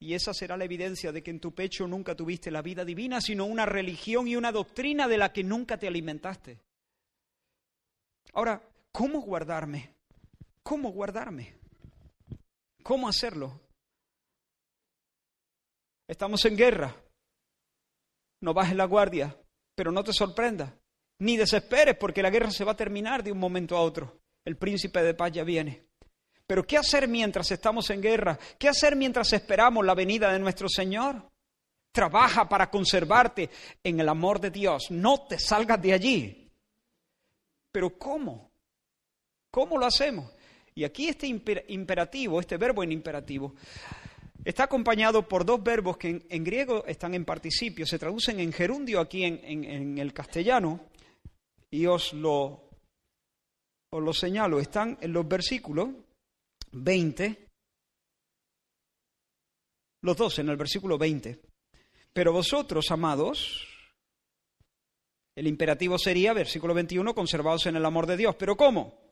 Y 0.00 0.14
esa 0.14 0.32
será 0.32 0.56
la 0.56 0.64
evidencia 0.64 1.10
de 1.10 1.22
que 1.22 1.30
en 1.30 1.40
tu 1.40 1.54
pecho 1.54 1.88
nunca 1.88 2.14
tuviste 2.14 2.50
la 2.50 2.62
vida 2.62 2.84
divina, 2.84 3.20
sino 3.20 3.46
una 3.46 3.66
religión 3.66 4.28
y 4.28 4.36
una 4.36 4.52
doctrina 4.52 5.08
de 5.08 5.18
la 5.18 5.32
que 5.32 5.42
nunca 5.42 5.78
te 5.78 5.88
alimentaste. 5.88 6.60
Ahora, 8.34 8.62
¿cómo 8.92 9.22
guardarme? 9.22 9.94
¿Cómo 10.62 10.90
guardarme? 10.92 11.56
¿Cómo 12.82 13.08
hacerlo? 13.08 13.60
Estamos 16.06 16.44
en 16.44 16.56
guerra. 16.56 16.94
No 18.40 18.54
bajes 18.54 18.76
la 18.76 18.84
guardia, 18.84 19.36
pero 19.78 19.92
no 19.92 20.02
te 20.02 20.12
sorprendas, 20.12 20.72
ni 21.20 21.36
desesperes 21.36 21.96
porque 21.96 22.20
la 22.20 22.30
guerra 22.30 22.50
se 22.50 22.64
va 22.64 22.72
a 22.72 22.76
terminar 22.76 23.22
de 23.22 23.30
un 23.30 23.38
momento 23.38 23.76
a 23.76 23.80
otro. 23.80 24.22
El 24.44 24.56
príncipe 24.56 25.00
de 25.04 25.14
paz 25.14 25.30
ya 25.30 25.44
viene. 25.44 25.84
Pero 26.48 26.66
¿qué 26.66 26.76
hacer 26.76 27.06
mientras 27.06 27.48
estamos 27.52 27.88
en 27.90 28.02
guerra? 28.02 28.36
¿Qué 28.58 28.68
hacer 28.68 28.96
mientras 28.96 29.32
esperamos 29.32 29.86
la 29.86 29.94
venida 29.94 30.32
de 30.32 30.40
nuestro 30.40 30.68
Señor? 30.68 31.30
Trabaja 31.92 32.48
para 32.48 32.68
conservarte 32.68 33.50
en 33.84 34.00
el 34.00 34.08
amor 34.08 34.40
de 34.40 34.50
Dios. 34.50 34.90
No 34.90 35.28
te 35.28 35.38
salgas 35.38 35.80
de 35.80 35.92
allí. 35.92 36.50
Pero 37.70 37.96
¿cómo? 37.96 38.50
¿Cómo 39.48 39.78
lo 39.78 39.86
hacemos? 39.86 40.28
Y 40.74 40.82
aquí 40.82 41.08
este 41.08 41.28
imperativo, 41.28 42.40
este 42.40 42.56
verbo 42.56 42.82
en 42.82 42.90
imperativo, 42.90 43.54
está 44.44 44.64
acompañado 44.64 45.26
por 45.28 45.44
dos 45.44 45.62
verbos 45.62 45.96
que 45.96 46.24
en, 46.28 46.44
griego 46.44 46.84
están 46.86 47.14
en 47.14 47.24
participio, 47.24 47.86
se 47.86 47.98
traducen 47.98 48.40
en 48.40 48.52
gerundio 48.52 49.00
aquí 49.00 49.24
en, 49.24 49.98
el 49.98 50.12
castellano, 50.12 50.88
y 51.70 51.86
os 51.86 52.12
lo, 52.12 52.70
señalo, 54.12 54.60
están 54.60 54.98
en 55.00 55.12
los 55.12 55.26
versículos 55.28 55.90
20, 56.72 57.46
los 60.02 60.16
dos 60.16 60.38
en 60.38 60.48
el 60.48 60.56
versículo 60.56 60.96
20. 60.98 61.40
Pero 62.12 62.32
vosotros, 62.32 62.90
amados, 62.90 63.66
el 65.36 65.46
imperativo 65.46 65.98
sería, 65.98 66.32
versículo 66.32 66.74
21, 66.74 67.14
conservados 67.14 67.66
en 67.66 67.76
el 67.76 67.84
amor 67.84 68.06
de 68.06 68.16
Dios. 68.16 68.34
¿Pero 68.36 68.56
cómo? 68.56 69.07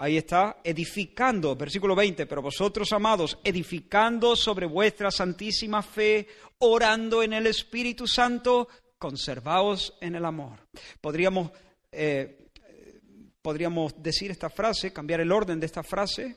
Ahí 0.00 0.16
está, 0.16 0.60
edificando, 0.62 1.56
versículo 1.56 1.94
20, 1.94 2.26
pero 2.26 2.40
vosotros, 2.40 2.92
amados, 2.92 3.38
edificando 3.42 4.36
sobre 4.36 4.66
vuestra 4.66 5.10
santísima 5.10 5.82
fe, 5.82 6.26
orando 6.58 7.22
en 7.22 7.32
el 7.32 7.46
Espíritu 7.46 8.06
Santo, 8.06 8.68
conservaos 8.96 9.96
en 10.00 10.14
el 10.14 10.24
amor. 10.24 10.68
Podríamos 11.00 11.50
eh, 11.90 12.48
podríamos 13.42 13.94
decir 14.02 14.30
esta 14.30 14.50
frase, 14.50 14.92
cambiar 14.92 15.20
el 15.20 15.32
orden 15.32 15.58
de 15.58 15.66
esta 15.66 15.82
frase 15.82 16.36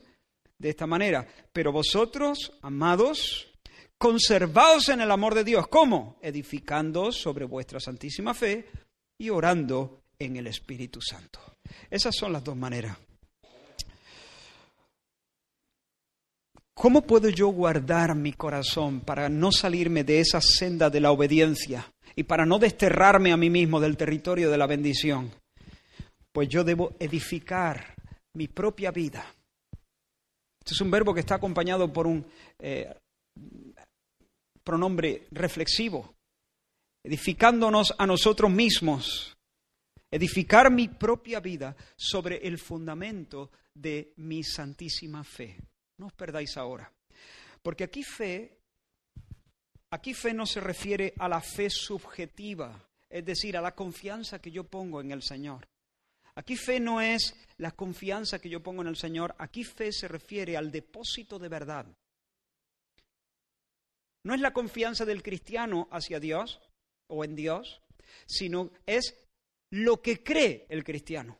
de 0.58 0.70
esta 0.70 0.86
manera. 0.86 1.26
Pero 1.52 1.72
vosotros, 1.72 2.52
amados, 2.62 3.52
conservaos 3.98 4.88
en 4.88 5.00
el 5.00 5.10
amor 5.10 5.34
de 5.34 5.44
Dios. 5.44 5.68
¿Cómo? 5.68 6.18
Edificando 6.22 7.12
sobre 7.12 7.44
vuestra 7.44 7.80
santísima 7.80 8.32
fe 8.34 8.66
y 9.18 9.28
orando 9.28 10.04
en 10.18 10.36
el 10.36 10.46
Espíritu 10.46 11.00
Santo. 11.02 11.40
Esas 11.90 12.14
son 12.16 12.32
las 12.32 12.44
dos 12.44 12.56
maneras. 12.56 12.96
¿Cómo 16.74 17.02
puedo 17.02 17.28
yo 17.28 17.48
guardar 17.48 18.14
mi 18.14 18.32
corazón 18.32 19.00
para 19.00 19.28
no 19.28 19.52
salirme 19.52 20.04
de 20.04 20.20
esa 20.20 20.40
senda 20.40 20.90
de 20.90 21.00
la 21.00 21.12
obediencia 21.12 21.92
y 22.16 22.24
para 22.24 22.46
no 22.46 22.58
desterrarme 22.58 23.32
a 23.32 23.36
mí 23.36 23.50
mismo 23.50 23.80
del 23.80 23.96
territorio 23.96 24.50
de 24.50 24.58
la 24.58 24.66
bendición? 24.66 25.30
pues 26.32 26.48
yo 26.48 26.64
debo 26.64 26.96
edificar 26.98 27.94
mi 28.34 28.48
propia 28.48 28.90
vida. 28.90 29.24
Este 30.58 30.74
es 30.74 30.80
un 30.80 30.90
verbo 30.90 31.12
que 31.12 31.20
está 31.20 31.34
acompañado 31.34 31.92
por 31.92 32.06
un 32.06 32.24
eh, 32.58 32.92
pronombre 34.64 35.26
reflexivo, 35.30 36.14
edificándonos 37.04 37.94
a 37.98 38.06
nosotros 38.06 38.50
mismos, 38.50 39.36
edificar 40.10 40.72
mi 40.72 40.88
propia 40.88 41.40
vida 41.40 41.76
sobre 41.96 42.38
el 42.46 42.58
fundamento 42.58 43.50
de 43.74 44.12
mi 44.16 44.42
santísima 44.42 45.22
fe. 45.24 45.58
No 46.02 46.08
os 46.08 46.14
perdáis 46.14 46.56
ahora, 46.56 46.90
porque 47.62 47.84
aquí 47.84 48.02
fe, 48.02 48.58
aquí 49.88 50.14
fe 50.14 50.34
no 50.34 50.46
se 50.46 50.58
refiere 50.58 51.14
a 51.16 51.28
la 51.28 51.40
fe 51.40 51.70
subjetiva, 51.70 52.74
es 53.08 53.24
decir, 53.24 53.56
a 53.56 53.60
la 53.60 53.72
confianza 53.72 54.40
que 54.40 54.50
yo 54.50 54.64
pongo 54.64 55.00
en 55.00 55.12
el 55.12 55.22
Señor. 55.22 55.68
Aquí 56.34 56.56
fe 56.56 56.80
no 56.80 57.00
es 57.00 57.36
la 57.58 57.70
confianza 57.70 58.40
que 58.40 58.48
yo 58.48 58.60
pongo 58.60 58.82
en 58.82 58.88
el 58.88 58.96
Señor, 58.96 59.36
aquí 59.38 59.62
fe 59.62 59.92
se 59.92 60.08
refiere 60.08 60.56
al 60.56 60.72
depósito 60.72 61.38
de 61.38 61.48
verdad. 61.48 61.86
No 64.24 64.34
es 64.34 64.40
la 64.40 64.52
confianza 64.52 65.04
del 65.04 65.22
cristiano 65.22 65.86
hacia 65.92 66.18
Dios 66.18 66.60
o 67.06 67.22
en 67.22 67.36
Dios, 67.36 67.80
sino 68.26 68.72
es 68.86 69.24
lo 69.70 70.02
que 70.02 70.24
cree 70.24 70.66
el 70.68 70.82
cristiano. 70.82 71.38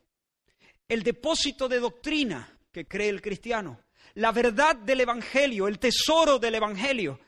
El 0.87 1.03
depósito 1.03 1.67
de 1.67 1.81
doctrina 1.81 2.57
que 2.71 2.87
cree 2.87 3.09
el 3.09 3.21
cristiano. 3.21 3.82
La 4.15 4.31
verdad 4.31 4.75
del 4.75 5.01
Evangelio, 5.01 5.67
el 5.67 5.79
tesoro 5.79 6.37
del 6.37 6.55
Evangelio. 6.55 7.19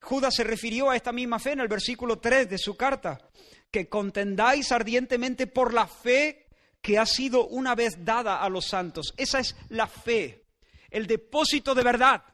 Judas 0.00 0.34
se 0.34 0.44
refirió 0.44 0.90
a 0.90 0.96
esta 0.96 1.12
misma 1.12 1.38
fe 1.38 1.52
en 1.52 1.60
el 1.60 1.68
versículo 1.68 2.18
3 2.18 2.50
de 2.50 2.58
su 2.58 2.76
carta, 2.76 3.30
que 3.70 3.88
contendáis 3.88 4.72
ardientemente 4.72 5.46
por 5.46 5.72
la 5.72 5.86
fe 5.86 6.48
que 6.80 6.98
ha 6.98 7.06
sido 7.06 7.46
una 7.46 7.74
vez 7.74 8.04
dada 8.04 8.42
a 8.42 8.48
los 8.48 8.66
santos. 8.66 9.14
Esa 9.16 9.38
es 9.38 9.56
la 9.68 9.86
fe, 9.86 10.46
el 10.90 11.06
depósito 11.06 11.74
de 11.74 11.82
verdad, 11.82 12.24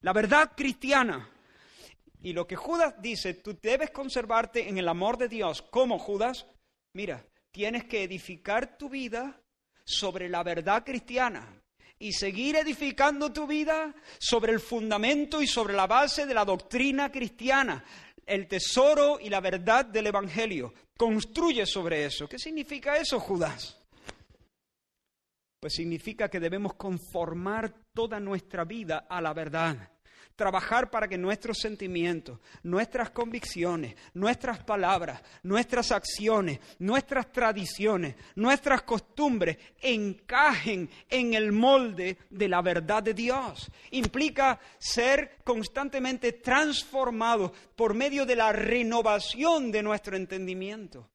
la 0.00 0.12
verdad 0.12 0.52
cristiana. 0.56 1.30
Y 2.20 2.32
lo 2.32 2.46
que 2.46 2.56
Judas 2.56 2.94
dice, 3.00 3.34
tú 3.34 3.58
debes 3.60 3.90
conservarte 3.90 4.68
en 4.68 4.78
el 4.78 4.88
amor 4.88 5.16
de 5.16 5.28
Dios. 5.28 5.62
¿Cómo, 5.62 5.98
Judas? 5.98 6.46
Mira, 6.92 7.24
tienes 7.50 7.84
que 7.84 8.02
edificar 8.02 8.76
tu 8.78 8.88
vida 8.88 9.40
sobre 9.84 10.28
la 10.28 10.42
verdad 10.42 10.84
cristiana 10.84 11.62
y 11.98 12.12
seguir 12.12 12.56
edificando 12.56 13.32
tu 13.32 13.46
vida 13.46 13.94
sobre 14.18 14.52
el 14.52 14.60
fundamento 14.60 15.40
y 15.40 15.46
sobre 15.46 15.74
la 15.74 15.86
base 15.86 16.26
de 16.26 16.34
la 16.34 16.44
doctrina 16.44 17.10
cristiana, 17.10 17.84
el 18.24 18.46
tesoro 18.46 19.18
y 19.20 19.28
la 19.28 19.40
verdad 19.40 19.84
del 19.84 20.08
Evangelio. 20.08 20.74
Construye 20.96 21.66
sobre 21.66 22.04
eso. 22.04 22.28
¿Qué 22.28 22.38
significa 22.38 22.96
eso, 22.96 23.20
Judas? 23.20 23.78
Pues 25.60 25.74
significa 25.74 26.28
que 26.28 26.40
debemos 26.40 26.74
conformar 26.74 27.74
toda 27.94 28.20
nuestra 28.20 28.64
vida 28.64 29.06
a 29.08 29.20
la 29.20 29.32
verdad 29.32 29.95
trabajar 30.36 30.90
para 30.90 31.08
que 31.08 31.18
nuestros 31.18 31.58
sentimientos, 31.58 32.38
nuestras 32.62 33.10
convicciones, 33.10 33.96
nuestras 34.14 34.62
palabras, 34.62 35.20
nuestras 35.42 35.90
acciones, 35.90 36.60
nuestras 36.78 37.32
tradiciones, 37.32 38.14
nuestras 38.36 38.82
costumbres 38.82 39.56
encajen 39.80 40.88
en 41.08 41.34
el 41.34 41.52
molde 41.52 42.18
de 42.30 42.48
la 42.48 42.62
verdad 42.62 43.02
de 43.02 43.14
Dios. 43.14 43.70
Implica 43.90 44.60
ser 44.78 45.38
constantemente 45.42 46.32
transformados 46.32 47.52
por 47.74 47.94
medio 47.94 48.26
de 48.26 48.36
la 48.36 48.52
renovación 48.52 49.72
de 49.72 49.82
nuestro 49.82 50.16
entendimiento 50.16 51.10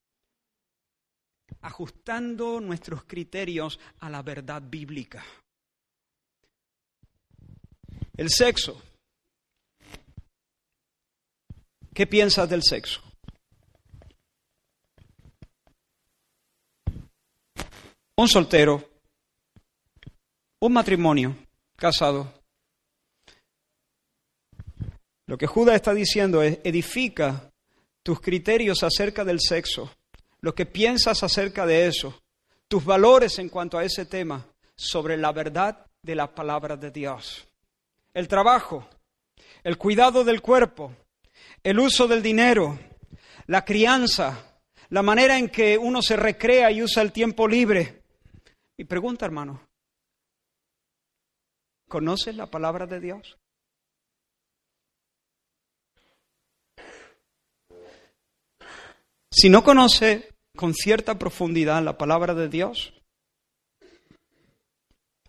ajustando 1.63 2.59
nuestros 2.59 3.03
criterios 3.03 3.80
a 3.99 4.09
la 4.09 4.24
verdad 4.24 4.63
bíblica. 4.65 5.24
El 8.17 8.30
sexo 8.30 8.82
¿Qué 11.94 12.08
piensas 12.08 12.50
del 12.50 12.64
sexo? 12.64 13.02
Un 18.16 18.28
soltero, 18.28 18.88
un 20.62 20.74
matrimonio, 20.74 21.36
casado. 21.76 22.32
Lo 25.28 25.38
que 25.38 25.48
Judas 25.48 25.76
está 25.76 25.94
diciendo 25.94 26.42
es, 26.44 26.60
edifica 26.64 27.52
tus 28.04 28.22
criterios 28.22 28.84
acerca 28.84 29.26
del 29.26 29.39
sexo, 29.39 29.92
lo 30.39 30.56
que 30.56 30.66
piensas 30.66 31.24
acerca 31.24 31.66
de 31.66 31.88
eso, 31.88 32.22
tus 32.68 32.86
valores 32.86 33.38
en 33.39 33.50
cuanto 33.50 33.78
a 33.78 33.84
ese 33.84 34.06
tema, 34.06 34.46
sobre 34.76 35.18
la 35.18 35.32
verdad 35.32 35.86
de 36.02 36.16
la 36.16 36.34
palabra 36.34 36.78
de 36.78 36.92
Dios. 36.92 37.48
El 38.14 38.28
trabajo, 38.28 38.88
el 39.64 39.78
cuidado 39.78 40.24
del 40.24 40.42
cuerpo, 40.42 40.96
el 41.64 41.80
uso 41.80 42.07
del 42.07 42.22
dinero, 42.22 42.80
la 43.47 43.64
crianza, 43.64 44.62
la 44.89 45.01
manera 45.01 45.38
en 45.38 45.49
que 45.49 45.78
uno 45.78 46.01
se 46.01 46.16
recrea 46.16 46.72
y 46.72 46.82
usa 46.82 47.03
el 47.03 47.12
tiempo 47.12 47.47
libre. 47.47 48.03
Mi 48.78 48.86
pregunta, 48.86 49.26
hermano, 49.26 49.62
¿conoces 51.88 52.36
la 52.36 52.47
palabra 52.49 52.88
de 52.88 52.99
Dios? 52.99 53.38
Si 59.34 59.49
no 59.49 59.64
conoce 59.64 60.34
con 60.57 60.74
cierta 60.74 61.18
profundidad 61.18 61.82
la 61.82 61.97
palabra 61.97 62.34
de 62.34 62.49
Dios, 62.49 62.93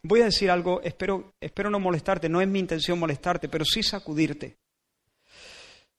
voy 0.02 0.22
a 0.22 0.24
decir 0.24 0.50
algo, 0.50 0.80
espero, 0.82 1.34
espero 1.40 1.70
no 1.70 1.78
molestarte, 1.78 2.28
no 2.28 2.40
es 2.40 2.48
mi 2.48 2.58
intención 2.58 2.98
molestarte, 2.98 3.48
pero 3.48 3.64
sí 3.64 3.82
sacudirte. 3.82 4.56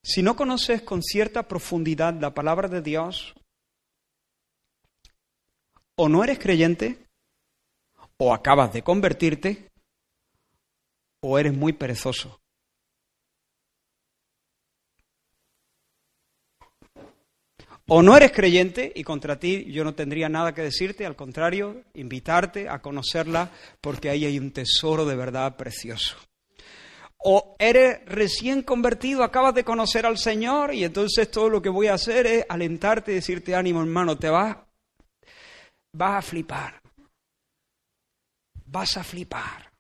Si 0.04 0.22
no 0.22 0.36
conoces 0.36 0.82
con 0.82 1.01
cierta 1.01 1.47
profundidad 1.47 2.14
la 2.20 2.34
palabra 2.34 2.68
de 2.68 2.82
Dios, 2.82 3.34
o 5.95 6.10
no 6.10 6.24
eres 6.24 6.39
creyente, 6.39 7.08
o 8.18 8.34
acabas 8.34 8.74
de 8.74 8.84
convertirte, 8.84 9.70
o 11.22 11.39
eres 11.39 11.54
muy 11.54 11.72
perezoso. 11.72 12.38
O 17.88 18.01
no 18.01 18.16
eres 18.16 18.32
creyente 18.32 18.91
y 18.95 19.04
contra 19.04 19.39
ti 19.39 19.72
yo 19.72 19.84
no 19.84 19.93
tendría 19.93 20.28
nada 20.28 20.54
que 20.54 20.62
decirte, 20.62 21.06
al 21.06 21.16
contrario, 21.16 21.84
invitarte 21.93 22.68
a 22.68 22.82
conocerla 22.82 23.51
porque 23.80 24.10
ahí 24.10 24.26
hay 24.26 24.38
un 24.39 24.51
tesoro 24.51 25.06
de 25.06 25.16
verdad 25.16 25.56
precioso. 25.56 26.18
O 27.26 27.55
eres 27.57 28.05
recién 28.05 28.63
convertido, 28.63 29.24
acabas 29.24 29.55
de 29.55 29.63
conocer 29.63 30.05
al 30.05 30.17
Señor 30.17 30.74
y 30.74 30.84
entonces 30.84 31.32
todo 31.32 31.49
lo 31.49 31.61
que 31.61 31.69
voy 31.69 31.88
a 31.88 31.93
hacer 31.93 32.28
es 32.28 32.45
alentarte 32.49 33.11
y 33.11 33.15
decirte 33.15 33.55
ánimo 33.55 33.82
hermano, 33.82 34.17
te 34.17 34.30
vas, 34.30 34.57
vas 35.93 36.17
a 36.17 36.21
flipar. 36.21 36.82
Vas 38.65 38.97
a 38.97 39.03
flipar. 39.03 39.71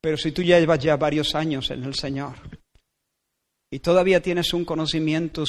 Pero 0.00 0.16
si 0.16 0.32
tú 0.32 0.42
ya 0.42 0.60
llevas 0.60 0.78
ya 0.78 0.96
varios 0.96 1.34
años 1.34 1.70
en 1.70 1.82
el 1.82 1.94
Señor, 1.94 2.36
y 3.74 3.80
todavía 3.80 4.22
tienes 4.22 4.52
un 4.54 4.64
conocimiento 4.64 5.44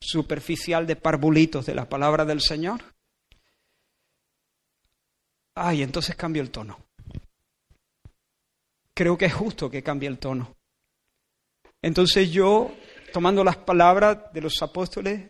superficial 0.00 0.86
de 0.86 0.96
parvulitos 0.96 1.66
de 1.66 1.74
la 1.74 1.86
palabra 1.86 2.24
del 2.24 2.40
Señor, 2.40 2.80
ay, 5.54 5.82
entonces 5.82 6.16
cambio 6.16 6.40
el 6.40 6.50
tono. 6.50 6.78
Creo 9.02 9.18
que 9.18 9.24
es 9.24 9.34
justo 9.34 9.68
que 9.68 9.82
cambie 9.82 10.08
el 10.08 10.20
tono. 10.20 10.54
Entonces 11.82 12.30
yo, 12.30 12.72
tomando 13.12 13.42
las 13.42 13.56
palabras 13.56 14.32
de 14.32 14.40
los 14.40 14.62
apóstoles, 14.62 15.28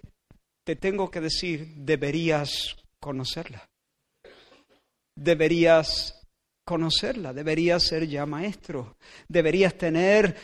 te 0.62 0.76
tengo 0.76 1.10
que 1.10 1.22
decir, 1.22 1.68
deberías 1.76 2.76
conocerla. 3.00 3.66
Deberías 5.16 6.22
conocerla, 6.66 7.32
deberías 7.32 7.84
ser 7.84 8.06
ya 8.06 8.26
maestro, 8.26 8.98
deberías 9.26 9.72
tener 9.78 10.36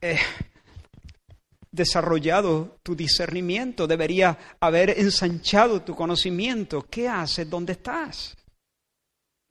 eh, 0.00 0.18
desarrollado 1.70 2.78
tu 2.82 2.96
discernimiento, 2.96 3.86
debería 3.86 4.56
haber 4.60 4.98
ensanchado 4.98 5.82
tu 5.82 5.94
conocimiento. 5.94 6.86
¿Qué 6.88 7.06
haces? 7.06 7.50
¿Dónde 7.50 7.74
estás? 7.74 8.34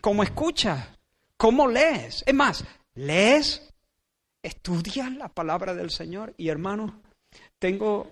¿Cómo 0.01 0.23
escuchas? 0.23 0.96
¿Cómo 1.37 1.67
lees? 1.67 2.23
Es 2.25 2.33
más, 2.33 2.65
lees, 2.95 3.73
estudias 4.41 5.11
la 5.13 5.29
palabra 5.29 5.73
del 5.73 5.91
Señor. 5.91 6.33
Y 6.37 6.49
hermano, 6.49 7.01
tengo, 7.59 8.11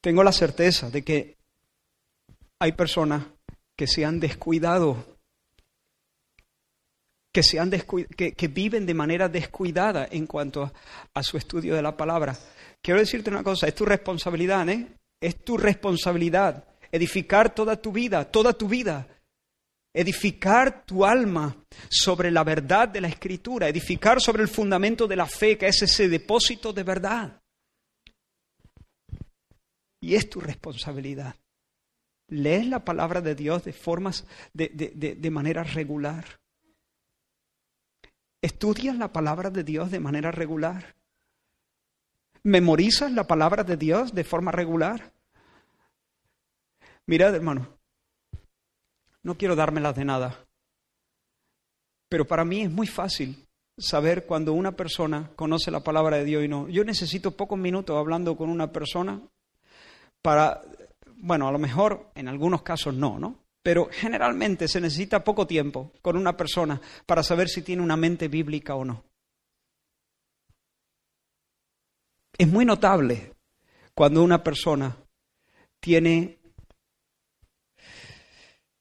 tengo 0.00 0.22
la 0.22 0.32
certeza 0.32 0.90
de 0.90 1.02
que 1.02 1.36
hay 2.60 2.72
personas 2.72 3.26
que 3.76 3.86
se 3.86 4.04
han 4.04 4.20
descuidado 4.20 5.18
que, 7.32 7.42
se 7.42 7.60
han 7.60 7.70
que, 7.70 8.48
viven 8.48 8.86
de 8.86 8.94
manera 8.94 9.28
descuidada 9.28 10.08
en 10.10 10.26
cuanto 10.26 10.72
a, 11.14 11.22
su 11.22 11.36
estudio 11.36 11.74
de 11.74 11.82
la 11.82 11.96
palabra. 11.96 12.36
Quiero 12.82 12.98
decirte 12.98 13.30
una 13.30 13.44
cosa, 13.44 13.68
es 13.68 13.74
tu 13.74 13.84
responsabilidad, 13.84 14.68
¿eh? 14.68 14.88
Es 15.20 15.44
tu 15.44 15.56
responsabilidad 15.56 16.64
edificar 16.90 17.54
toda 17.54 17.80
tu 17.80 17.92
vida, 17.92 18.30
toda 18.30 18.52
tu 18.52 18.68
vida, 18.68 19.06
edificar 19.92 20.84
tu 20.84 21.04
alma 21.04 21.56
sobre 21.88 22.30
la 22.30 22.44
verdad 22.44 22.88
de 22.88 23.00
la 23.00 23.08
escritura, 23.08 23.68
edificar 23.68 24.20
sobre 24.20 24.42
el 24.42 24.48
fundamento 24.48 25.06
de 25.06 25.16
la 25.16 25.26
fe, 25.26 25.58
que 25.58 25.66
es 25.68 25.82
ese 25.82 26.08
depósito 26.08 26.72
de 26.72 26.82
verdad. 26.82 27.42
Y 30.00 30.14
es 30.14 30.30
tu 30.30 30.40
responsabilidad. 30.40 31.34
Lees 32.28 32.66
la 32.66 32.84
palabra 32.84 33.20
de 33.20 33.34
Dios 33.34 33.64
de 33.64 33.72
formas, 33.72 34.26
de, 34.52 34.68
de, 34.68 35.14
de 35.16 35.30
manera 35.30 35.64
regular. 35.64 36.40
¿Estudias 38.40 38.96
la 38.96 39.12
palabra 39.12 39.50
de 39.50 39.64
Dios 39.64 39.90
de 39.90 39.98
manera 39.98 40.30
regular? 40.30 40.94
¿Memorizas 42.44 43.10
la 43.10 43.26
palabra 43.26 43.64
de 43.64 43.76
Dios 43.76 44.14
de 44.14 44.22
forma 44.22 44.52
regular? 44.52 45.12
Mirad, 47.08 47.34
hermano, 47.34 47.76
no 49.24 49.36
quiero 49.36 49.56
dármelas 49.56 49.96
de 49.96 50.04
nada, 50.04 50.46
pero 52.08 52.24
para 52.24 52.44
mí 52.44 52.62
es 52.62 52.70
muy 52.70 52.86
fácil 52.86 53.48
saber 53.76 54.26
cuando 54.26 54.52
una 54.52 54.72
persona 54.72 55.32
conoce 55.34 55.72
la 55.72 55.82
palabra 55.82 56.18
de 56.18 56.24
Dios 56.24 56.44
y 56.44 56.48
no. 56.48 56.68
Yo 56.68 56.84
necesito 56.84 57.36
pocos 57.36 57.58
minutos 57.58 57.96
hablando 57.96 58.36
con 58.36 58.48
una 58.48 58.70
persona 58.70 59.20
para, 60.22 60.62
bueno, 61.16 61.48
a 61.48 61.52
lo 61.52 61.58
mejor 61.58 62.12
en 62.14 62.28
algunos 62.28 62.62
casos 62.62 62.94
no, 62.94 63.18
¿no? 63.18 63.48
pero 63.68 63.88
generalmente 63.92 64.66
se 64.66 64.80
necesita 64.80 65.22
poco 65.22 65.46
tiempo 65.46 65.92
con 66.00 66.16
una 66.16 66.34
persona 66.34 66.80
para 67.04 67.22
saber 67.22 67.50
si 67.50 67.60
tiene 67.60 67.82
una 67.82 67.98
mente 67.98 68.28
bíblica 68.28 68.74
o 68.74 68.82
no. 68.82 69.04
Es 72.38 72.48
muy 72.48 72.64
notable 72.64 73.34
cuando 73.94 74.22
una 74.22 74.42
persona 74.42 74.96
tiene, 75.80 76.37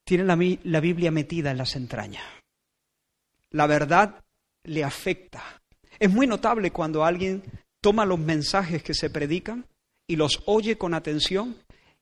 tiene 0.07 0.23
la, 0.23 0.39
la 0.63 0.79
Biblia 0.79 1.11
metida 1.11 1.51
en 1.51 1.57
las 1.57 1.75
entrañas. 1.75 2.23
La 3.51 3.67
verdad 3.67 4.23
le 4.63 4.85
afecta. 4.85 5.43
Es 5.99 6.09
muy 6.09 6.27
notable 6.27 6.71
cuando 6.71 7.03
alguien 7.03 7.43
toma 7.81 8.05
los 8.05 8.17
mensajes 8.17 8.81
que 8.81 8.93
se 8.93 9.09
predican 9.09 9.65
y 10.07 10.15
los 10.15 10.43
oye 10.45 10.77
con 10.77 10.93
atención 10.93 11.57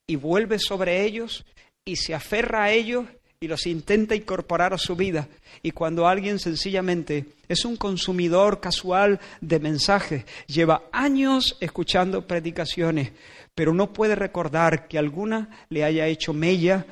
y 0.05 0.17
vuelve 0.17 0.59
sobre 0.59 1.03
ellos 1.03 1.45
y 1.83 1.95
se 1.95 2.13
aferra 2.13 2.65
a 2.65 2.71
ellos 2.71 3.07
y 3.39 3.47
los 3.47 3.65
intenta 3.65 4.13
incorporar 4.13 4.71
a 4.75 4.77
su 4.77 4.95
vida. 4.95 5.27
Y 5.63 5.71
cuando 5.71 6.07
alguien 6.07 6.37
sencillamente 6.37 7.25
es 7.47 7.65
un 7.65 7.75
consumidor 7.75 8.59
casual 8.59 9.19
de 9.41 9.59
mensajes, 9.59 10.25
lleva 10.45 10.83
años 10.91 11.57
escuchando 11.59 12.27
predicaciones, 12.27 13.13
pero 13.55 13.73
no 13.73 13.93
puede 13.93 14.15
recordar 14.15 14.87
que 14.87 14.99
alguna 14.99 15.65
le 15.69 15.83
haya 15.83 16.07
hecho 16.07 16.33
mella, 16.33 16.85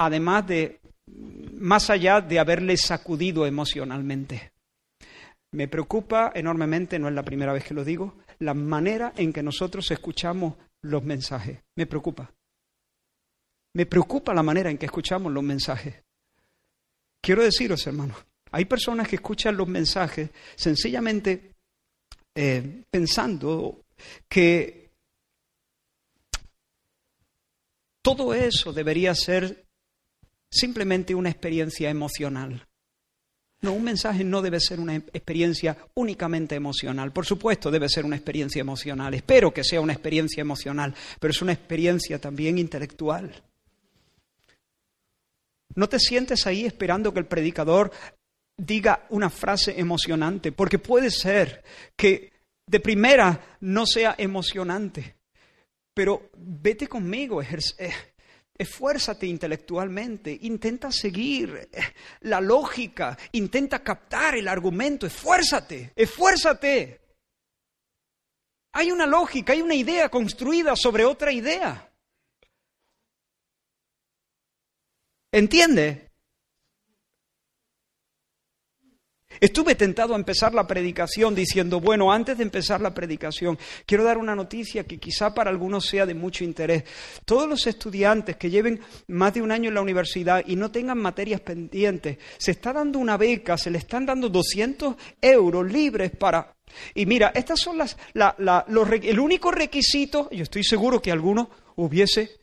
además 0.00 0.46
de, 0.46 0.80
más 1.06 1.90
allá 1.90 2.22
de 2.22 2.38
haberle 2.38 2.76
sacudido 2.78 3.46
emocionalmente. 3.46 4.52
Me 5.52 5.68
preocupa 5.68 6.32
enormemente, 6.34 6.98
no 6.98 7.08
es 7.08 7.14
la 7.14 7.22
primera 7.22 7.52
vez 7.52 7.64
que 7.64 7.74
lo 7.74 7.84
digo, 7.84 8.14
la 8.38 8.54
manera 8.54 9.12
en 9.16 9.32
que 9.32 9.42
nosotros 9.42 9.90
escuchamos 9.90 10.54
los 10.82 11.04
mensajes. 11.04 11.58
Me 11.76 11.86
preocupa. 11.86 12.32
Me 13.74 13.84
preocupa 13.84 14.32
la 14.32 14.42
manera 14.42 14.70
en 14.70 14.78
que 14.78 14.86
escuchamos 14.86 15.32
los 15.32 15.42
mensajes. 15.42 16.02
Quiero 17.22 17.42
deciros, 17.42 17.86
hermanos, 17.86 18.16
hay 18.52 18.64
personas 18.64 19.06
que 19.06 19.16
escuchan 19.16 19.56
los 19.56 19.68
mensajes 19.68 20.30
sencillamente 20.56 21.56
eh, 22.34 22.84
pensando 22.90 23.84
que 24.26 24.88
todo 28.02 28.32
eso 28.32 28.72
debería 28.72 29.14
ser 29.14 29.66
simplemente 30.50 31.14
una 31.14 31.30
experiencia 31.30 31.90
emocional. 31.90 32.66
No, 33.62 33.72
un 33.72 33.84
mensaje 33.84 34.24
no 34.24 34.40
debe 34.40 34.58
ser 34.58 34.80
una 34.80 34.96
experiencia 34.96 35.76
únicamente 35.94 36.54
emocional. 36.54 37.12
Por 37.12 37.26
supuesto, 37.26 37.70
debe 37.70 37.90
ser 37.90 38.06
una 38.06 38.16
experiencia 38.16 38.60
emocional. 38.60 39.12
Espero 39.12 39.52
que 39.52 39.64
sea 39.64 39.82
una 39.82 39.92
experiencia 39.92 40.40
emocional, 40.40 40.94
pero 41.18 41.30
es 41.30 41.42
una 41.42 41.52
experiencia 41.52 42.18
también 42.18 42.56
intelectual. 42.56 43.42
No 45.74 45.88
te 45.88 45.98
sientes 45.98 46.46
ahí 46.46 46.64
esperando 46.64 47.12
que 47.12 47.20
el 47.20 47.26
predicador 47.26 47.92
diga 48.56 49.06
una 49.10 49.30
frase 49.30 49.78
emocionante, 49.78 50.52
porque 50.52 50.78
puede 50.78 51.10
ser 51.10 51.62
que 51.96 52.32
de 52.66 52.80
primera 52.80 53.56
no 53.60 53.86
sea 53.86 54.14
emocionante, 54.16 55.16
pero 55.92 56.30
vete 56.36 56.88
conmigo, 56.88 57.42
eh, 57.42 57.92
esfuérzate 58.60 59.26
intelectualmente, 59.26 60.36
intenta 60.42 60.92
seguir 60.92 61.70
eh, 61.72 61.80
la 62.20 62.42
lógica, 62.42 63.16
intenta 63.32 63.82
captar 63.82 64.36
el 64.36 64.46
argumento, 64.46 65.06
esfuérzate, 65.06 65.92
esfuérzate. 65.96 67.00
Hay 68.74 68.92
una 68.92 69.06
lógica, 69.06 69.54
hay 69.54 69.62
una 69.62 69.74
idea 69.74 70.10
construida 70.10 70.76
sobre 70.76 71.06
otra 71.06 71.32
idea. 71.32 71.90
¿Entiende? 75.32 76.09
Estuve 79.38 79.74
tentado 79.74 80.14
a 80.14 80.18
empezar 80.18 80.52
la 80.52 80.66
predicación 80.66 81.34
diciendo, 81.34 81.80
bueno, 81.80 82.12
antes 82.12 82.36
de 82.36 82.42
empezar 82.42 82.80
la 82.80 82.92
predicación, 82.92 83.58
quiero 83.86 84.02
dar 84.02 84.18
una 84.18 84.34
noticia 84.34 84.84
que 84.84 84.98
quizá 84.98 85.32
para 85.32 85.50
algunos 85.50 85.86
sea 85.86 86.04
de 86.04 86.14
mucho 86.14 86.42
interés. 86.42 86.84
Todos 87.24 87.48
los 87.48 87.66
estudiantes 87.66 88.36
que 88.36 88.50
lleven 88.50 88.80
más 89.06 89.32
de 89.32 89.40
un 89.40 89.52
año 89.52 89.68
en 89.68 89.74
la 89.74 89.82
universidad 89.82 90.42
y 90.46 90.56
no 90.56 90.70
tengan 90.70 90.98
materias 90.98 91.40
pendientes, 91.40 92.18
se 92.38 92.50
está 92.50 92.72
dando 92.72 92.98
una 92.98 93.16
beca, 93.16 93.56
se 93.56 93.70
le 93.70 93.78
están 93.78 94.04
dando 94.04 94.28
200 94.28 94.96
euros 95.20 95.70
libres 95.70 96.10
para... 96.10 96.54
Y 96.94 97.06
mira, 97.06 97.32
estas 97.34 97.60
son 97.60 97.78
las, 97.78 97.96
el 98.14 99.20
único 99.20 99.50
requisito, 99.50 100.28
yo 100.30 100.42
estoy 100.42 100.64
seguro 100.64 101.00
que 101.00 101.10
alguno 101.10 101.50
hubiese, 101.76 102.40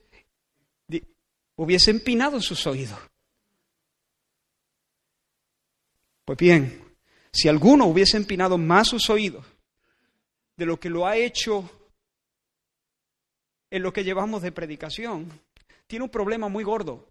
hubiese 1.56 1.92
empinado 1.92 2.42
sus 2.42 2.66
oídos. 2.66 3.00
Pues 6.28 6.40
bien, 6.40 6.84
si 7.32 7.48
alguno 7.48 7.86
hubiese 7.86 8.18
empinado 8.18 8.58
más 8.58 8.90
sus 8.90 9.10
oídos 9.10 9.46
de 10.58 10.66
lo 10.66 10.78
que 10.78 10.90
lo 10.90 11.08
ha 11.08 11.16
hecho 11.16 11.70
en 13.70 13.82
lo 13.82 13.94
que 13.94 14.04
llevamos 14.04 14.42
de 14.42 14.52
predicación, 14.52 15.32
tiene 15.88 16.04
un 16.04 16.12
problema 16.12 16.50
muy 16.50 16.66
gordo. 16.66 17.08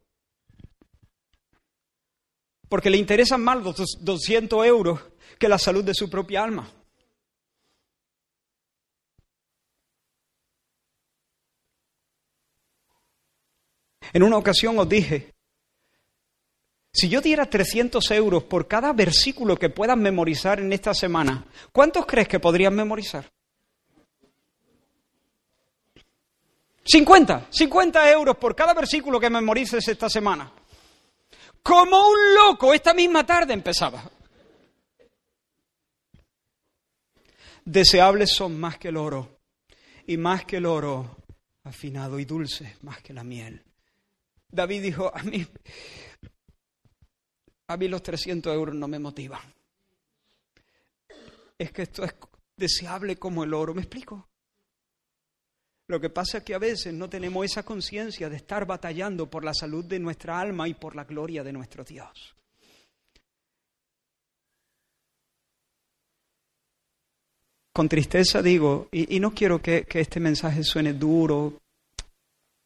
Porque 2.69 2.91
le 2.91 2.99
interesan 2.99 3.43
más 3.43 3.63
los 3.63 3.97
200 4.01 4.67
euros 4.67 5.01
que 5.39 5.49
la 5.49 5.59
salud 5.59 5.83
de 5.83 5.95
su 5.95 6.11
propia 6.11 6.45
alma. 6.45 6.71
En 14.13 14.23
una 14.23 14.37
ocasión 14.37 14.79
os 14.79 14.87
dije 14.87 15.36
si 16.97 17.11
yo 17.11 17.21
diera 17.21 17.45
300 17.45 18.11
euros 18.13 18.45
por 18.45 18.67
cada 18.67 18.95
versículo 18.95 19.59
que 19.59 19.69
puedan 19.69 20.01
memorizar 20.01 20.61
en 20.61 20.73
esta 20.73 20.95
semana, 20.95 21.45
¿cuántos 21.71 22.07
crees 22.07 22.27
que 22.27 22.41
podrían 22.41 22.75
memorizar? 22.75 23.31
50, 26.83 27.49
50 27.51 28.11
euros 28.13 28.39
por 28.39 28.57
cada 28.57 28.73
versículo 28.73 29.21
que 29.21 29.29
memorices 29.29 29.87
esta 29.87 30.09
semana. 30.09 30.51
Como 31.63 32.09
un 32.09 32.35
loco, 32.35 32.73
esta 32.73 32.95
misma 32.95 33.27
tarde 33.27 33.53
empezaba. 33.53 34.03
Deseables 37.63 38.33
son 38.33 38.59
más 38.59 38.79
que 38.79 38.89
el 38.89 38.97
oro, 38.97 39.41
y 40.07 40.17
más 40.17 40.47
que 40.47 40.57
el 40.57 40.65
oro, 40.65 41.19
afinado 41.65 42.19
y 42.19 42.25
dulce, 42.25 42.79
más 42.81 43.03
que 43.03 43.13
la 43.13 43.23
miel. 43.23 43.63
David 44.49 44.81
dijo, 44.81 45.13
a 45.15 45.23
mí, 45.25 45.47
a 47.69 47.77
mí 47.77 47.89
los 47.89 48.03
300 48.03 48.55
euros 48.55 48.75
no 48.75 48.89
me 48.89 48.99
motivan. 48.99 49.43
Es 51.59 51.73
que 51.73 51.83
esto 51.83 52.05
es 52.05 52.15
deseable 52.57 53.17
como 53.17 53.45
el 53.45 53.55
oro, 53.55 53.75
¿me 53.75 53.83
explico? 53.83 54.29
Lo 55.89 56.01
que 56.01 56.11
pasa 56.11 56.39
es 56.39 56.45
que 56.45 56.55
a 56.55 56.59
veces 56.59 56.93
no 56.93 57.09
tenemos 57.09 57.45
esa 57.45 57.63
conciencia 57.63 58.29
de 58.29 58.37
estar 58.37 58.67
batallando 58.67 59.31
por 59.31 59.45
la 59.45 59.55
salud 59.55 59.85
de 59.85 59.99
nuestra 59.99 60.41
alma 60.41 60.69
y 60.69 60.75
por 60.75 60.97
la 60.97 61.05
gloria 61.05 61.45
de 61.45 61.53
nuestro 61.53 61.85
Dios. 61.85 62.35
Con 67.73 67.89
tristeza 67.89 68.43
digo, 68.43 68.89
y, 68.91 69.21
no 69.21 69.33
quiero 69.33 69.61
que, 69.61 69.87
este 69.89 70.19
mensaje 70.19 70.65
suene 70.65 70.95
duro, 70.95 71.61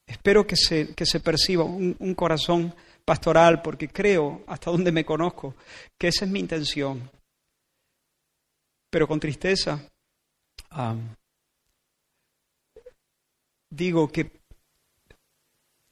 espero 0.07 0.47
que 0.47 0.57
se, 0.57 0.95
que 0.95 1.05
se 1.05 1.19
perciba 1.19 1.65
un 1.65 2.15
corazón 2.15 2.73
pastoral 3.11 3.61
porque 3.61 3.89
creo, 3.89 4.45
hasta 4.47 4.71
donde 4.71 4.93
me 4.93 5.05
conozco, 5.05 5.57
que 5.99 6.07
esa 6.07 6.25
es 6.27 6.31
mi 6.31 6.39
intención. 6.39 7.11
Pero 8.89 9.09
con 9.09 9.19
tristeza 9.19 9.85
digo 13.69 14.07
que, 14.13 14.31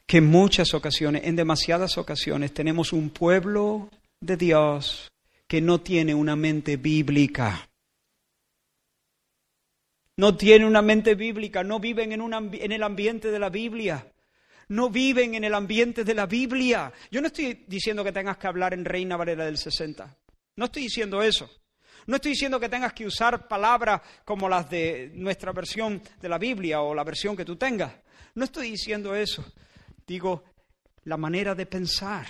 que 0.06 0.18
en 0.18 0.26
muchas 0.26 0.74
ocasiones, 0.74 1.24
en 1.24 1.34
demasiadas 1.34 1.98
ocasiones, 1.98 2.54
tenemos 2.54 2.92
un 2.92 3.10
pueblo 3.10 3.90
de 4.20 4.36
Dios 4.36 5.10
que 5.48 5.60
no 5.60 5.80
tiene 5.80 6.14
una 6.14 6.36
mente 6.36 6.76
bíblica. 6.76 7.68
No 10.16 10.36
tiene 10.36 10.66
una 10.66 10.82
mente 10.82 11.16
bíblica, 11.16 11.64
no 11.64 11.80
viven 11.80 12.12
en, 12.12 12.20
un 12.20 12.32
en 12.32 12.70
el 12.70 12.82
ambiente 12.84 13.32
de 13.32 13.40
la 13.40 13.48
Biblia 13.48 14.06
no 14.68 14.90
viven 14.90 15.34
en 15.34 15.44
el 15.44 15.54
ambiente 15.54 16.04
de 16.04 16.14
la 16.14 16.26
Biblia. 16.26 16.92
Yo 17.10 17.20
no 17.20 17.28
estoy 17.28 17.64
diciendo 17.66 18.04
que 18.04 18.12
tengas 18.12 18.36
que 18.36 18.46
hablar 18.46 18.74
en 18.74 18.84
Reina 18.84 19.16
Valera 19.16 19.44
del 19.44 19.58
60. 19.58 20.16
No 20.56 20.64
estoy 20.66 20.82
diciendo 20.84 21.22
eso. 21.22 21.50
No 22.06 22.16
estoy 22.16 22.32
diciendo 22.32 22.58
que 22.58 22.68
tengas 22.68 22.92
que 22.94 23.06
usar 23.06 23.48
palabras 23.48 24.00
como 24.24 24.48
las 24.48 24.68
de 24.70 25.10
nuestra 25.14 25.52
versión 25.52 26.02
de 26.20 26.28
la 26.28 26.38
Biblia 26.38 26.80
o 26.80 26.94
la 26.94 27.04
versión 27.04 27.36
que 27.36 27.44
tú 27.44 27.56
tengas. 27.56 27.92
No 28.34 28.44
estoy 28.44 28.70
diciendo 28.70 29.14
eso. 29.14 29.44
Digo, 30.06 30.44
la 31.04 31.16
manera 31.16 31.54
de 31.54 31.66
pensar, 31.66 32.26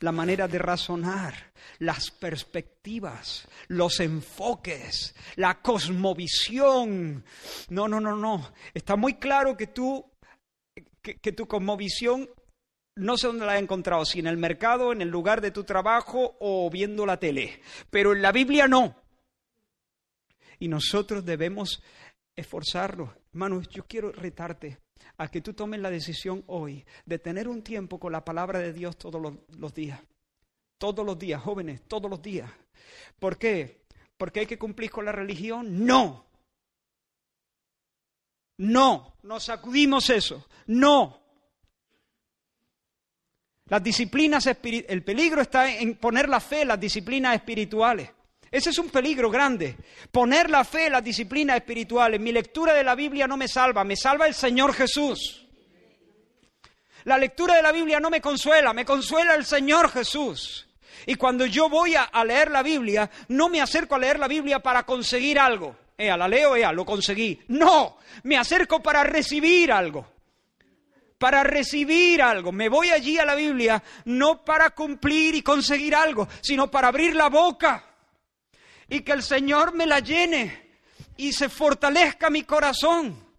la 0.00 0.12
manera 0.12 0.48
de 0.48 0.58
razonar, 0.58 1.52
las 1.78 2.10
perspectivas, 2.10 3.46
los 3.68 4.00
enfoques, 4.00 5.14
la 5.36 5.60
cosmovisión. 5.60 7.24
No, 7.68 7.88
no, 7.88 8.00
no, 8.00 8.16
no. 8.16 8.52
Está 8.74 8.96
muy 8.96 9.14
claro 9.14 9.56
que 9.56 9.68
tú 9.68 10.11
que, 11.02 11.32
tu 11.32 11.46
cosmovisión 11.46 12.28
no 12.94 13.16
sé 13.16 13.26
dónde 13.26 13.46
la 13.46 13.54
has 13.54 13.62
encontrado, 13.62 14.04
si 14.04 14.20
en 14.20 14.26
el 14.26 14.36
mercado, 14.36 14.92
en 14.92 15.00
el 15.00 15.08
lugar 15.08 15.40
de 15.40 15.50
tu 15.50 15.64
trabajo 15.64 16.36
o 16.40 16.70
viendo 16.70 17.06
la 17.06 17.18
tele, 17.18 17.60
pero 17.90 18.12
en 18.12 18.22
la 18.22 18.32
Biblia 18.32 18.68
no. 18.68 18.96
Y 20.58 20.68
nosotros 20.68 21.24
debemos 21.24 21.82
esforzarnos. 22.36 23.10
Hermanos, 23.32 23.68
yo 23.68 23.86
quiero 23.86 24.12
retarte 24.12 24.78
a 25.16 25.28
que 25.28 25.40
tú 25.40 25.54
tomes 25.54 25.80
la 25.80 25.90
decisión 25.90 26.44
hoy 26.46 26.84
de 27.06 27.18
tener 27.18 27.48
un 27.48 27.62
tiempo 27.62 27.98
con 27.98 28.12
la 28.12 28.24
palabra 28.24 28.58
de 28.58 28.72
Dios 28.72 28.96
todos 28.96 29.20
los, 29.20 29.34
los 29.58 29.74
días. 29.74 30.00
Todos 30.78 31.04
los 31.04 31.18
días, 31.18 31.40
jóvenes, 31.42 31.82
todos 31.88 32.10
los 32.10 32.20
días. 32.20 32.50
¿Por 33.18 33.38
qué? 33.38 33.82
¿Porque 34.18 34.40
hay 34.40 34.46
que 34.46 34.58
cumplir 34.58 34.90
con 34.90 35.04
la 35.04 35.12
religión? 35.12 35.86
No. 35.86 36.26
No, 38.62 39.16
nos 39.24 39.44
sacudimos 39.44 40.08
eso. 40.10 40.46
No. 40.66 41.20
Las 43.66 43.82
disciplinas 43.82 44.46
el 44.46 45.02
peligro 45.02 45.42
está 45.42 45.68
en 45.68 45.96
poner 45.96 46.28
la 46.28 46.38
fe 46.38 46.62
en 46.62 46.68
las 46.68 46.78
disciplinas 46.78 47.34
espirituales. 47.34 48.10
Ese 48.52 48.70
es 48.70 48.78
un 48.78 48.88
peligro 48.90 49.30
grande. 49.30 49.76
Poner 50.12 50.48
la 50.48 50.62
fe 50.62 50.86
en 50.86 50.92
las 50.92 51.02
disciplinas 51.02 51.56
espirituales. 51.56 52.20
Mi 52.20 52.30
lectura 52.30 52.72
de 52.72 52.84
la 52.84 52.94
Biblia 52.94 53.26
no 53.26 53.36
me 53.36 53.48
salva, 53.48 53.82
me 53.82 53.96
salva 53.96 54.28
el 54.28 54.34
Señor 54.34 54.74
Jesús. 54.74 55.44
La 57.02 57.18
lectura 57.18 57.56
de 57.56 57.62
la 57.62 57.72
Biblia 57.72 57.98
no 57.98 58.10
me 58.10 58.20
consuela, 58.20 58.72
me 58.72 58.84
consuela 58.84 59.34
el 59.34 59.44
Señor 59.44 59.90
Jesús. 59.90 60.68
Y 61.04 61.16
cuando 61.16 61.46
yo 61.46 61.68
voy 61.68 61.96
a, 61.96 62.04
a 62.04 62.24
leer 62.24 62.52
la 62.52 62.62
Biblia, 62.62 63.10
no 63.26 63.48
me 63.48 63.60
acerco 63.60 63.96
a 63.96 63.98
leer 63.98 64.20
la 64.20 64.28
Biblia 64.28 64.60
para 64.60 64.84
conseguir 64.84 65.40
algo. 65.40 65.74
La 66.16 66.28
leo, 66.28 66.56
ea, 66.56 66.72
lo 66.72 66.84
conseguí. 66.84 67.40
No, 67.48 67.98
me 68.24 68.36
acerco 68.36 68.82
para 68.82 69.04
recibir 69.04 69.72
algo. 69.72 70.06
Para 71.18 71.44
recibir 71.44 72.20
algo. 72.20 72.50
Me 72.50 72.68
voy 72.68 72.90
allí 72.90 73.18
a 73.18 73.24
la 73.24 73.34
Biblia 73.34 73.82
no 74.06 74.44
para 74.44 74.70
cumplir 74.70 75.34
y 75.34 75.42
conseguir 75.42 75.94
algo, 75.94 76.28
sino 76.40 76.70
para 76.70 76.88
abrir 76.88 77.14
la 77.14 77.28
boca 77.28 77.84
y 78.92 79.00
que 79.00 79.12
el 79.12 79.22
Señor 79.22 79.74
me 79.74 79.86
la 79.86 80.00
llene 80.00 80.70
y 81.16 81.32
se 81.32 81.48
fortalezca 81.48 82.28
mi 82.28 82.42
corazón. 82.42 83.31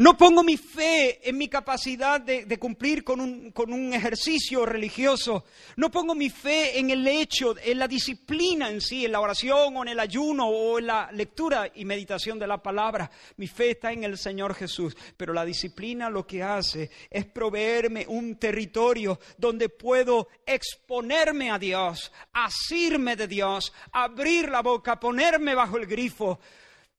No 0.00 0.16
pongo 0.16 0.42
mi 0.42 0.56
fe 0.56 1.28
en 1.28 1.36
mi 1.36 1.48
capacidad 1.48 2.22
de, 2.22 2.58
cumplir 2.58 3.04
con 3.04 3.20
un, 3.20 3.50
con 3.50 3.70
un, 3.70 3.92
ejercicio 3.92 4.64
religioso. 4.64 5.44
No 5.76 5.90
pongo 5.90 6.14
mi 6.14 6.30
fe 6.30 6.78
en 6.78 6.88
el 6.88 7.06
hecho, 7.06 7.54
en 7.62 7.78
la 7.78 7.86
disciplina 7.86 8.70
en 8.70 8.80
sí, 8.80 9.04
en 9.04 9.12
la 9.12 9.20
oración 9.20 9.76
o 9.76 9.82
en 9.82 9.88
el 9.88 10.00
ayuno 10.00 10.46
o 10.48 10.78
en 10.78 10.86
la 10.86 11.12
lectura 11.12 11.70
y 11.74 11.84
meditación 11.84 12.38
de 12.38 12.46
la 12.46 12.62
palabra. 12.62 13.10
Mi 13.36 13.46
fe 13.46 13.72
está 13.72 13.92
en 13.92 14.04
el 14.04 14.16
Señor 14.16 14.54
Jesús. 14.54 14.96
Pero 15.18 15.34
la 15.34 15.44
disciplina 15.44 16.08
lo 16.08 16.26
que 16.26 16.42
hace 16.42 16.90
es 17.10 17.26
proveerme 17.26 18.06
un 18.08 18.36
territorio 18.36 19.20
donde 19.36 19.68
puedo 19.68 20.28
exponerme 20.46 21.50
a 21.50 21.58
Dios, 21.58 22.10
asirme 22.32 23.16
de 23.16 23.28
Dios, 23.28 23.70
abrir 23.92 24.48
la 24.48 24.62
boca, 24.62 24.98
ponerme 24.98 25.54
bajo 25.54 25.76
el 25.76 25.84
grifo 25.84 26.40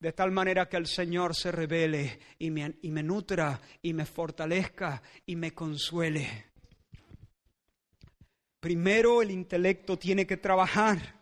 de 0.01 0.11
tal 0.13 0.31
manera 0.31 0.67
que 0.67 0.77
el 0.77 0.87
Señor 0.87 1.35
se 1.35 1.51
revele 1.51 2.19
y 2.39 2.49
me, 2.49 2.73
y 2.81 2.89
me 2.89 3.03
nutra 3.03 3.61
y 3.83 3.93
me 3.93 4.07
fortalezca 4.07 5.01
y 5.27 5.35
me 5.35 5.53
consuele. 5.53 6.45
Primero 8.59 9.21
el 9.21 9.29
intelecto 9.29 9.99
tiene 9.99 10.25
que 10.25 10.37
trabajar, 10.37 11.21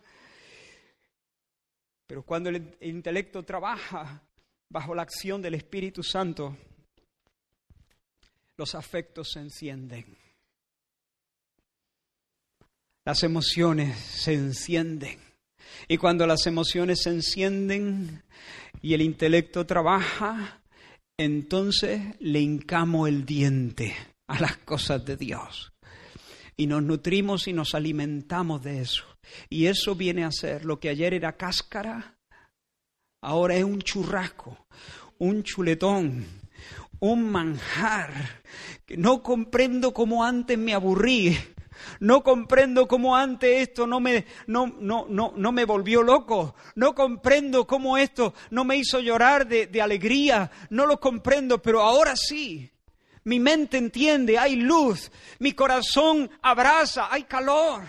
pero 2.07 2.23
cuando 2.23 2.49
el, 2.49 2.77
intelecto 2.79 3.43
trabaja 3.43 4.23
bajo 4.69 4.95
la 4.95 5.01
acción 5.01 5.41
del 5.41 5.55
Espíritu 5.55 6.01
Santo, 6.01 6.57
los 8.55 8.75
afectos 8.75 9.31
se 9.33 9.39
encienden. 9.39 10.17
las 13.05 13.23
emociones 13.23 13.97
se 13.97 14.33
encienden. 14.33 15.19
Y 15.87 15.97
cuando 15.97 16.27
las 16.27 16.45
emociones 16.45 17.01
se 17.03 17.09
encienden 17.09 18.23
y 18.81 18.93
el 18.93 19.01
intelecto 19.01 19.65
trabaja, 19.65 20.61
entonces 21.17 22.01
le 22.19 22.39
hincamos 22.39 23.09
el 23.09 23.25
diente 23.25 23.95
a 24.27 24.39
las 24.39 24.57
cosas 24.57 25.05
de 25.05 25.17
Dios. 25.17 25.73
Y 26.55 26.67
nos 26.67 26.83
nutrimos 26.83 27.47
y 27.47 27.53
nos 27.53 27.73
alimentamos 27.75 28.63
de 28.63 28.81
eso. 28.81 29.03
Y 29.49 29.67
eso 29.67 29.95
viene 29.95 30.23
a 30.23 30.31
ser 30.31 30.65
lo 30.65 30.79
que 30.79 30.89
ayer 30.89 31.13
era 31.13 31.37
cáscara, 31.37 32.17
ahora 33.21 33.55
es 33.55 33.63
un 33.63 33.81
churrasco, 33.81 34.65
un 35.17 35.43
chuletón, 35.43 36.25
un 36.99 37.31
manjar. 37.31 38.41
Que 38.85 38.97
no 38.97 39.21
comprendo 39.21 39.93
cómo 39.93 40.23
antes 40.23 40.57
me 40.57 40.73
aburrí. 40.73 41.37
No 41.99 42.23
comprendo 42.23 42.87
cómo 42.87 43.15
antes 43.15 43.67
esto 43.69 43.87
no 43.87 43.99
me, 43.99 44.25
no, 44.47 44.67
no, 44.79 45.05
no, 45.09 45.33
no 45.35 45.51
me 45.51 45.65
volvió 45.65 46.03
loco. 46.03 46.55
No 46.75 46.93
comprendo 46.93 47.65
cómo 47.65 47.97
esto 47.97 48.33
no 48.51 48.63
me 48.63 48.77
hizo 48.77 48.99
llorar 48.99 49.47
de, 49.47 49.67
de 49.67 49.81
alegría. 49.81 50.51
No 50.69 50.85
lo 50.85 50.99
comprendo, 50.99 51.61
pero 51.61 51.81
ahora 51.81 52.15
sí. 52.15 52.69
Mi 53.23 53.39
mente 53.39 53.77
entiende, 53.77 54.37
hay 54.37 54.55
luz. 54.55 55.11
Mi 55.39 55.53
corazón 55.53 56.29
abraza, 56.41 57.07
hay 57.11 57.23
calor. 57.23 57.83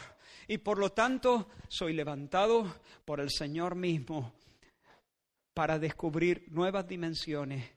Y 0.48 0.58
por 0.58 0.78
lo 0.78 0.90
tanto 0.90 1.48
soy 1.68 1.92
levantado 1.92 2.76
por 3.04 3.20
el 3.20 3.30
Señor 3.30 3.74
mismo 3.74 4.32
para 5.54 5.78
descubrir 5.78 6.46
nuevas 6.48 6.86
dimensiones 6.88 7.70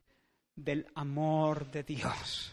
del 0.56 0.88
amor 0.96 1.70
de 1.72 1.84
Dios. 1.84 2.53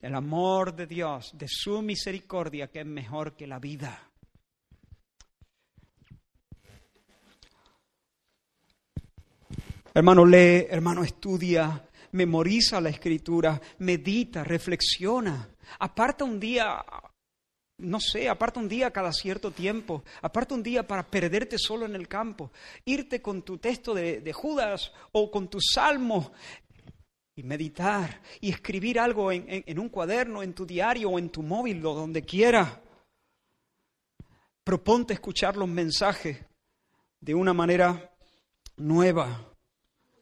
Del 0.00 0.14
amor 0.14 0.74
de 0.74 0.86
Dios, 0.86 1.32
de 1.34 1.46
su 1.48 1.82
misericordia 1.82 2.68
que 2.68 2.80
es 2.80 2.86
mejor 2.86 3.36
que 3.36 3.46
la 3.46 3.58
vida. 3.58 4.10
Hermano, 9.92 10.24
lee, 10.24 10.66
hermano, 10.70 11.02
estudia, 11.02 11.84
memoriza 12.12 12.80
la 12.80 12.88
escritura, 12.90 13.60
medita, 13.80 14.44
reflexiona. 14.44 15.48
Aparta 15.78 16.24
un 16.24 16.40
día 16.40 16.82
no 17.80 17.98
sé, 17.98 18.28
aparta 18.28 18.60
un 18.60 18.68
día 18.68 18.90
cada 18.90 19.12
cierto 19.12 19.50
tiempo, 19.50 20.04
aparta 20.22 20.54
un 20.54 20.62
día 20.62 20.86
para 20.86 21.02
perderte 21.02 21.56
solo 21.58 21.86
en 21.86 21.94
el 21.94 22.08
campo, 22.08 22.52
irte 22.84 23.22
con 23.22 23.42
tu 23.42 23.58
texto 23.58 23.94
de, 23.94 24.32
Judas 24.32 24.92
o 25.12 25.30
con 25.30 25.48
tu 25.48 25.58
salmo 25.60 26.32
y 27.40 27.42
meditar 27.42 28.20
y 28.38 28.50
escribir 28.50 29.00
algo 29.00 29.32
en, 29.32 29.46
en, 29.48 29.78
un 29.78 29.88
cuaderno, 29.88 30.42
en 30.42 30.52
tu 30.52 30.66
diario 30.66 31.08
o 31.08 31.18
en 31.18 31.30
tu 31.30 31.42
móvil 31.42 31.84
o 31.86 31.94
donde 31.94 32.22
quiera. 32.22 32.82
Proponte 34.62 35.14
escuchar 35.14 35.56
los 35.56 35.68
mensajes 35.68 36.38
de 37.18 37.34
una 37.34 37.54
manera 37.54 38.12
nueva, 38.76 39.54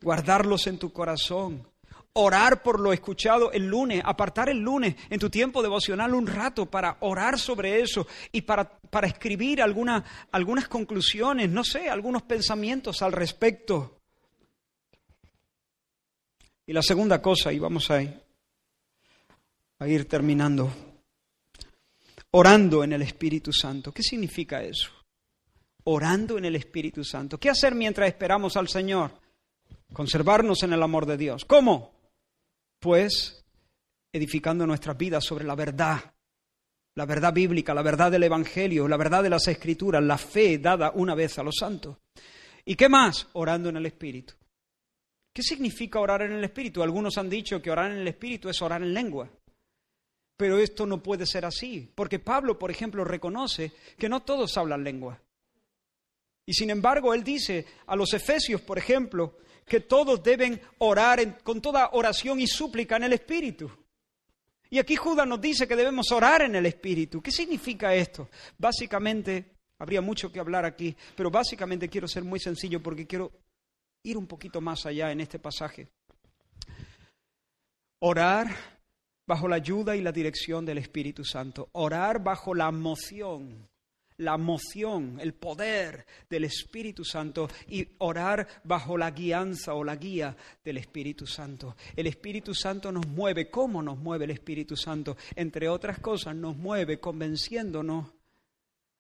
guardarlos 0.01 0.69
en 0.69 0.79
tu 0.79 0.93
corazón, 0.93 1.67
orar 2.13 2.63
por 2.63 2.79
lo 2.79 2.93
escuchado 2.93 3.51
el 3.51 3.67
lunes, 3.67 4.01
apartar 4.05 4.49
el 4.49 4.59
lunes 4.59 4.95
en 5.11 5.19
tu 5.19 5.29
tiempo 5.29 5.61
devocional 5.61 6.15
un 6.15 6.29
rato 6.29 6.67
para 6.67 6.99
orar 7.01 7.37
sobre 7.37 7.81
eso 7.81 8.07
y 8.31 8.43
para, 8.43 8.79
para 8.79 9.09
escribir 9.09 9.61
alguna, 9.61 10.05
algunas 10.31 10.69
conclusiones, 10.69 11.51
no 11.51 11.65
sé, 11.65 11.91
algunos 11.91 12.23
pensamientos 12.23 13.03
al 13.03 13.11
respecto. 13.11 13.98
Y 16.69 16.73
la 16.73 16.83
segunda 16.83 17.21
cosa, 17.21 17.53
y 17.53 17.59
vamos 17.59 17.91
a, 17.91 18.01
a 19.79 19.89
ir 19.89 20.07
terminando, 20.07 20.71
orando 22.31 22.85
en 22.85 22.93
el 22.93 23.03
Espíritu 23.03 23.53
Santo. 23.53 23.91
¿Qué 23.93 24.05
significa 24.05 24.63
eso? 24.63 24.91
Orando 25.85 26.39
en 26.39 26.45
el 26.45 26.55
Espíritu 26.55 27.03
Santo. 27.03 27.41
¿Qué 27.41 27.51
hacer 27.51 27.75
mientras 27.75 28.07
esperamos 28.07 28.57
al 28.57 28.69
Señor? 28.69 29.11
Conservarnos 29.93 30.63
en 30.63 30.75
el 30.75 30.83
amor 30.83 31.07
de 31.07 31.17
Dios. 31.17 31.45
¿Cómo? 31.45 31.99
pues 32.79 33.45
edificando 34.13 34.67
nuestras 34.67 34.97
vidas 34.97 35.25
sobre 35.25 35.45
la 35.45 35.55
verdad, 35.55 36.15
la 36.95 37.07
verdad 37.07 37.33
bíblica, 37.33 37.75
la 37.75 37.83
verdad 37.83 38.11
del 38.11 38.25
Evangelio, 38.25 38.89
la 38.89 38.97
verdad 38.97 39.23
de 39.23 39.31
las 39.31 39.47
Escrituras, 39.49 40.03
la 40.03 40.19
fe 40.19 40.59
dada 40.59 40.93
una 40.95 41.15
vez 41.15 41.39
a 41.39 41.43
los 41.43 41.57
santos. 41.57 41.97
¿Y 42.65 42.75
qué 42.75 42.89
más? 42.89 43.29
Orando 43.35 43.69
en 43.69 43.77
el 43.77 43.87
Espíritu. 43.87 44.35
¿Qué 45.39 45.45
significa 45.45 46.01
orar 46.01 46.23
en 46.23 46.33
el 46.33 46.43
Espíritu? 46.43 46.83
Algunos 46.83 47.17
han 47.17 47.31
dicho 47.31 47.63
que 47.63 47.71
orar 47.71 47.93
en 47.93 47.99
el 47.99 48.09
Espíritu 48.09 48.49
es 48.49 48.61
orar 48.61 48.83
en 48.83 48.93
lengua. 48.93 49.31
Pero 50.37 50.59
esto 50.59 50.85
no 50.85 51.01
puede 51.01 51.27
ser 51.27 51.45
así, 51.45 51.89
porque 51.95 52.19
Pablo, 52.19 52.59
por 52.59 52.73
ejemplo, 52.73 53.05
reconoce 53.05 53.71
que 53.97 54.09
no 54.09 54.23
todos 54.23 54.59
hablan 54.59 54.83
lengua. 54.83 55.23
Y 56.45 56.55
sin 56.55 56.71
embargo, 56.71 57.15
él 57.15 57.23
dice 57.23 57.65
a 57.87 57.95
los 57.95 58.15
efesios, 58.15 58.63
por 58.63 58.79
ejemplo, 58.79 59.39
que 59.65 59.79
todos 59.79 60.21
deben 60.25 60.61
orar 60.79 61.39
con 61.45 61.63
toda 61.63 61.91
oración 61.93 62.41
y 62.41 62.49
súplica 62.49 62.97
en 62.97 63.05
el 63.05 63.13
Espíritu. 63.13 63.71
Y 64.71 64.81
aquí 64.81 64.97
Judas 64.97 65.29
nos 65.29 65.41
dice 65.41 65.69
que 65.69 65.77
debemos 65.77 66.11
orar 66.11 66.43
en 66.43 66.57
el 66.57 66.67
Espíritu. 66.67 67.23
¿Qué 67.23 67.31
significa 67.31 67.95
esto? 67.95 68.29
Básicamente, 68.59 69.53
habría 69.79 70.01
mucho 70.01 70.33
que 70.33 70.41
hablar 70.41 70.65
aquí, 70.65 70.97
pero 71.15 71.31
básicamente 71.31 71.89
quiero 71.89 72.09
ser 72.09 72.25
muy 72.25 72.41
sencillo 72.41 72.83
porque 72.83 73.07
quiero 73.07 73.31
ir 74.03 74.17
un 74.17 74.27
poquito 74.27 74.61
más 74.61 74.87
allá 74.87 75.13
en 75.13 75.21
este 75.21 75.39
pasaje. 75.39 75.89
Orar 78.01 78.49
bajo 79.27 79.49
la 79.49 79.57
ayuda 79.57 79.97
y 79.97 80.01
la 80.01 80.13
dirección 80.13 80.65
del 80.65 80.79
Espíritu 80.79 81.25
Santo. 81.25 81.69
Orar 81.73 82.23
bajo 82.23 82.55
la 82.55 82.71
moción 82.71 83.69
la 84.19 84.37
moción, 84.37 85.19
el 85.21 85.33
poder 85.35 86.05
del 86.29 86.45
Espíritu 86.45 87.05
Santo 87.05 87.49
y 87.69 87.87
orar 87.99 88.47
bajo 88.65 88.99
la 88.99 89.13
guianza 89.13 89.75
o 89.75 89.85
la 89.85 89.97
guía 89.97 90.37
del 90.65 90.79
Espíritu 90.79 91.27
Santo. 91.27 91.77
El 91.95 92.09
Espíritu 92.09 92.53
Santo 92.53 92.91
nos 92.91 93.07
mueve. 93.07 93.49
¿Cómo 93.49 93.81
nos 93.81 93.99
mueve 93.99 94.25
el 94.25 94.33
Espíritu 94.33 94.77
Santo? 94.77 95.17
Entre 95.37 95.69
otras 95.69 96.01
cosas, 96.01 96.35
nos 96.35 96.57
mueve 96.57 96.99
convenciéndonos, 96.99 98.07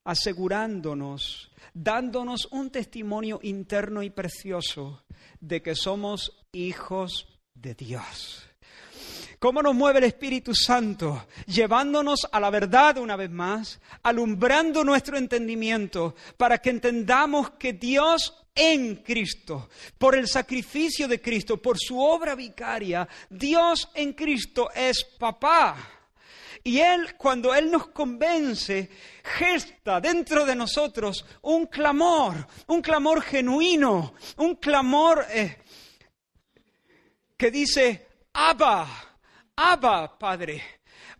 asegurándonos, 0.09 1.50
dándonos 1.74 2.48
un 2.50 2.70
testimonio 2.70 3.40
interno 3.42 4.02
y 4.02 4.09
precioso 4.09 5.04
de 5.38 5.61
que 5.61 5.74
somos 5.74 6.46
hijos 6.50 7.28
de 7.52 7.74
Dios. 7.74 8.42
¿Cómo 9.38 9.61
nos 9.61 9.74
mueve 9.74 9.98
el 9.98 10.06
Espíritu 10.06 10.54
Santo? 10.54 11.26
Llevándonos 11.46 12.26
a 12.32 12.40
la 12.40 12.48
verdad 12.48 12.96
una 12.96 13.16
vez 13.16 13.30
más, 13.30 13.80
alumbrando 14.02 14.82
nuestro 14.82 15.18
entendimiento 15.18 16.14
para 16.38 16.56
que 16.56 16.70
entendamos 16.70 17.50
que 17.59 17.74
Dios 17.74 18.34
en 18.54 18.96
Cristo, 18.96 19.68
por 19.98 20.16
el 20.16 20.26
sacrificio 20.26 21.06
de 21.06 21.20
Cristo, 21.20 21.61
por 21.61 21.78
su 21.78 22.00
obra 22.00 22.34
vicaria, 22.34 23.06
Dios 23.28 23.90
en 23.94 24.14
Cristo 24.14 24.70
es 24.74 25.04
papá. 25.04 25.97
Y 26.69 26.83
Él, 26.83 27.14
cuando 27.16 27.55
Él 27.55 27.71
nos 27.71 27.87
convence, 27.89 28.91
gesta 29.25 30.03
dentro 30.03 30.45
de 30.45 30.55
nosotros 30.55 31.25
un 31.41 31.64
clamor, 31.64 32.47
un 32.66 32.83
clamor 32.83 33.23
genuino, 33.23 34.12
un 34.37 34.57
clamor 34.57 35.25
eh, 35.31 35.57
que 37.39 37.51
dice, 37.51 38.07
Abba, 38.35 38.87
Abba, 39.57 40.19
Padre. 40.19 40.62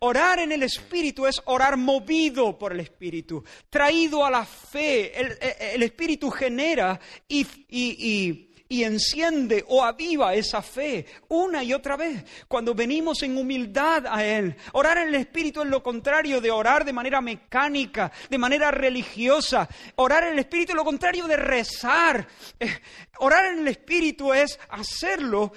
Orar 0.01 0.39
en 0.41 0.53
el 0.53 0.65
Espíritu 0.65 1.27
es 1.27 1.41
orar 1.47 1.79
movido 1.79 2.59
por 2.59 2.75
el 2.75 2.81
Espíritu, 2.81 3.43
traído 3.71 4.27
a 4.27 4.31
la 4.31 4.45
fe. 4.45 5.19
El, 5.19 5.83
Espíritu 5.83 6.31
genera 6.31 7.01
y, 7.27 7.47
y, 7.71 8.48
enciende 8.69 9.65
o 9.69 9.83
aviva 9.83 10.35
esa 10.35 10.61
fe 10.61 11.07
una 11.29 11.65
y 11.65 11.73
otra 11.73 11.97
vez 11.97 12.25
cuando 12.47 12.75
venimos 12.75 13.23
en 13.23 13.37
humildad 13.39 14.07
a 14.07 14.25
Él. 14.25 14.55
Orar 14.73 14.99
en 14.99 15.09
el 15.09 15.15
Espíritu 15.15 15.63
es 15.63 15.69
lo 15.69 15.83
contrario 15.83 16.41
de 16.41 16.51
orar 16.51 16.85
de 16.85 16.93
manera 16.93 17.21
mecánica, 17.21 18.13
de 18.29 18.39
manera 18.39 18.71
religiosa. 18.71 19.69
Orar 19.97 20.25
en 20.25 20.35
el 20.35 20.39
Espíritu 20.41 20.73
es 20.73 20.77
lo 20.77 20.85
contrario 20.85 21.27
de 21.27 21.37
rezar. 21.37 22.27
Eh, 22.61 22.79
orar 23.19 23.47
en 23.47 23.61
el 23.61 23.69
Espíritu 23.69 24.33
es 24.33 24.59
hacerlo 24.69 25.53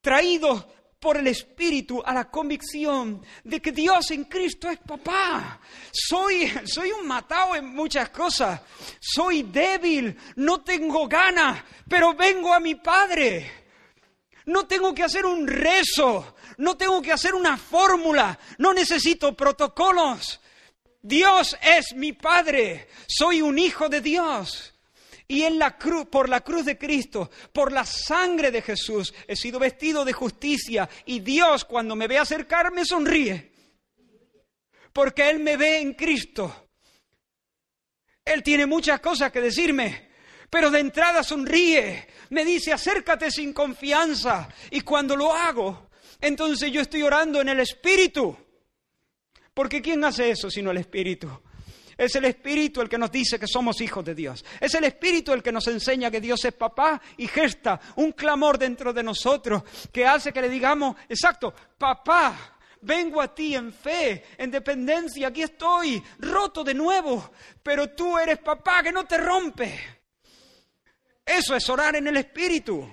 traído 0.00 0.81
por 1.02 1.16
el 1.16 1.26
Espíritu 1.26 2.00
a 2.06 2.14
la 2.14 2.30
convicción 2.30 3.26
de 3.42 3.60
que 3.60 3.72
Dios 3.72 4.12
en 4.12 4.22
Cristo 4.26 4.70
es 4.70 4.78
papá. 4.78 5.60
Soy, 5.90 6.48
soy 6.64 6.92
un 6.92 7.08
matado 7.08 7.56
en 7.56 7.74
muchas 7.74 8.10
cosas. 8.10 8.60
Soy 9.00 9.42
débil, 9.42 10.16
no 10.36 10.60
tengo 10.60 11.08
ganas, 11.08 11.60
pero 11.88 12.14
vengo 12.14 12.54
a 12.54 12.60
mi 12.60 12.76
Padre. 12.76 13.50
No 14.46 14.68
tengo 14.68 14.94
que 14.94 15.02
hacer 15.02 15.26
un 15.26 15.44
rezo, 15.44 16.36
no 16.58 16.76
tengo 16.76 17.02
que 17.02 17.10
hacer 17.10 17.34
una 17.34 17.56
fórmula, 17.56 18.38
no 18.58 18.72
necesito 18.72 19.36
protocolos. 19.36 20.40
Dios 21.02 21.56
es 21.60 21.96
mi 21.96 22.12
Padre, 22.12 22.88
soy 23.08 23.42
un 23.42 23.58
hijo 23.58 23.88
de 23.88 24.00
Dios. 24.00 24.71
Y 25.32 25.44
en 25.44 25.58
la 25.58 25.78
cruz, 25.78 26.08
por 26.08 26.28
la 26.28 26.42
cruz 26.42 26.66
de 26.66 26.76
Cristo, 26.76 27.30
por 27.54 27.72
la 27.72 27.86
sangre 27.86 28.50
de 28.50 28.60
Jesús, 28.60 29.14
he 29.26 29.34
sido 29.34 29.58
vestido 29.58 30.04
de 30.04 30.12
justicia. 30.12 30.86
Y 31.06 31.20
Dios, 31.20 31.64
cuando 31.64 31.96
me 31.96 32.06
ve 32.06 32.18
acercarme, 32.18 32.84
sonríe. 32.84 33.50
Porque 34.92 35.30
Él 35.30 35.38
me 35.38 35.56
ve 35.56 35.78
en 35.78 35.94
Cristo. 35.94 36.68
Él 38.22 38.42
tiene 38.42 38.66
muchas 38.66 39.00
cosas 39.00 39.32
que 39.32 39.40
decirme, 39.40 40.10
pero 40.50 40.70
de 40.70 40.80
entrada 40.80 41.22
sonríe, 41.22 42.08
me 42.28 42.44
dice, 42.44 42.74
acércate 42.74 43.30
sin 43.30 43.54
confianza. 43.54 44.50
Y 44.70 44.82
cuando 44.82 45.16
lo 45.16 45.32
hago, 45.32 45.88
entonces 46.20 46.70
yo 46.70 46.82
estoy 46.82 47.04
orando 47.04 47.40
en 47.40 47.48
el 47.48 47.60
Espíritu. 47.60 48.36
Porque 49.54 49.80
¿quién 49.80 50.04
hace 50.04 50.28
eso 50.28 50.50
sino 50.50 50.72
el 50.72 50.76
Espíritu? 50.76 51.41
Es 52.02 52.16
el 52.16 52.24
Espíritu 52.24 52.80
el 52.80 52.88
que 52.88 52.98
nos 52.98 53.12
dice 53.12 53.38
que 53.38 53.46
somos 53.46 53.80
hijos 53.80 54.04
de 54.04 54.12
Dios. 54.12 54.44
Es 54.58 54.74
el 54.74 54.82
Espíritu 54.82 55.32
el 55.32 55.40
que 55.40 55.52
nos 55.52 55.68
enseña 55.68 56.10
que 56.10 56.20
Dios 56.20 56.44
es 56.44 56.52
papá 56.52 57.00
y 57.16 57.28
gesta 57.28 57.80
un 57.94 58.10
clamor 58.10 58.58
dentro 58.58 58.92
de 58.92 59.04
nosotros 59.04 59.62
que 59.92 60.04
hace 60.04 60.32
que 60.32 60.42
le 60.42 60.48
digamos, 60.48 60.96
exacto, 61.08 61.54
papá, 61.78 62.56
vengo 62.80 63.22
a 63.22 63.32
ti 63.32 63.54
en 63.54 63.72
fe, 63.72 64.24
en 64.36 64.50
dependencia, 64.50 65.28
aquí 65.28 65.44
estoy, 65.44 66.02
roto 66.18 66.64
de 66.64 66.74
nuevo, 66.74 67.30
pero 67.62 67.90
tú 67.90 68.18
eres 68.18 68.38
papá 68.38 68.82
que 68.82 68.90
no 68.90 69.04
te 69.04 69.18
rompe. 69.18 69.78
Eso 71.24 71.54
es 71.54 71.70
orar 71.70 71.94
en 71.94 72.08
el 72.08 72.16
Espíritu. 72.16 72.84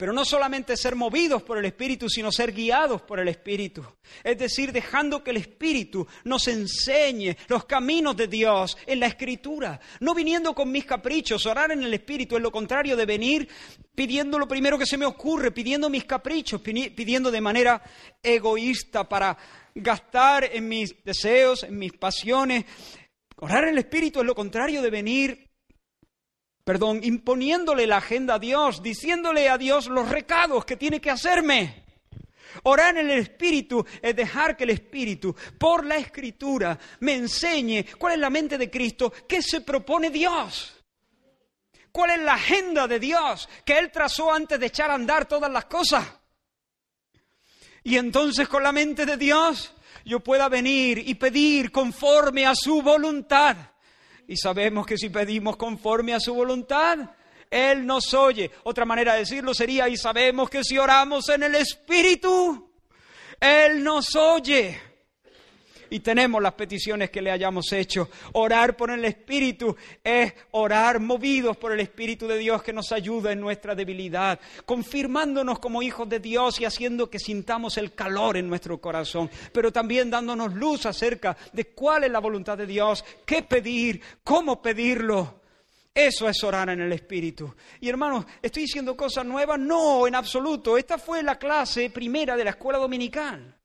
Pero 0.00 0.14
no 0.14 0.24
solamente 0.24 0.78
ser 0.78 0.96
movidos 0.96 1.42
por 1.42 1.58
el 1.58 1.66
Espíritu, 1.66 2.08
sino 2.08 2.32
ser 2.32 2.52
guiados 2.52 3.02
por 3.02 3.20
el 3.20 3.28
Espíritu. 3.28 3.84
Es 4.24 4.38
decir, 4.38 4.72
dejando 4.72 5.22
que 5.22 5.30
el 5.30 5.36
Espíritu 5.36 6.06
nos 6.24 6.48
enseñe 6.48 7.36
los 7.48 7.66
caminos 7.66 8.16
de 8.16 8.26
Dios 8.26 8.78
en 8.86 8.98
la 8.98 9.08
Escritura. 9.08 9.78
No 10.00 10.14
viniendo 10.14 10.54
con 10.54 10.72
mis 10.72 10.86
caprichos. 10.86 11.44
Orar 11.44 11.72
en 11.72 11.82
el 11.82 11.92
Espíritu 11.92 12.36
es 12.36 12.42
lo 12.42 12.50
contrario 12.50 12.96
de 12.96 13.04
venir 13.04 13.46
pidiendo 13.94 14.38
lo 14.38 14.48
primero 14.48 14.78
que 14.78 14.86
se 14.86 14.96
me 14.96 15.04
ocurre, 15.04 15.50
pidiendo 15.50 15.90
mis 15.90 16.04
caprichos, 16.04 16.62
pidiendo 16.62 17.30
de 17.30 17.40
manera 17.42 17.82
egoísta 18.22 19.06
para 19.06 19.36
gastar 19.74 20.44
en 20.44 20.66
mis 20.66 20.94
deseos, 21.04 21.62
en 21.64 21.78
mis 21.78 21.92
pasiones. 21.92 22.64
Orar 23.36 23.64
en 23.64 23.74
el 23.74 23.78
Espíritu 23.80 24.20
es 24.20 24.26
lo 24.26 24.34
contrario 24.34 24.80
de 24.80 24.88
venir 24.88 25.49
perdón, 26.70 27.00
imponiéndole 27.02 27.84
la 27.84 27.96
agenda 27.96 28.34
a 28.34 28.38
Dios, 28.38 28.80
diciéndole 28.80 29.48
a 29.48 29.58
Dios 29.58 29.88
los 29.88 30.08
recados 30.08 30.64
que 30.64 30.76
tiene 30.76 31.00
que 31.00 31.10
hacerme. 31.10 31.84
Orar 32.62 32.96
en 32.96 33.10
el 33.10 33.18
Espíritu 33.18 33.84
es 34.00 34.14
dejar 34.14 34.56
que 34.56 34.62
el 34.62 34.70
Espíritu, 34.70 35.34
por 35.58 35.84
la 35.84 35.96
Escritura, 35.96 36.78
me 37.00 37.16
enseñe 37.16 37.86
cuál 37.98 38.12
es 38.12 38.18
la 38.20 38.30
mente 38.30 38.56
de 38.56 38.70
Cristo, 38.70 39.12
qué 39.28 39.42
se 39.42 39.62
propone 39.62 40.10
Dios, 40.10 40.72
cuál 41.90 42.10
es 42.10 42.20
la 42.20 42.34
agenda 42.34 42.86
de 42.86 43.00
Dios 43.00 43.48
que 43.64 43.76
Él 43.76 43.90
trazó 43.90 44.32
antes 44.32 44.60
de 44.60 44.66
echar 44.66 44.92
a 44.92 44.94
andar 44.94 45.26
todas 45.26 45.50
las 45.50 45.64
cosas. 45.64 46.06
Y 47.82 47.96
entonces 47.96 48.46
con 48.46 48.62
la 48.62 48.70
mente 48.70 49.04
de 49.06 49.16
Dios 49.16 49.74
yo 50.04 50.20
pueda 50.20 50.48
venir 50.48 51.02
y 51.04 51.16
pedir 51.16 51.72
conforme 51.72 52.46
a 52.46 52.54
su 52.54 52.80
voluntad. 52.80 53.56
Y 54.30 54.36
sabemos 54.36 54.86
que 54.86 54.96
si 54.96 55.08
pedimos 55.08 55.56
conforme 55.56 56.14
a 56.14 56.20
su 56.20 56.32
voluntad, 56.32 56.98
Él 57.50 57.84
nos 57.84 58.14
oye. 58.14 58.48
Otra 58.62 58.84
manera 58.84 59.14
de 59.14 59.18
decirlo 59.18 59.52
sería, 59.52 59.88
y 59.88 59.96
sabemos 59.96 60.48
que 60.48 60.62
si 60.62 60.78
oramos 60.78 61.28
en 61.30 61.42
el 61.42 61.56
Espíritu, 61.56 62.70
Él 63.40 63.82
nos 63.82 64.14
oye 64.14 64.89
y 65.90 66.00
tenemos 66.00 66.42
las 66.42 66.54
peticiones 66.54 67.10
que 67.10 67.20
le 67.20 67.30
hayamos 67.30 67.72
hecho. 67.72 68.08
Orar 68.32 68.76
por 68.76 68.90
el 68.90 69.04
Espíritu 69.04 69.76
es 70.02 70.32
orar 70.52 71.00
movidos 71.00 71.56
por 71.56 71.72
el 71.72 71.80
Espíritu 71.80 72.26
de 72.26 72.38
Dios 72.38 72.62
que 72.62 72.72
nos 72.72 72.92
ayuda 72.92 73.32
en 73.32 73.40
nuestra 73.40 73.74
debilidad, 73.74 74.40
confirmándonos 74.64 75.58
como 75.58 75.82
hijos 75.82 76.08
de 76.08 76.20
Dios 76.20 76.60
y 76.60 76.64
haciendo 76.64 77.10
que 77.10 77.18
sintamos 77.18 77.76
el 77.76 77.94
calor 77.94 78.36
en 78.36 78.48
nuestro 78.48 78.80
corazón, 78.80 79.30
pero 79.52 79.72
también 79.72 80.10
dándonos 80.10 80.54
luz 80.54 80.86
acerca 80.86 81.36
de 81.52 81.66
cuál 81.66 82.04
es 82.04 82.10
la 82.10 82.20
voluntad 82.20 82.56
de 82.56 82.66
Dios, 82.66 83.04
qué 83.26 83.42
pedir, 83.42 84.00
cómo 84.22 84.62
pedirlo. 84.62 85.40
Eso 85.92 86.28
es 86.28 86.42
orar 86.44 86.70
en 86.70 86.80
el 86.80 86.92
Espíritu. 86.92 87.52
Y 87.80 87.88
hermanos, 87.88 88.24
¿estoy 88.40 88.62
diciendo 88.62 88.96
cosas 88.96 89.26
nuevas? 89.26 89.58
No, 89.58 90.06
en 90.06 90.14
absoluto. 90.14 90.78
Esta 90.78 90.98
fue 90.98 91.22
la 91.22 91.36
clase 91.36 91.90
primera 91.90 92.36
de 92.36 92.44
la 92.44 92.50
escuela 92.50 92.78
dominical. 92.78 93.59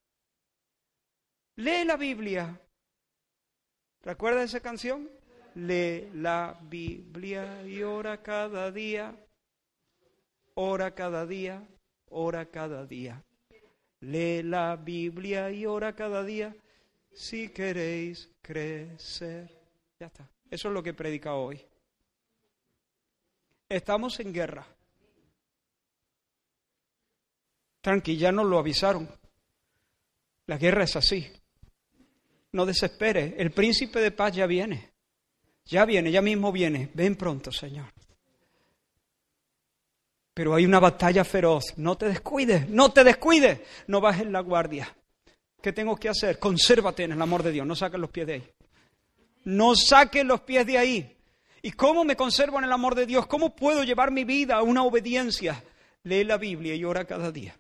Lee 1.58 1.86
la 1.86 1.95
Biblia. 1.95 2.60
¿Recuerda 4.01 4.43
esa 4.43 4.60
canción? 4.60 5.10
Lee 5.56 6.10
la 6.14 6.60
Biblia 6.64 7.66
y 7.66 7.82
ora 7.82 8.22
cada 8.22 8.72
día. 8.72 9.16
Ora 10.56 10.93
cada 10.93 11.26
día, 11.26 11.66
ora 12.10 12.45
cada 12.47 12.86
día. 12.86 13.24
Lee 14.01 14.43
la 14.43 14.76
Biblia 14.76 15.49
y 15.51 15.66
ora 15.66 15.95
cada 15.95 16.24
día 16.24 16.53
si 17.14 17.49
queréis 17.49 18.30
crecer. 18.41 19.49
Ya 19.97 20.08
está. 20.08 20.30
Eso 20.49 20.68
es 20.68 20.74
lo 20.74 20.84
que 20.84 20.93
predica 20.93 21.36
hoy. 21.36 21.62
Estamos 23.70 24.20
en 24.20 24.34
guerra. 24.34 24.68
Tranqui, 27.80 28.18
ya 28.18 28.32
nos 28.34 28.45
lo 28.45 28.60
avisaron. 28.60 29.10
La 30.47 30.58
guerra 30.58 30.84
es 30.84 30.95
así 30.97 31.26
no 32.56 32.66
desespere, 32.66 33.36
el 33.38 33.51
príncipe 33.51 33.99
de 33.99 34.12
paz 34.12 34.34
ya 34.34 34.47
viene, 34.47 34.91
ya 35.66 35.86
viene, 35.86 36.12
ya 36.12 36.22
mismo 36.22 36.51
viene, 36.51 36.89
ven 36.93 37.16
pronto, 37.16 37.51
Señor. 37.51 37.86
Pero 40.34 40.56
hay 40.56 40.66
una 40.66 40.80
batalla 40.80 41.24
feroz, 41.24 41.78
no 41.78 41.97
te 41.97 42.08
descuides, 42.08 42.70
no 42.70 42.91
te 42.91 43.03
descuides, 43.03 43.60
no 43.88 44.01
bajes 44.01 44.28
la 44.28 44.39
guardia. 44.39 44.95
¿Qué 45.62 45.74
tengo 45.74 45.95
que 45.97 46.10
hacer? 46.10 46.39
Consérvate 46.39 47.03
en 47.03 47.12
el 47.12 47.22
amor 47.22 47.43
de 47.43 47.51
Dios, 47.51 47.68
no 47.68 47.76
saques 47.76 47.99
los 47.99 48.10
pies 48.10 48.28
de 48.28 48.34
ahí. 48.34 48.51
No 49.45 49.76
saques 49.76 50.26
los 50.26 50.41
pies 50.41 50.66
de 50.66 50.78
ahí. 50.78 51.18
¿Y 51.62 51.72
cómo 51.72 52.03
me 52.03 52.16
conservo 52.16 52.60
en 52.60 52.66
el 52.66 52.72
amor 52.72 52.95
de 52.95 53.06
Dios? 53.06 53.28
¿Cómo 53.28 53.56
puedo 53.56 53.84
llevar 53.84 54.12
mi 54.12 54.24
vida 54.24 54.56
a 54.56 54.64
una 54.64 54.84
obediencia? 54.84 55.64
Lee 56.03 56.24
la 56.24 56.38
Biblia 56.38 56.76
y 56.76 56.84
ora 56.84 57.06
cada 57.06 57.32
día. 57.32 57.58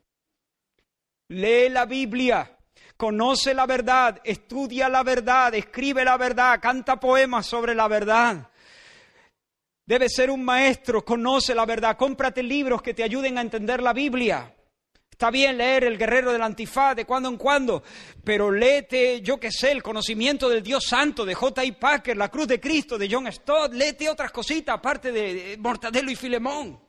Lee 1.27 1.69
la 1.69 1.85
Biblia. 1.85 2.54
Conoce 2.97 3.53
la 3.53 3.65
verdad, 3.65 4.21
estudia 4.23 4.87
la 4.87 5.03
verdad, 5.03 5.53
escribe 5.53 6.05
la 6.05 6.17
verdad, 6.17 6.59
canta 6.61 6.97
poemas 6.97 7.45
sobre 7.45 7.75
la 7.75 7.89
verdad. 7.89 8.49
Debe 9.85 10.07
ser 10.09 10.31
un 10.31 10.43
maestro, 10.45 11.03
conoce 11.03 11.53
la 11.53 11.65
verdad, 11.65 11.97
cómprate 11.97 12.41
libros 12.41 12.81
que 12.81 12.93
te 12.93 13.03
ayuden 13.03 13.37
a 13.37 13.41
entender 13.41 13.83
la 13.83 13.91
Biblia. 13.91 14.55
Está 15.11 15.29
bien 15.29 15.57
leer 15.57 15.83
El 15.83 15.97
Guerrero 15.97 16.33
del 16.33 16.41
Antifaz 16.41 16.95
de 16.95 17.05
cuando 17.05 17.29
en 17.29 17.37
cuando, 17.37 17.83
pero 18.23 18.51
léete, 18.51 19.21
yo 19.21 19.39
qué 19.39 19.51
sé, 19.51 19.71
el 19.71 19.83
conocimiento 19.83 20.49
del 20.49 20.63
Dios 20.63 20.85
Santo 20.85 21.25
de 21.25 21.35
J. 21.35 21.63
Packer, 21.79 22.17
la 22.17 22.29
cruz 22.29 22.47
de 22.47 22.59
Cristo 22.59 22.97
de 22.97 23.07
John 23.09 23.31
Stott, 23.31 23.73
léete 23.73 24.09
otras 24.09 24.31
cositas 24.31 24.75
aparte 24.75 25.11
de 25.11 25.57
Mortadelo 25.57 26.11
y 26.11 26.15
Filemón. 26.15 26.84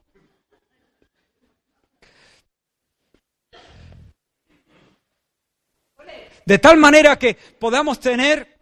De 6.47 6.61
tal 6.61 6.77
manera 6.77 7.19
que 7.19 7.35
podamos 7.35 7.99
tener, 7.99 8.61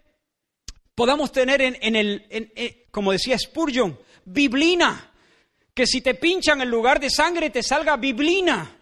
podamos 0.95 1.31
tener 1.31 1.61
en, 1.61 1.97
el, 1.97 2.87
como 2.91 3.13
decía 3.13 3.39
Spurgeon, 3.39 3.99
biblina. 4.25 5.13
Que 5.75 5.87
si 5.87 6.01
te 6.01 6.15
pinchan 6.15 6.63
en 6.63 6.71
lugar 6.71 6.99
de 6.99 7.11
sangre 7.11 7.51
te 7.51 7.63
salga 7.63 7.97
biblina. 7.97 8.75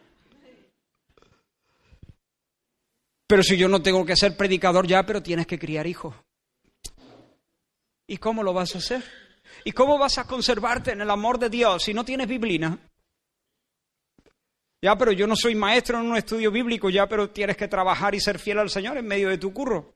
Pero 3.26 3.42
si 3.42 3.56
yo 3.56 3.68
no 3.68 3.82
tengo 3.82 4.04
que 4.04 4.14
ser 4.14 4.36
predicador 4.36 4.86
ya, 4.86 5.04
pero 5.04 5.22
tienes 5.22 5.46
que 5.46 5.58
criar 5.58 5.86
hijos. 5.86 6.14
¿Y 8.06 8.18
cómo 8.18 8.42
lo 8.42 8.52
vas 8.52 8.74
a 8.74 8.78
hacer? 8.78 9.02
¿Y 9.64 9.72
cómo 9.72 9.98
vas 9.98 10.18
a 10.18 10.26
conservarte 10.26 10.92
en 10.92 11.00
el 11.00 11.10
amor 11.10 11.38
de 11.38 11.48
Dios 11.48 11.82
si 11.82 11.94
no 11.94 12.04
tienes 12.04 12.28
biblina? 12.28 12.78
Ya, 14.82 14.98
pero 14.98 15.12
yo 15.12 15.28
no 15.28 15.36
soy 15.36 15.54
maestro 15.54 16.00
en 16.00 16.10
un 16.10 16.16
estudio 16.16 16.50
bíblico, 16.50 16.90
ya, 16.90 17.08
pero 17.08 17.30
tienes 17.30 17.56
que 17.56 17.68
trabajar 17.68 18.16
y 18.16 18.20
ser 18.20 18.40
fiel 18.40 18.58
al 18.58 18.68
Señor 18.68 18.98
en 18.98 19.06
medio 19.06 19.28
de 19.28 19.38
tu 19.38 19.52
curro. 19.54 19.94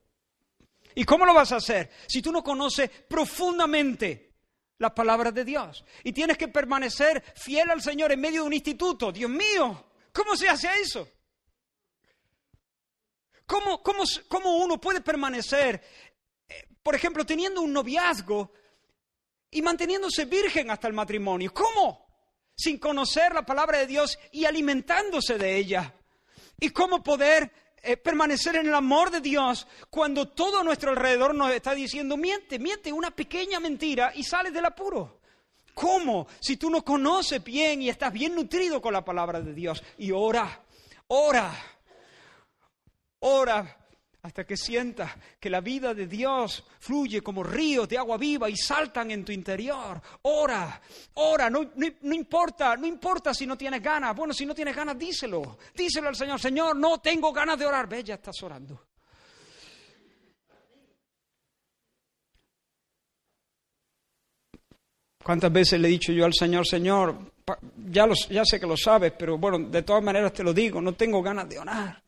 ¿Y 0.95 1.03
cómo 1.03 1.25
lo 1.25 1.33
vas 1.33 1.51
a 1.51 1.57
hacer? 1.57 1.91
Si 2.07 2.21
tú 2.21 2.31
no 2.31 2.41
conoces 2.41 2.89
profundamente 2.89 4.27
las 4.77 4.93
palabras 4.93 5.33
de 5.33 5.43
Dios 5.43 5.83
y 6.05 6.13
tienes 6.13 6.37
que 6.37 6.47
permanecer 6.47 7.21
fiel 7.35 7.69
al 7.69 7.81
Señor 7.81 8.13
en 8.13 8.21
medio 8.21 8.41
de 8.41 8.47
un 8.47 8.53
instituto. 8.53 9.11
Dios 9.11 9.29
mío, 9.29 9.91
¿cómo 10.13 10.37
se 10.37 10.47
hace 10.47 10.69
eso? 10.81 11.05
¿Cómo, 13.45 13.83
cómo, 13.83 14.03
cómo 14.29 14.57
uno 14.57 14.79
puede 14.79 15.01
permanecer, 15.01 15.81
eh, 16.47 16.67
por 16.81 16.95
ejemplo, 16.95 17.25
teniendo 17.25 17.61
un 17.61 17.73
noviazgo 17.73 18.53
y 19.51 19.61
manteniéndose 19.61 20.25
virgen 20.25 20.71
hasta 20.71 20.87
el 20.87 20.93
matrimonio? 20.93 21.53
¿Cómo? 21.53 22.06
Sin 22.57 22.79
conocer 22.79 23.33
la 23.33 23.45
palabra 23.45 23.77
de 23.77 23.87
Dios 23.87 24.17
y 24.31 24.45
alimentándose 24.45 25.37
de 25.37 25.55
ella. 25.57 25.93
Y 26.59 26.71
cómo 26.71 27.03
poder 27.03 27.51
eh, 27.83 27.95
permanecer 27.95 28.55
en 28.55 28.67
el 28.67 28.73
amor 28.73 29.11
de 29.11 29.21
Dios 29.21 29.67
cuando 29.91 30.27
todo 30.29 30.63
nuestro 30.63 30.89
alrededor 30.89 31.35
nos 31.35 31.51
está 31.51 31.75
diciendo, 31.75 32.17
miente, 32.17 32.57
miente, 32.57 32.91
una 32.91 33.11
pequeña 33.11 33.59
mentira 33.59 34.11
y 34.15 34.23
sales 34.23 34.51
del 34.53 34.65
apuro. 34.65 35.21
¿Cómo? 35.75 36.27
Si 36.39 36.57
tú 36.57 36.71
no 36.71 36.83
conoces 36.83 37.43
bien 37.43 37.83
y 37.83 37.89
estás 37.89 38.11
bien 38.11 38.33
nutrido 38.33 38.81
con 38.81 38.93
la 38.93 39.05
palabra 39.05 39.39
de 39.39 39.53
Dios. 39.53 39.83
Y 39.99 40.09
ora, 40.11 40.63
ora, 41.07 41.53
ora 43.19 43.77
hasta 44.21 44.45
que 44.45 44.57
sientas 44.57 45.11
que 45.39 45.49
la 45.49 45.61
vida 45.61 45.93
de 45.93 46.07
Dios 46.07 46.63
fluye 46.79 47.21
como 47.21 47.43
ríos 47.43 47.87
de 47.87 47.97
agua 47.97 48.17
viva 48.17 48.49
y 48.49 48.57
saltan 48.57 49.11
en 49.11 49.23
tu 49.23 49.31
interior. 49.31 50.01
Ora, 50.23 50.81
ora, 51.15 51.49
no, 51.49 51.71
no, 51.75 52.13
importa, 52.13 52.75
no 52.75 52.87
importa 52.87 53.33
si 53.33 53.45
no 53.45 53.57
tienes 53.57 53.81
ganas. 53.81 54.15
Bueno, 54.15 54.33
si 54.33 54.45
no 54.45 54.53
tienes 54.53 54.75
ganas, 54.75 54.97
díselo. 54.97 55.57
Díselo 55.73 56.09
al 56.09 56.15
Señor, 56.15 56.39
Señor, 56.39 56.75
no 56.75 56.99
tengo 56.99 57.31
ganas 57.31 57.57
de 57.57 57.65
orar. 57.65 57.87
Ve, 57.87 58.03
ya 58.03 58.15
estás 58.15 58.41
orando. 58.43 58.87
¿Cuántas 65.23 65.51
veces 65.51 65.79
le 65.79 65.89
he 65.89 65.91
dicho 65.91 66.13
yo 66.13 66.25
al 66.25 66.33
Señor, 66.33 66.65
Señor, 66.65 67.33
ya, 67.89 68.07
ya 68.29 68.45
sé 68.45 68.59
que 68.59 68.65
lo 68.65 68.77
sabes, 68.77 69.11
pero 69.17 69.37
bueno, 69.37 69.59
de 69.59 69.83
todas 69.83 70.01
maneras 70.01 70.31
te 70.31 70.43
lo 70.43 70.53
digo, 70.53 70.81
no 70.81 70.93
tengo 70.93 71.21
ganas 71.21 71.49
de 71.49 71.59
orar. 71.59 72.01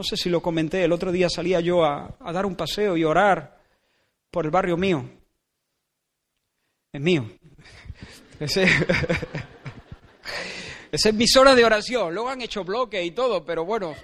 No 0.00 0.04
sé 0.04 0.16
si 0.16 0.30
lo 0.30 0.40
comenté, 0.40 0.82
el 0.82 0.92
otro 0.92 1.12
día 1.12 1.28
salía 1.28 1.60
yo 1.60 1.84
a, 1.84 2.16
dar 2.32 2.46
un 2.46 2.56
paseo 2.56 2.96
y 2.96 3.04
orar 3.04 3.60
por 4.30 4.46
el 4.46 4.50
barrio 4.50 4.78
mío. 4.78 5.04
Es 6.90 7.02
mío. 7.02 7.30
Ese, 8.40 8.64
esa 10.90 11.08
es 11.10 11.14
mi 11.14 11.28
zona 11.28 11.54
de 11.54 11.66
oración. 11.66 12.14
Luego 12.14 12.30
han 12.30 12.40
hecho 12.40 12.64
bloques 12.64 13.04
y 13.04 13.10
todo, 13.10 13.44
pero 13.44 13.66
bueno, 13.66 13.94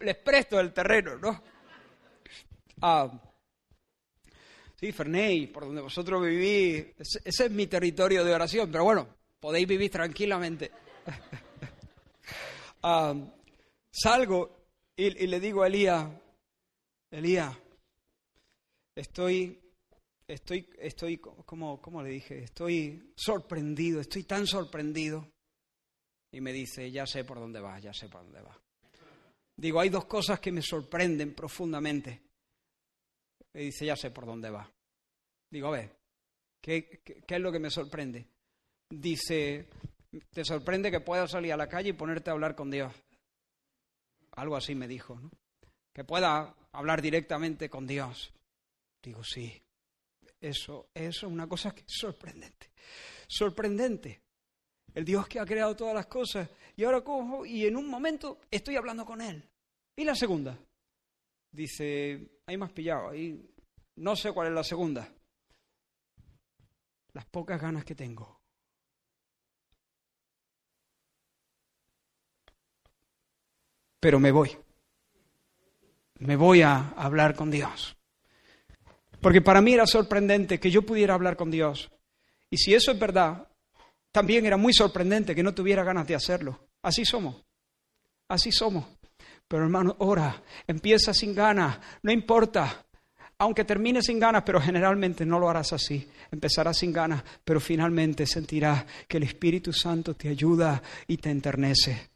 les 0.00 0.16
presto 0.16 0.58
el 0.58 0.72
terreno, 0.72 1.18
¿no? 1.18 1.42
Ah, 2.80 3.12
Sí, 4.74 4.90
Ferney, 4.90 5.48
por 5.48 5.66
donde 5.66 5.82
vosotros 5.82 6.22
vivís, 6.22 6.94
ese 6.98 7.44
es 7.44 7.50
mi 7.50 7.66
territorio 7.66 8.24
de 8.24 8.34
oración, 8.34 8.72
pero 8.72 8.84
bueno, 8.84 9.06
podéis 9.38 9.68
vivir 9.68 9.90
tranquilamente. 9.90 10.70
Ah, 12.88 13.14
salgo 13.90 14.55
y, 14.96 15.26
le 15.26 15.40
digo 15.40 15.62
a 15.62 15.66
Elías, 15.66 16.10
Elías, 17.10 17.56
estoy, 18.94 19.60
estoy, 20.26 20.68
estoy, 20.78 21.18
¿cómo, 21.18 21.80
¿cómo 21.80 22.02
le 22.02 22.10
dije? 22.10 22.44
Estoy 22.44 23.12
sorprendido, 23.16 24.00
estoy 24.00 24.24
tan 24.24 24.46
sorprendido. 24.46 25.30
Y 26.32 26.40
me 26.40 26.52
dice, 26.52 26.90
ya 26.90 27.06
sé 27.06 27.24
por 27.24 27.38
dónde 27.38 27.60
va, 27.60 27.78
ya 27.78 27.92
sé 27.92 28.08
por 28.08 28.22
dónde 28.22 28.42
va. 28.42 28.60
Digo, 29.56 29.80
hay 29.80 29.88
dos 29.88 30.04
cosas 30.04 30.38
que 30.38 30.52
me 30.52 30.60
sorprenden 30.60 31.34
profundamente. 31.34 32.22
Y 33.54 33.66
dice, 33.66 33.86
ya 33.86 33.96
sé 33.96 34.10
por 34.10 34.26
dónde 34.26 34.50
va. 34.50 34.70
Digo, 35.50 35.68
a 35.68 35.70
ver, 35.70 35.96
¿qué, 36.60 37.00
es 37.26 37.40
lo 37.40 37.50
que 37.50 37.58
me 37.58 37.70
sorprende? 37.70 38.26
Dice, 38.90 39.66
te 40.30 40.44
sorprende 40.44 40.90
que 40.90 41.00
puedas 41.00 41.30
salir 41.30 41.52
a 41.52 41.56
la 41.56 41.68
calle 41.68 41.90
y 41.90 41.94
ponerte 41.94 42.28
a 42.28 42.34
hablar 42.34 42.54
con 42.54 42.70
Dios. 42.70 42.92
Algo 44.36 44.56
así 44.56 44.74
me 44.74 44.88
dijo, 44.88 45.18
¿no? 45.18 45.30
Que 45.92 46.04
pueda 46.04 46.54
hablar 46.72 47.00
directamente 47.02 47.70
con 47.70 47.86
Dios. 47.86 48.32
Digo, 49.02 49.24
sí, 49.24 49.62
eso, 50.40 50.88
es 50.94 51.22
una 51.22 51.48
cosa 51.48 51.74
que 51.74 51.80
es 51.82 51.92
sorprendente. 51.98 52.70
Sorprendente. 53.26 54.22
El 54.94 55.04
Dios 55.04 55.26
que 55.28 55.40
ha 55.40 55.46
creado 55.46 55.74
todas 55.74 55.94
las 55.94 56.06
cosas. 56.06 56.48
Y 56.76 56.84
ahora 56.84 57.02
cojo 57.02 57.46
y 57.46 57.66
en 57.66 57.76
un 57.76 57.88
momento 57.88 58.40
estoy 58.50 58.76
hablando 58.76 59.04
con 59.04 59.20
Él. 59.20 59.42
¿Y 59.96 60.04
la 60.04 60.14
segunda? 60.14 60.58
Dice, 61.50 62.40
hay 62.46 62.56
más 62.56 62.72
pillado. 62.72 63.10
Ahí 63.10 63.42
no 63.96 64.14
sé 64.14 64.32
cuál 64.32 64.48
es 64.48 64.54
la 64.54 64.64
segunda. 64.64 65.10
Las 67.14 67.24
pocas 67.26 67.60
ganas 67.60 67.84
que 67.84 67.94
tengo. 67.94 68.35
Pero 74.00 74.20
me 74.20 74.30
voy. 74.30 74.56
Me 76.18 76.36
voy 76.36 76.62
a 76.62 76.90
hablar 76.96 77.34
con 77.34 77.50
Dios. 77.50 77.96
Porque 79.20 79.42
para 79.42 79.60
mí 79.60 79.74
era 79.74 79.86
sorprendente 79.86 80.60
que 80.60 80.70
yo 80.70 80.82
pudiera 80.82 81.14
hablar 81.14 81.36
con 81.36 81.50
Dios. 81.50 81.90
Y 82.50 82.58
si 82.58 82.74
eso 82.74 82.92
es 82.92 82.98
verdad, 82.98 83.48
también 84.12 84.46
era 84.46 84.56
muy 84.56 84.72
sorprendente 84.72 85.34
que 85.34 85.42
no 85.42 85.54
tuviera 85.54 85.84
ganas 85.84 86.06
de 86.06 86.14
hacerlo. 86.14 86.68
Así 86.82 87.04
somos. 87.04 87.44
Así 88.28 88.52
somos. 88.52 88.86
Pero 89.48 89.64
hermano, 89.64 89.96
ora, 89.98 90.42
empieza 90.66 91.14
sin 91.14 91.34
ganas, 91.34 91.78
no 92.02 92.12
importa. 92.12 92.84
Aunque 93.38 93.64
termine 93.64 94.00
sin 94.02 94.18
ganas, 94.18 94.42
pero 94.44 94.60
generalmente 94.60 95.26
no 95.26 95.38
lo 95.38 95.48
harás 95.48 95.72
así. 95.72 96.08
Empezarás 96.30 96.78
sin 96.78 96.92
ganas, 96.92 97.22
pero 97.44 97.60
finalmente 97.60 98.26
sentirás 98.26 98.84
que 99.06 99.18
el 99.18 99.24
Espíritu 99.24 99.72
Santo 99.72 100.14
te 100.14 100.28
ayuda 100.28 100.82
y 101.06 101.18
te 101.18 101.30
enternece. 101.30 102.10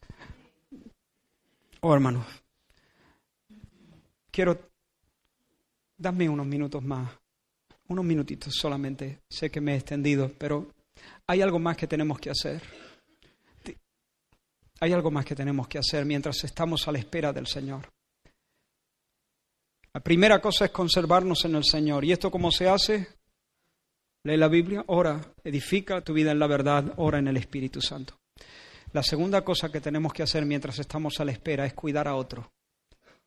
Oh, 1.83 1.95
hermanos, 1.95 2.23
quiero, 4.29 4.69
darme 5.97 6.29
unos 6.29 6.45
minutos 6.45 6.83
más, 6.83 7.11
unos 7.87 8.05
minutitos 8.05 8.53
solamente. 8.53 9.21
Sé 9.27 9.49
que 9.49 9.61
me 9.61 9.73
he 9.73 9.77
extendido, 9.77 10.31
pero 10.37 10.71
hay 11.25 11.41
algo 11.41 11.57
más 11.57 11.75
que 11.75 11.87
tenemos 11.87 12.19
que 12.19 12.29
hacer. 12.29 12.61
Hay 14.79 14.93
algo 14.93 15.09
más 15.09 15.25
que 15.25 15.35
tenemos 15.35 15.67
que 15.67 15.79
hacer 15.79 16.05
mientras 16.05 16.43
estamos 16.43 16.87
a 16.87 16.91
la 16.91 16.99
espera 16.99 17.33
del 17.33 17.47
Señor. 17.47 17.89
La 19.91 20.01
primera 20.01 20.39
cosa 20.39 20.65
es 20.65 20.71
conservarnos 20.71 21.45
en 21.45 21.55
el 21.55 21.63
Señor. 21.63 22.05
¿Y 22.05 22.11
esto 22.11 22.29
cómo 22.29 22.51
se 22.51 22.69
hace? 22.69 23.07
Lee 24.23 24.37
la 24.37 24.47
Biblia, 24.47 24.83
ora, 24.85 25.19
edifica 25.43 26.01
tu 26.01 26.13
vida 26.13 26.31
en 26.31 26.37
la 26.37 26.45
verdad, 26.45 26.93
ora 26.97 27.17
en 27.17 27.27
el 27.27 27.37
Espíritu 27.37 27.81
Santo. 27.81 28.20
La 28.93 29.03
segunda 29.03 29.41
cosa 29.41 29.71
que 29.71 29.79
tenemos 29.79 30.11
que 30.11 30.23
hacer 30.23 30.45
mientras 30.45 30.77
estamos 30.79 31.19
a 31.19 31.25
la 31.25 31.31
espera 31.31 31.65
es 31.65 31.73
cuidar 31.73 32.09
a 32.09 32.15
otros. 32.15 32.45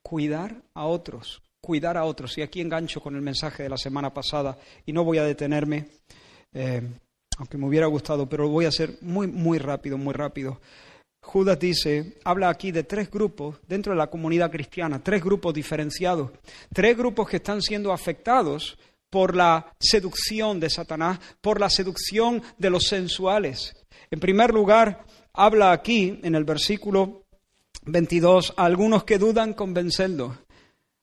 Cuidar 0.02 0.62
a 0.74 0.84
otros, 0.84 1.42
cuidar 1.58 1.96
a 1.96 2.04
otros. 2.04 2.36
Y 2.36 2.42
aquí 2.42 2.60
engancho 2.60 3.00
con 3.00 3.16
el 3.16 3.22
mensaje 3.22 3.62
de 3.62 3.70
la 3.70 3.78
semana 3.78 4.12
pasada 4.12 4.58
y 4.84 4.92
no 4.92 5.04
voy 5.04 5.16
a 5.16 5.24
detenerme, 5.24 5.88
eh, 6.52 6.82
aunque 7.38 7.56
me 7.56 7.66
hubiera 7.66 7.86
gustado, 7.86 8.28
pero 8.28 8.48
voy 8.50 8.66
a 8.66 8.70
ser 8.70 8.98
muy, 9.00 9.26
muy 9.26 9.56
rápido, 9.56 9.96
muy 9.96 10.12
rápido. 10.12 10.60
Judas 11.22 11.58
dice, 11.58 12.18
habla 12.24 12.50
aquí 12.50 12.70
de 12.70 12.84
tres 12.84 13.10
grupos 13.10 13.56
dentro 13.66 13.94
de 13.94 13.98
la 13.98 14.10
comunidad 14.10 14.50
cristiana, 14.50 15.02
tres 15.02 15.24
grupos 15.24 15.54
diferenciados, 15.54 16.30
tres 16.74 16.94
grupos 16.94 17.26
que 17.26 17.36
están 17.36 17.62
siendo 17.62 17.90
afectados 17.90 18.76
por 19.08 19.34
la 19.34 19.72
seducción 19.80 20.60
de 20.60 20.68
Satanás, 20.68 21.18
por 21.40 21.58
la 21.58 21.70
seducción 21.70 22.42
de 22.58 22.68
los 22.68 22.84
sensuales. 22.84 23.74
En 24.10 24.20
primer 24.20 24.52
lugar, 24.52 25.06
habla 25.34 25.72
aquí 25.72 26.20
en 26.22 26.34
el 26.34 26.44
versículo 26.44 27.24
22, 27.82 28.54
a 28.56 28.64
algunos 28.64 29.04
que 29.04 29.18
dudan, 29.18 29.52
convencedlos. 29.52 30.38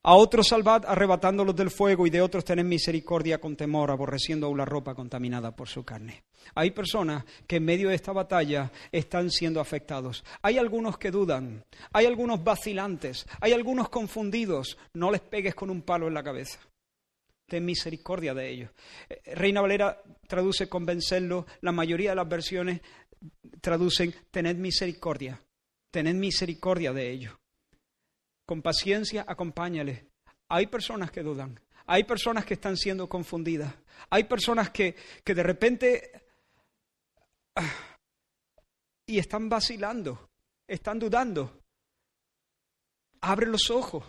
A 0.04 0.16
otros 0.16 0.48
salvad 0.48 0.84
arrebatándolos 0.88 1.56
del 1.56 1.70
fuego 1.70 2.08
y 2.08 2.10
de 2.10 2.24
otros 2.24 2.44
tened 2.44 2.66
misericordia 2.66 3.40
con 3.40 3.56
temor, 3.56 3.92
aborreciendo 3.92 4.48
aún 4.48 4.58
la 4.58 4.66
ropa 4.66 4.96
contaminada 4.96 5.56
por 5.56 5.68
su 5.68 5.84
carne. 5.84 6.24
Hay 6.56 6.72
personas 6.72 7.24
que 7.46 7.58
en 7.58 7.66
medio 7.66 7.90
de 7.90 7.96
esta 7.96 8.12
batalla 8.12 8.72
están 8.92 9.30
siendo 9.30 9.60
afectados. 9.60 10.24
Hay 10.42 10.58
algunos 10.58 10.98
que 10.98 11.12
dudan, 11.12 11.64
hay 11.94 12.08
algunos 12.08 12.44
vacilantes, 12.44 13.28
hay 13.40 13.54
algunos 13.54 13.90
confundidos. 13.90 14.76
No 14.96 15.12
les 15.12 15.22
pegues 15.22 15.54
con 15.54 15.70
un 15.70 15.84
palo 15.84 16.08
en 16.08 16.16
la 16.16 16.24
cabeza. 16.24 16.58
Ten 17.48 17.64
misericordia 17.64 18.34
de 18.34 18.50
ellos. 18.50 18.72
Eh, 19.08 19.36
Reina 19.36 19.62
Valera 19.62 20.02
traduce 20.26 20.68
convencerlo, 20.68 21.46
la 21.60 21.72
mayoría 21.72 22.12
de 22.12 22.16
las 22.16 22.28
versiones 22.28 22.82
traducen 23.62 24.14
tened 24.32 24.58
misericordia, 24.58 25.40
tened 25.92 26.16
misericordia 26.16 26.94
de 26.94 27.10
ellos. 27.10 27.34
Con 28.46 28.62
paciencia, 28.62 29.24
acompáñale. 29.28 30.08
Hay 30.50 30.68
personas 30.68 31.12
que 31.12 31.24
dudan, 31.24 31.60
hay 31.86 32.04
personas 32.04 32.46
que 32.46 32.56
están 32.56 32.76
siendo 32.76 33.08
confundidas, 33.08 33.74
hay 34.10 34.26
personas 34.26 34.70
que, 34.72 34.96
que 35.24 35.34
de 35.34 35.44
repente 35.44 36.12
ah, 37.56 37.98
y 39.06 39.20
están 39.20 39.48
vacilando, 39.48 40.30
están 40.68 41.00
dudando. 41.00 41.62
Abre 43.22 43.46
los 43.46 43.70
ojos, 43.70 44.04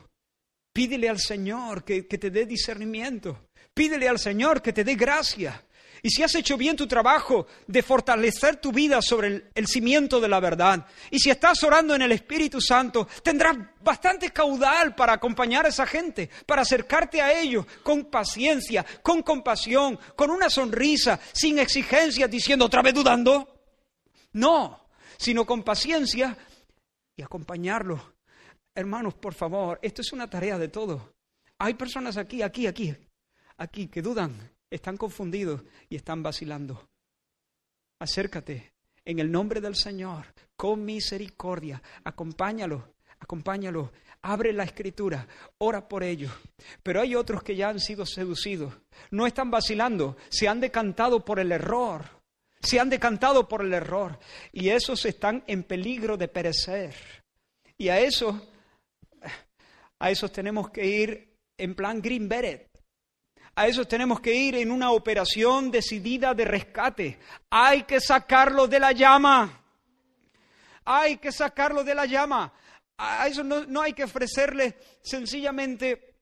pídele 0.72 1.08
al 1.08 1.18
Señor 1.18 1.84
que, 1.84 2.06
que 2.06 2.18
te 2.18 2.30
dé 2.30 2.46
discernimiento, 2.46 3.48
pídele 3.74 4.08
al 4.08 4.18
Señor 4.18 4.62
que 4.62 4.72
te 4.72 4.84
dé 4.84 4.94
gracia, 4.94 5.64
y 6.04 6.10
si 6.10 6.22
has 6.24 6.34
hecho 6.34 6.56
bien 6.56 6.76
tu 6.76 6.88
trabajo 6.88 7.46
de 7.68 7.80
fortalecer 7.80 8.56
tu 8.56 8.72
vida 8.72 9.00
sobre 9.00 9.50
el, 9.54 9.66
cimiento 9.68 10.20
de 10.20 10.28
la 10.28 10.40
verdad, 10.40 10.84
y 11.10 11.20
si 11.20 11.30
estás 11.30 11.62
orando 11.62 11.94
en 11.94 12.02
el 12.02 12.10
Espíritu 12.10 12.60
Santo, 12.60 13.06
tendrás 13.22 13.56
bastante 13.80 14.30
caudal 14.30 14.96
para 14.96 15.12
acompañar 15.12 15.64
a 15.64 15.68
esa 15.68 15.86
gente, 15.86 16.28
para 16.44 16.62
acercarte 16.62 17.22
a 17.22 17.40
ellos 17.40 17.64
con 17.84 18.06
paciencia, 18.06 18.84
con 19.00 19.22
compasión, 19.22 19.96
con 20.16 20.30
una 20.30 20.50
sonrisa, 20.50 21.20
sin 21.32 21.60
exigencias, 21.60 22.28
diciendo 22.28 22.64
otra 22.64 22.82
vez 22.82 22.94
dudando. 22.94 23.48
No, 24.32 24.88
sino 25.16 25.46
con 25.46 25.62
paciencia 25.62 26.36
y 27.16 27.22
acompañarlos. 27.22 28.00
Hermanos, 28.74 29.14
por 29.14 29.34
favor, 29.34 29.78
esto 29.82 30.02
es 30.02 30.12
una 30.12 30.28
tarea 30.28 30.58
de 30.58 30.66
todos. 30.66 31.00
Hay 31.58 31.74
personas 31.74 32.16
aquí, 32.16 32.42
aquí, 32.42 32.66
aquí, 32.66 32.92
aquí 33.56 33.86
que 33.86 34.02
dudan 34.02 34.51
están 34.74 34.96
confundidos 34.96 35.62
y 35.88 35.96
están 35.96 36.22
vacilando. 36.22 36.88
Acércate 37.98 38.72
en 39.04 39.18
el 39.18 39.30
nombre 39.30 39.60
del 39.60 39.76
Señor, 39.76 40.26
con 40.56 40.84
misericordia, 40.84 41.82
acompáñalo, 42.04 42.94
acompáñalo 43.18 43.92
Abre 44.24 44.52
la 44.52 44.62
escritura, 44.62 45.26
ora 45.58 45.88
por 45.88 46.04
ellos. 46.04 46.32
Pero 46.82 47.00
hay 47.00 47.16
otros 47.16 47.42
que 47.42 47.56
ya 47.56 47.70
han 47.70 47.80
sido 47.80 48.06
seducidos. 48.06 48.72
No 49.10 49.26
están 49.26 49.50
vacilando, 49.50 50.16
se 50.28 50.46
han 50.46 50.60
decantado 50.60 51.24
por 51.24 51.40
el 51.40 51.50
error. 51.50 52.04
Se 52.60 52.78
han 52.78 52.88
decantado 52.88 53.48
por 53.48 53.62
el 53.62 53.74
error. 53.74 54.20
Y 54.52 54.68
esos 54.68 55.04
están 55.06 55.42
en 55.48 55.64
peligro 55.64 56.16
de 56.16 56.28
perecer. 56.28 56.94
Y 57.76 57.88
a 57.88 57.98
esos, 57.98 58.36
a 59.98 60.10
esos 60.10 60.30
tenemos 60.30 60.70
que 60.70 60.86
ir 60.86 61.36
en 61.58 61.74
plan 61.74 62.00
Green 62.00 62.28
Beret. 62.28 62.70
A 63.54 63.66
esos 63.66 63.86
tenemos 63.86 64.20
que 64.20 64.32
ir 64.34 64.54
en 64.54 64.70
una 64.70 64.92
operación 64.92 65.70
decidida 65.70 66.32
de 66.32 66.46
rescate. 66.46 67.18
Hay 67.50 67.82
que 67.82 68.00
sacarlo 68.00 68.66
de 68.66 68.80
la 68.80 68.92
llama. 68.92 69.62
Hay 70.84 71.18
que 71.18 71.30
sacarlo 71.30 71.84
de 71.84 71.94
la 71.94 72.06
llama. 72.06 72.52
A 72.96 73.26
eso 73.26 73.44
no, 73.44 73.82
hay 73.82 73.92
que 73.92 74.04
ofrecerle 74.04 74.76
sencillamente 75.02 76.16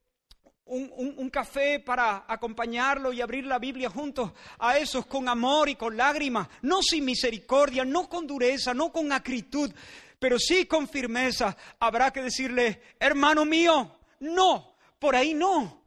un, 0.65 1.31
café 1.31 1.81
para 1.81 2.25
acompañarlo 2.27 3.13
y 3.13 3.21
abrir 3.21 3.45
la 3.45 3.59
Biblia 3.59 3.91
juntos 3.91 4.33
a 4.59 4.79
esos 4.79 5.07
con 5.07 5.29
amor 5.29 5.69
y 5.69 5.75
con 5.75 5.97
lágrimas, 5.97 6.49
no 6.63 6.81
sin 6.83 7.05
misericordia, 7.05 7.85
no 7.85 8.09
con 8.09 8.27
dureza, 8.27 8.73
no 8.73 8.91
con 8.91 9.13
acritud, 9.13 9.73
pero 10.19 10.39
sí 10.39 10.67
con 10.67 10.89
firmeza. 10.89 11.57
Habrá 11.79 12.13
que 12.13 12.23
decirle, 12.23 12.83
hermano 12.99 13.45
mío, 13.45 13.99
no, 14.21 14.75
por 14.99 15.15
ahí 15.15 15.35
no. 15.35 15.80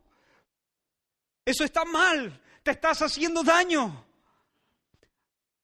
Eso 1.46 1.64
está 1.64 1.84
mal, 1.86 2.42
te 2.64 2.72
estás 2.72 3.02
haciendo 3.02 3.44
daño 3.44 4.06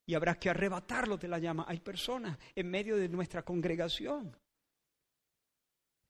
y 0.10 0.16
habrá 0.16 0.40
que 0.40 0.50
arrebatarlo 0.50 1.18
de 1.18 1.28
la 1.28 1.38
llama. 1.38 1.66
Hay 1.68 1.80
personas 1.80 2.36
en 2.56 2.68
medio 2.68 2.98
de 2.98 3.08
nuestra 3.08 3.44
congregación 3.44 4.36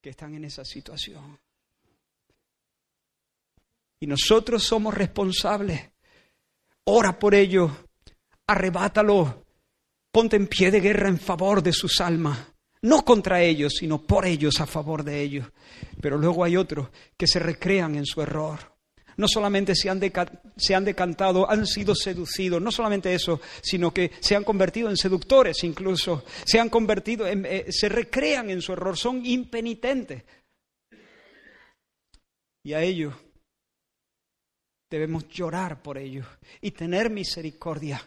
que 0.01 0.11
están 0.11 0.33
en 0.35 0.45
esa 0.45 0.63
situación. 0.63 1.37
Y 3.99 4.07
nosotros 4.07 4.63
somos 4.63 4.93
responsables. 4.93 5.91
Ora 6.85 7.19
por 7.19 7.35
ellos, 7.35 7.69
arrebátalo, 8.47 9.45
ponte 10.11 10.37
en 10.37 10.47
pie 10.47 10.71
de 10.71 10.79
guerra 10.79 11.09
en 11.09 11.19
favor 11.19 11.61
de 11.61 11.73
sus 11.73 11.99
almas. 11.99 12.39
No 12.81 13.03
contra 13.03 13.41
ellos, 13.41 13.73
sino 13.77 14.01
por 14.01 14.25
ellos, 14.25 14.61
a 14.61 14.65
favor 14.65 15.03
de 15.03 15.21
ellos. 15.21 15.51
Pero 16.01 16.17
luego 16.17 16.45
hay 16.45 16.55
otros 16.55 16.87
que 17.17 17.27
se 17.27 17.39
recrean 17.39 17.95
en 17.95 18.05
su 18.05 18.21
error 18.21 18.68
no 19.19 19.27
solamente 19.27 19.75
se 19.75 19.89
han, 19.89 19.99
se 20.55 20.73
han 20.73 20.85
decantado, 20.85 21.49
han 21.49 21.67
sido 21.67 21.93
seducidos, 21.93 22.61
no 22.61 22.71
solamente 22.71 23.13
eso, 23.13 23.41
sino 23.61 23.93
que 23.93 24.11
se 24.21 24.33
han 24.33 24.45
convertido 24.45 24.89
en 24.89 24.95
seductores 24.95 25.61
incluso, 25.65 26.23
se 26.45 26.57
han 26.57 26.69
convertido, 26.69 27.27
en, 27.27 27.45
eh, 27.45 27.65
se 27.69 27.89
recrean 27.89 28.49
en 28.49 28.61
su 28.61 28.71
error, 28.71 28.97
son 28.97 29.25
impenitentes. 29.25 30.23
Y 32.63 32.71
a 32.71 32.81
ellos 32.81 33.13
debemos 34.89 35.27
llorar 35.27 35.81
por 35.81 35.97
ellos 35.97 36.25
y 36.61 36.71
tener 36.71 37.09
misericordia, 37.09 38.01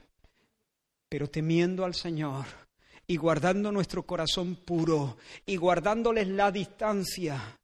pero 1.10 1.28
temiendo 1.28 1.84
al 1.84 1.94
Señor 1.94 2.46
y 3.06 3.18
guardando 3.18 3.70
nuestro 3.70 4.04
corazón 4.04 4.56
puro 4.56 5.18
y 5.44 5.56
guardándoles 5.56 6.28
la 6.28 6.50
distancia 6.50 7.58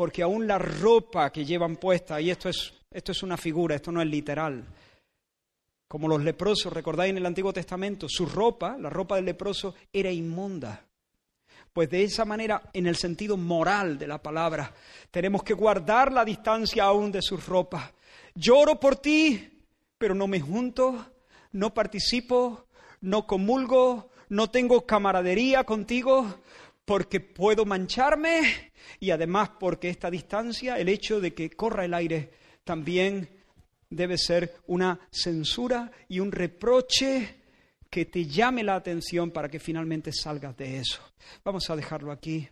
porque 0.00 0.22
aún 0.22 0.46
la 0.46 0.56
ropa 0.56 1.30
que 1.30 1.44
llevan 1.44 1.76
puesta, 1.76 2.18
y 2.22 2.30
esto 2.30 2.48
es, 2.48 2.72
esto 2.90 3.12
es 3.12 3.22
una 3.22 3.36
figura, 3.36 3.74
esto 3.74 3.92
no 3.92 4.00
es 4.00 4.08
literal, 4.08 4.64
como 5.86 6.08
los 6.08 6.24
leprosos, 6.24 6.72
recordáis 6.72 7.10
en 7.10 7.18
el 7.18 7.26
Antiguo 7.26 7.52
Testamento, 7.52 8.06
su 8.08 8.24
ropa, 8.24 8.78
la 8.78 8.88
ropa 8.88 9.16
del 9.16 9.26
leproso, 9.26 9.74
era 9.92 10.10
inmunda. 10.10 10.82
Pues 11.70 11.90
de 11.90 12.04
esa 12.04 12.24
manera, 12.24 12.62
en 12.72 12.86
el 12.86 12.96
sentido 12.96 13.36
moral 13.36 13.98
de 13.98 14.06
la 14.06 14.22
palabra, 14.22 14.72
tenemos 15.10 15.42
que 15.42 15.52
guardar 15.52 16.10
la 16.14 16.24
distancia 16.24 16.84
aún 16.84 17.12
de 17.12 17.20
sus 17.20 17.44
ropas. 17.44 17.92
Lloro 18.34 18.80
por 18.80 18.96
ti, 18.96 19.50
pero 19.98 20.14
no 20.14 20.26
me 20.26 20.40
junto, 20.40 21.08
no 21.52 21.74
participo, 21.74 22.64
no 23.02 23.26
comulgo, 23.26 24.08
no 24.30 24.48
tengo 24.48 24.86
camaradería 24.86 25.64
contigo, 25.64 26.36
porque 26.90 27.20
puedo 27.20 27.64
mancharme 27.64 28.72
y 28.98 29.12
además 29.12 29.50
porque 29.60 29.90
esta 29.90 30.10
distancia, 30.10 30.76
el 30.76 30.88
hecho 30.88 31.20
de 31.20 31.32
que 31.32 31.48
corra 31.48 31.84
el 31.84 31.94
aire, 31.94 32.32
también 32.64 33.30
debe 33.88 34.18
ser 34.18 34.56
una 34.66 34.98
censura 35.08 35.92
y 36.08 36.18
un 36.18 36.32
reproche 36.32 37.42
que 37.88 38.06
te 38.06 38.26
llame 38.26 38.64
la 38.64 38.74
atención 38.74 39.30
para 39.30 39.48
que 39.48 39.60
finalmente 39.60 40.10
salgas 40.12 40.56
de 40.56 40.78
eso. 40.78 41.00
Vamos 41.44 41.70
a 41.70 41.76
dejarlo 41.76 42.10
aquí. 42.10 42.48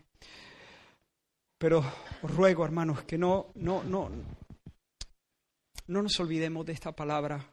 Pero 1.59 1.83
os 2.23 2.31
ruego, 2.31 2.65
hermanos, 2.65 3.03
que 3.03 3.19
no, 3.19 3.51
no, 3.57 3.83
no, 3.83 4.09
no 5.89 6.03
nos 6.03 6.21
olvidemos 6.21 6.65
de 6.65 6.75
esta 6.75 6.93
palabra. 6.93 7.45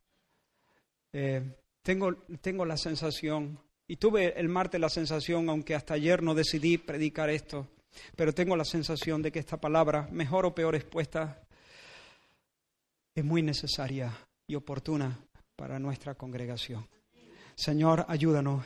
Eh, 1.11 1.41
tengo, 1.81 2.13
tengo 2.41 2.63
la 2.63 2.77
sensación 2.77 3.64
y 3.87 3.97
tuve 3.97 4.39
el 4.39 4.49
martes 4.49 4.81
la 4.81 4.89
sensación, 4.89 5.49
aunque 5.49 5.75
hasta 5.75 5.93
ayer 5.93 6.23
no 6.23 6.33
decidí 6.33 6.77
predicar 6.77 7.29
esto, 7.29 7.67
pero 8.15 8.33
tengo 8.33 8.55
la 8.55 8.65
sensación 8.65 9.21
de 9.21 9.31
que 9.31 9.39
esta 9.39 9.57
palabra, 9.57 10.07
mejor 10.11 10.45
o 10.45 10.55
peor 10.55 10.75
expuesta, 10.75 11.41
es 13.13 13.23
muy 13.23 13.41
necesaria 13.41 14.11
y 14.47 14.55
oportuna 14.55 15.17
para 15.55 15.79
nuestra 15.79 16.15
congregación. 16.15 16.87
Señor, 17.55 18.05
ayúdanos, 18.09 18.65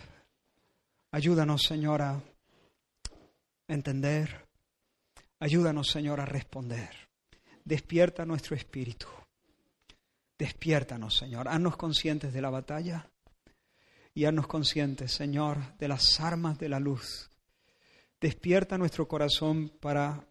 ayúdanos, 1.11 1.63
Señor, 1.63 2.01
a 2.01 2.19
entender, 3.67 4.45
ayúdanos, 5.39 5.89
Señor, 5.89 6.19
a 6.19 6.25
responder. 6.25 6.89
Despierta 7.63 8.25
nuestro 8.25 8.55
espíritu, 8.55 9.05
despiértanos, 10.37 11.17
Señor, 11.17 11.47
haznos 11.47 11.77
conscientes 11.77 12.33
de 12.33 12.41
la 12.41 12.49
batalla 12.49 13.07
y 14.13 14.25
haznos 14.25 14.47
conscientes, 14.47 15.11
Señor, 15.11 15.77
de 15.77 15.87
las 15.87 16.19
armas 16.19 16.57
de 16.59 16.69
la 16.69 16.79
luz. 16.79 17.29
Despierta 18.19 18.77
nuestro 18.77 19.07
corazón 19.07 19.71
para 19.79 20.27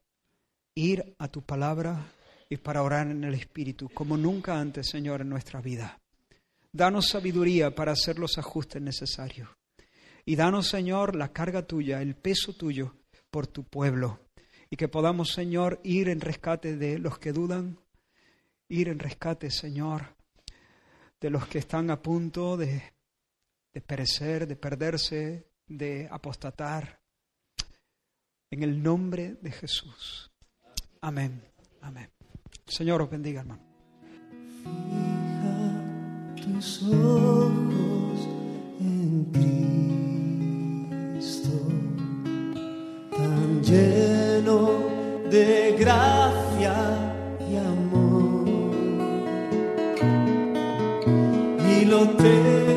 ir 0.74 1.14
a 1.18 1.28
tu 1.28 1.42
palabra 1.42 2.12
y 2.48 2.56
para 2.56 2.82
orar 2.82 3.08
en 3.08 3.24
el 3.24 3.34
Espíritu, 3.34 3.88
como 3.88 4.16
nunca 4.16 4.58
antes, 4.60 4.88
Señor, 4.88 5.20
en 5.20 5.28
nuestra 5.28 5.60
vida. 5.60 6.00
Danos 6.72 7.08
sabiduría 7.08 7.74
para 7.74 7.92
hacer 7.92 8.18
los 8.18 8.38
ajustes 8.38 8.80
necesarios. 8.80 9.48
Y 10.24 10.36
danos, 10.36 10.68
Señor, 10.68 11.16
la 11.16 11.32
carga 11.32 11.66
tuya, 11.66 12.02
el 12.02 12.14
peso 12.14 12.52
tuyo 12.52 12.94
por 13.30 13.46
tu 13.46 13.64
pueblo. 13.64 14.20
Y 14.70 14.76
que 14.76 14.88
podamos, 14.88 15.32
Señor, 15.32 15.80
ir 15.82 16.10
en 16.10 16.20
rescate 16.20 16.76
de 16.76 16.98
los 16.98 17.18
que 17.18 17.32
dudan, 17.32 17.78
ir 18.68 18.88
en 18.88 18.98
rescate, 18.98 19.50
Señor, 19.50 20.14
de 21.20 21.30
los 21.30 21.48
que 21.48 21.58
están 21.58 21.90
a 21.90 22.02
punto 22.02 22.58
de 22.58 22.82
de 23.78 23.82
perecer, 23.82 24.48
de 24.48 24.56
perderse, 24.56 25.46
de 25.68 26.08
apostatar. 26.10 27.00
En 28.50 28.64
el 28.64 28.82
nombre 28.82 29.36
de 29.40 29.52
Jesús. 29.52 30.32
Amén. 31.00 31.40
Amén. 31.82 32.10
Señor 32.66 33.02
os 33.02 33.08
bendiga, 33.08 33.42
hermano. 33.42 33.62
Fija 34.64 35.54
tus 36.42 36.82
ojos 36.82 38.18
en 38.80 39.24
Cristo, 41.20 41.56
tan 43.16 43.62
lleno 43.62 45.30
de 45.30 45.76
gracia 45.78 46.74
y 47.48 47.54
amor. 47.54 48.48
Y 51.70 51.84
lo 51.84 52.08
te 52.16 52.67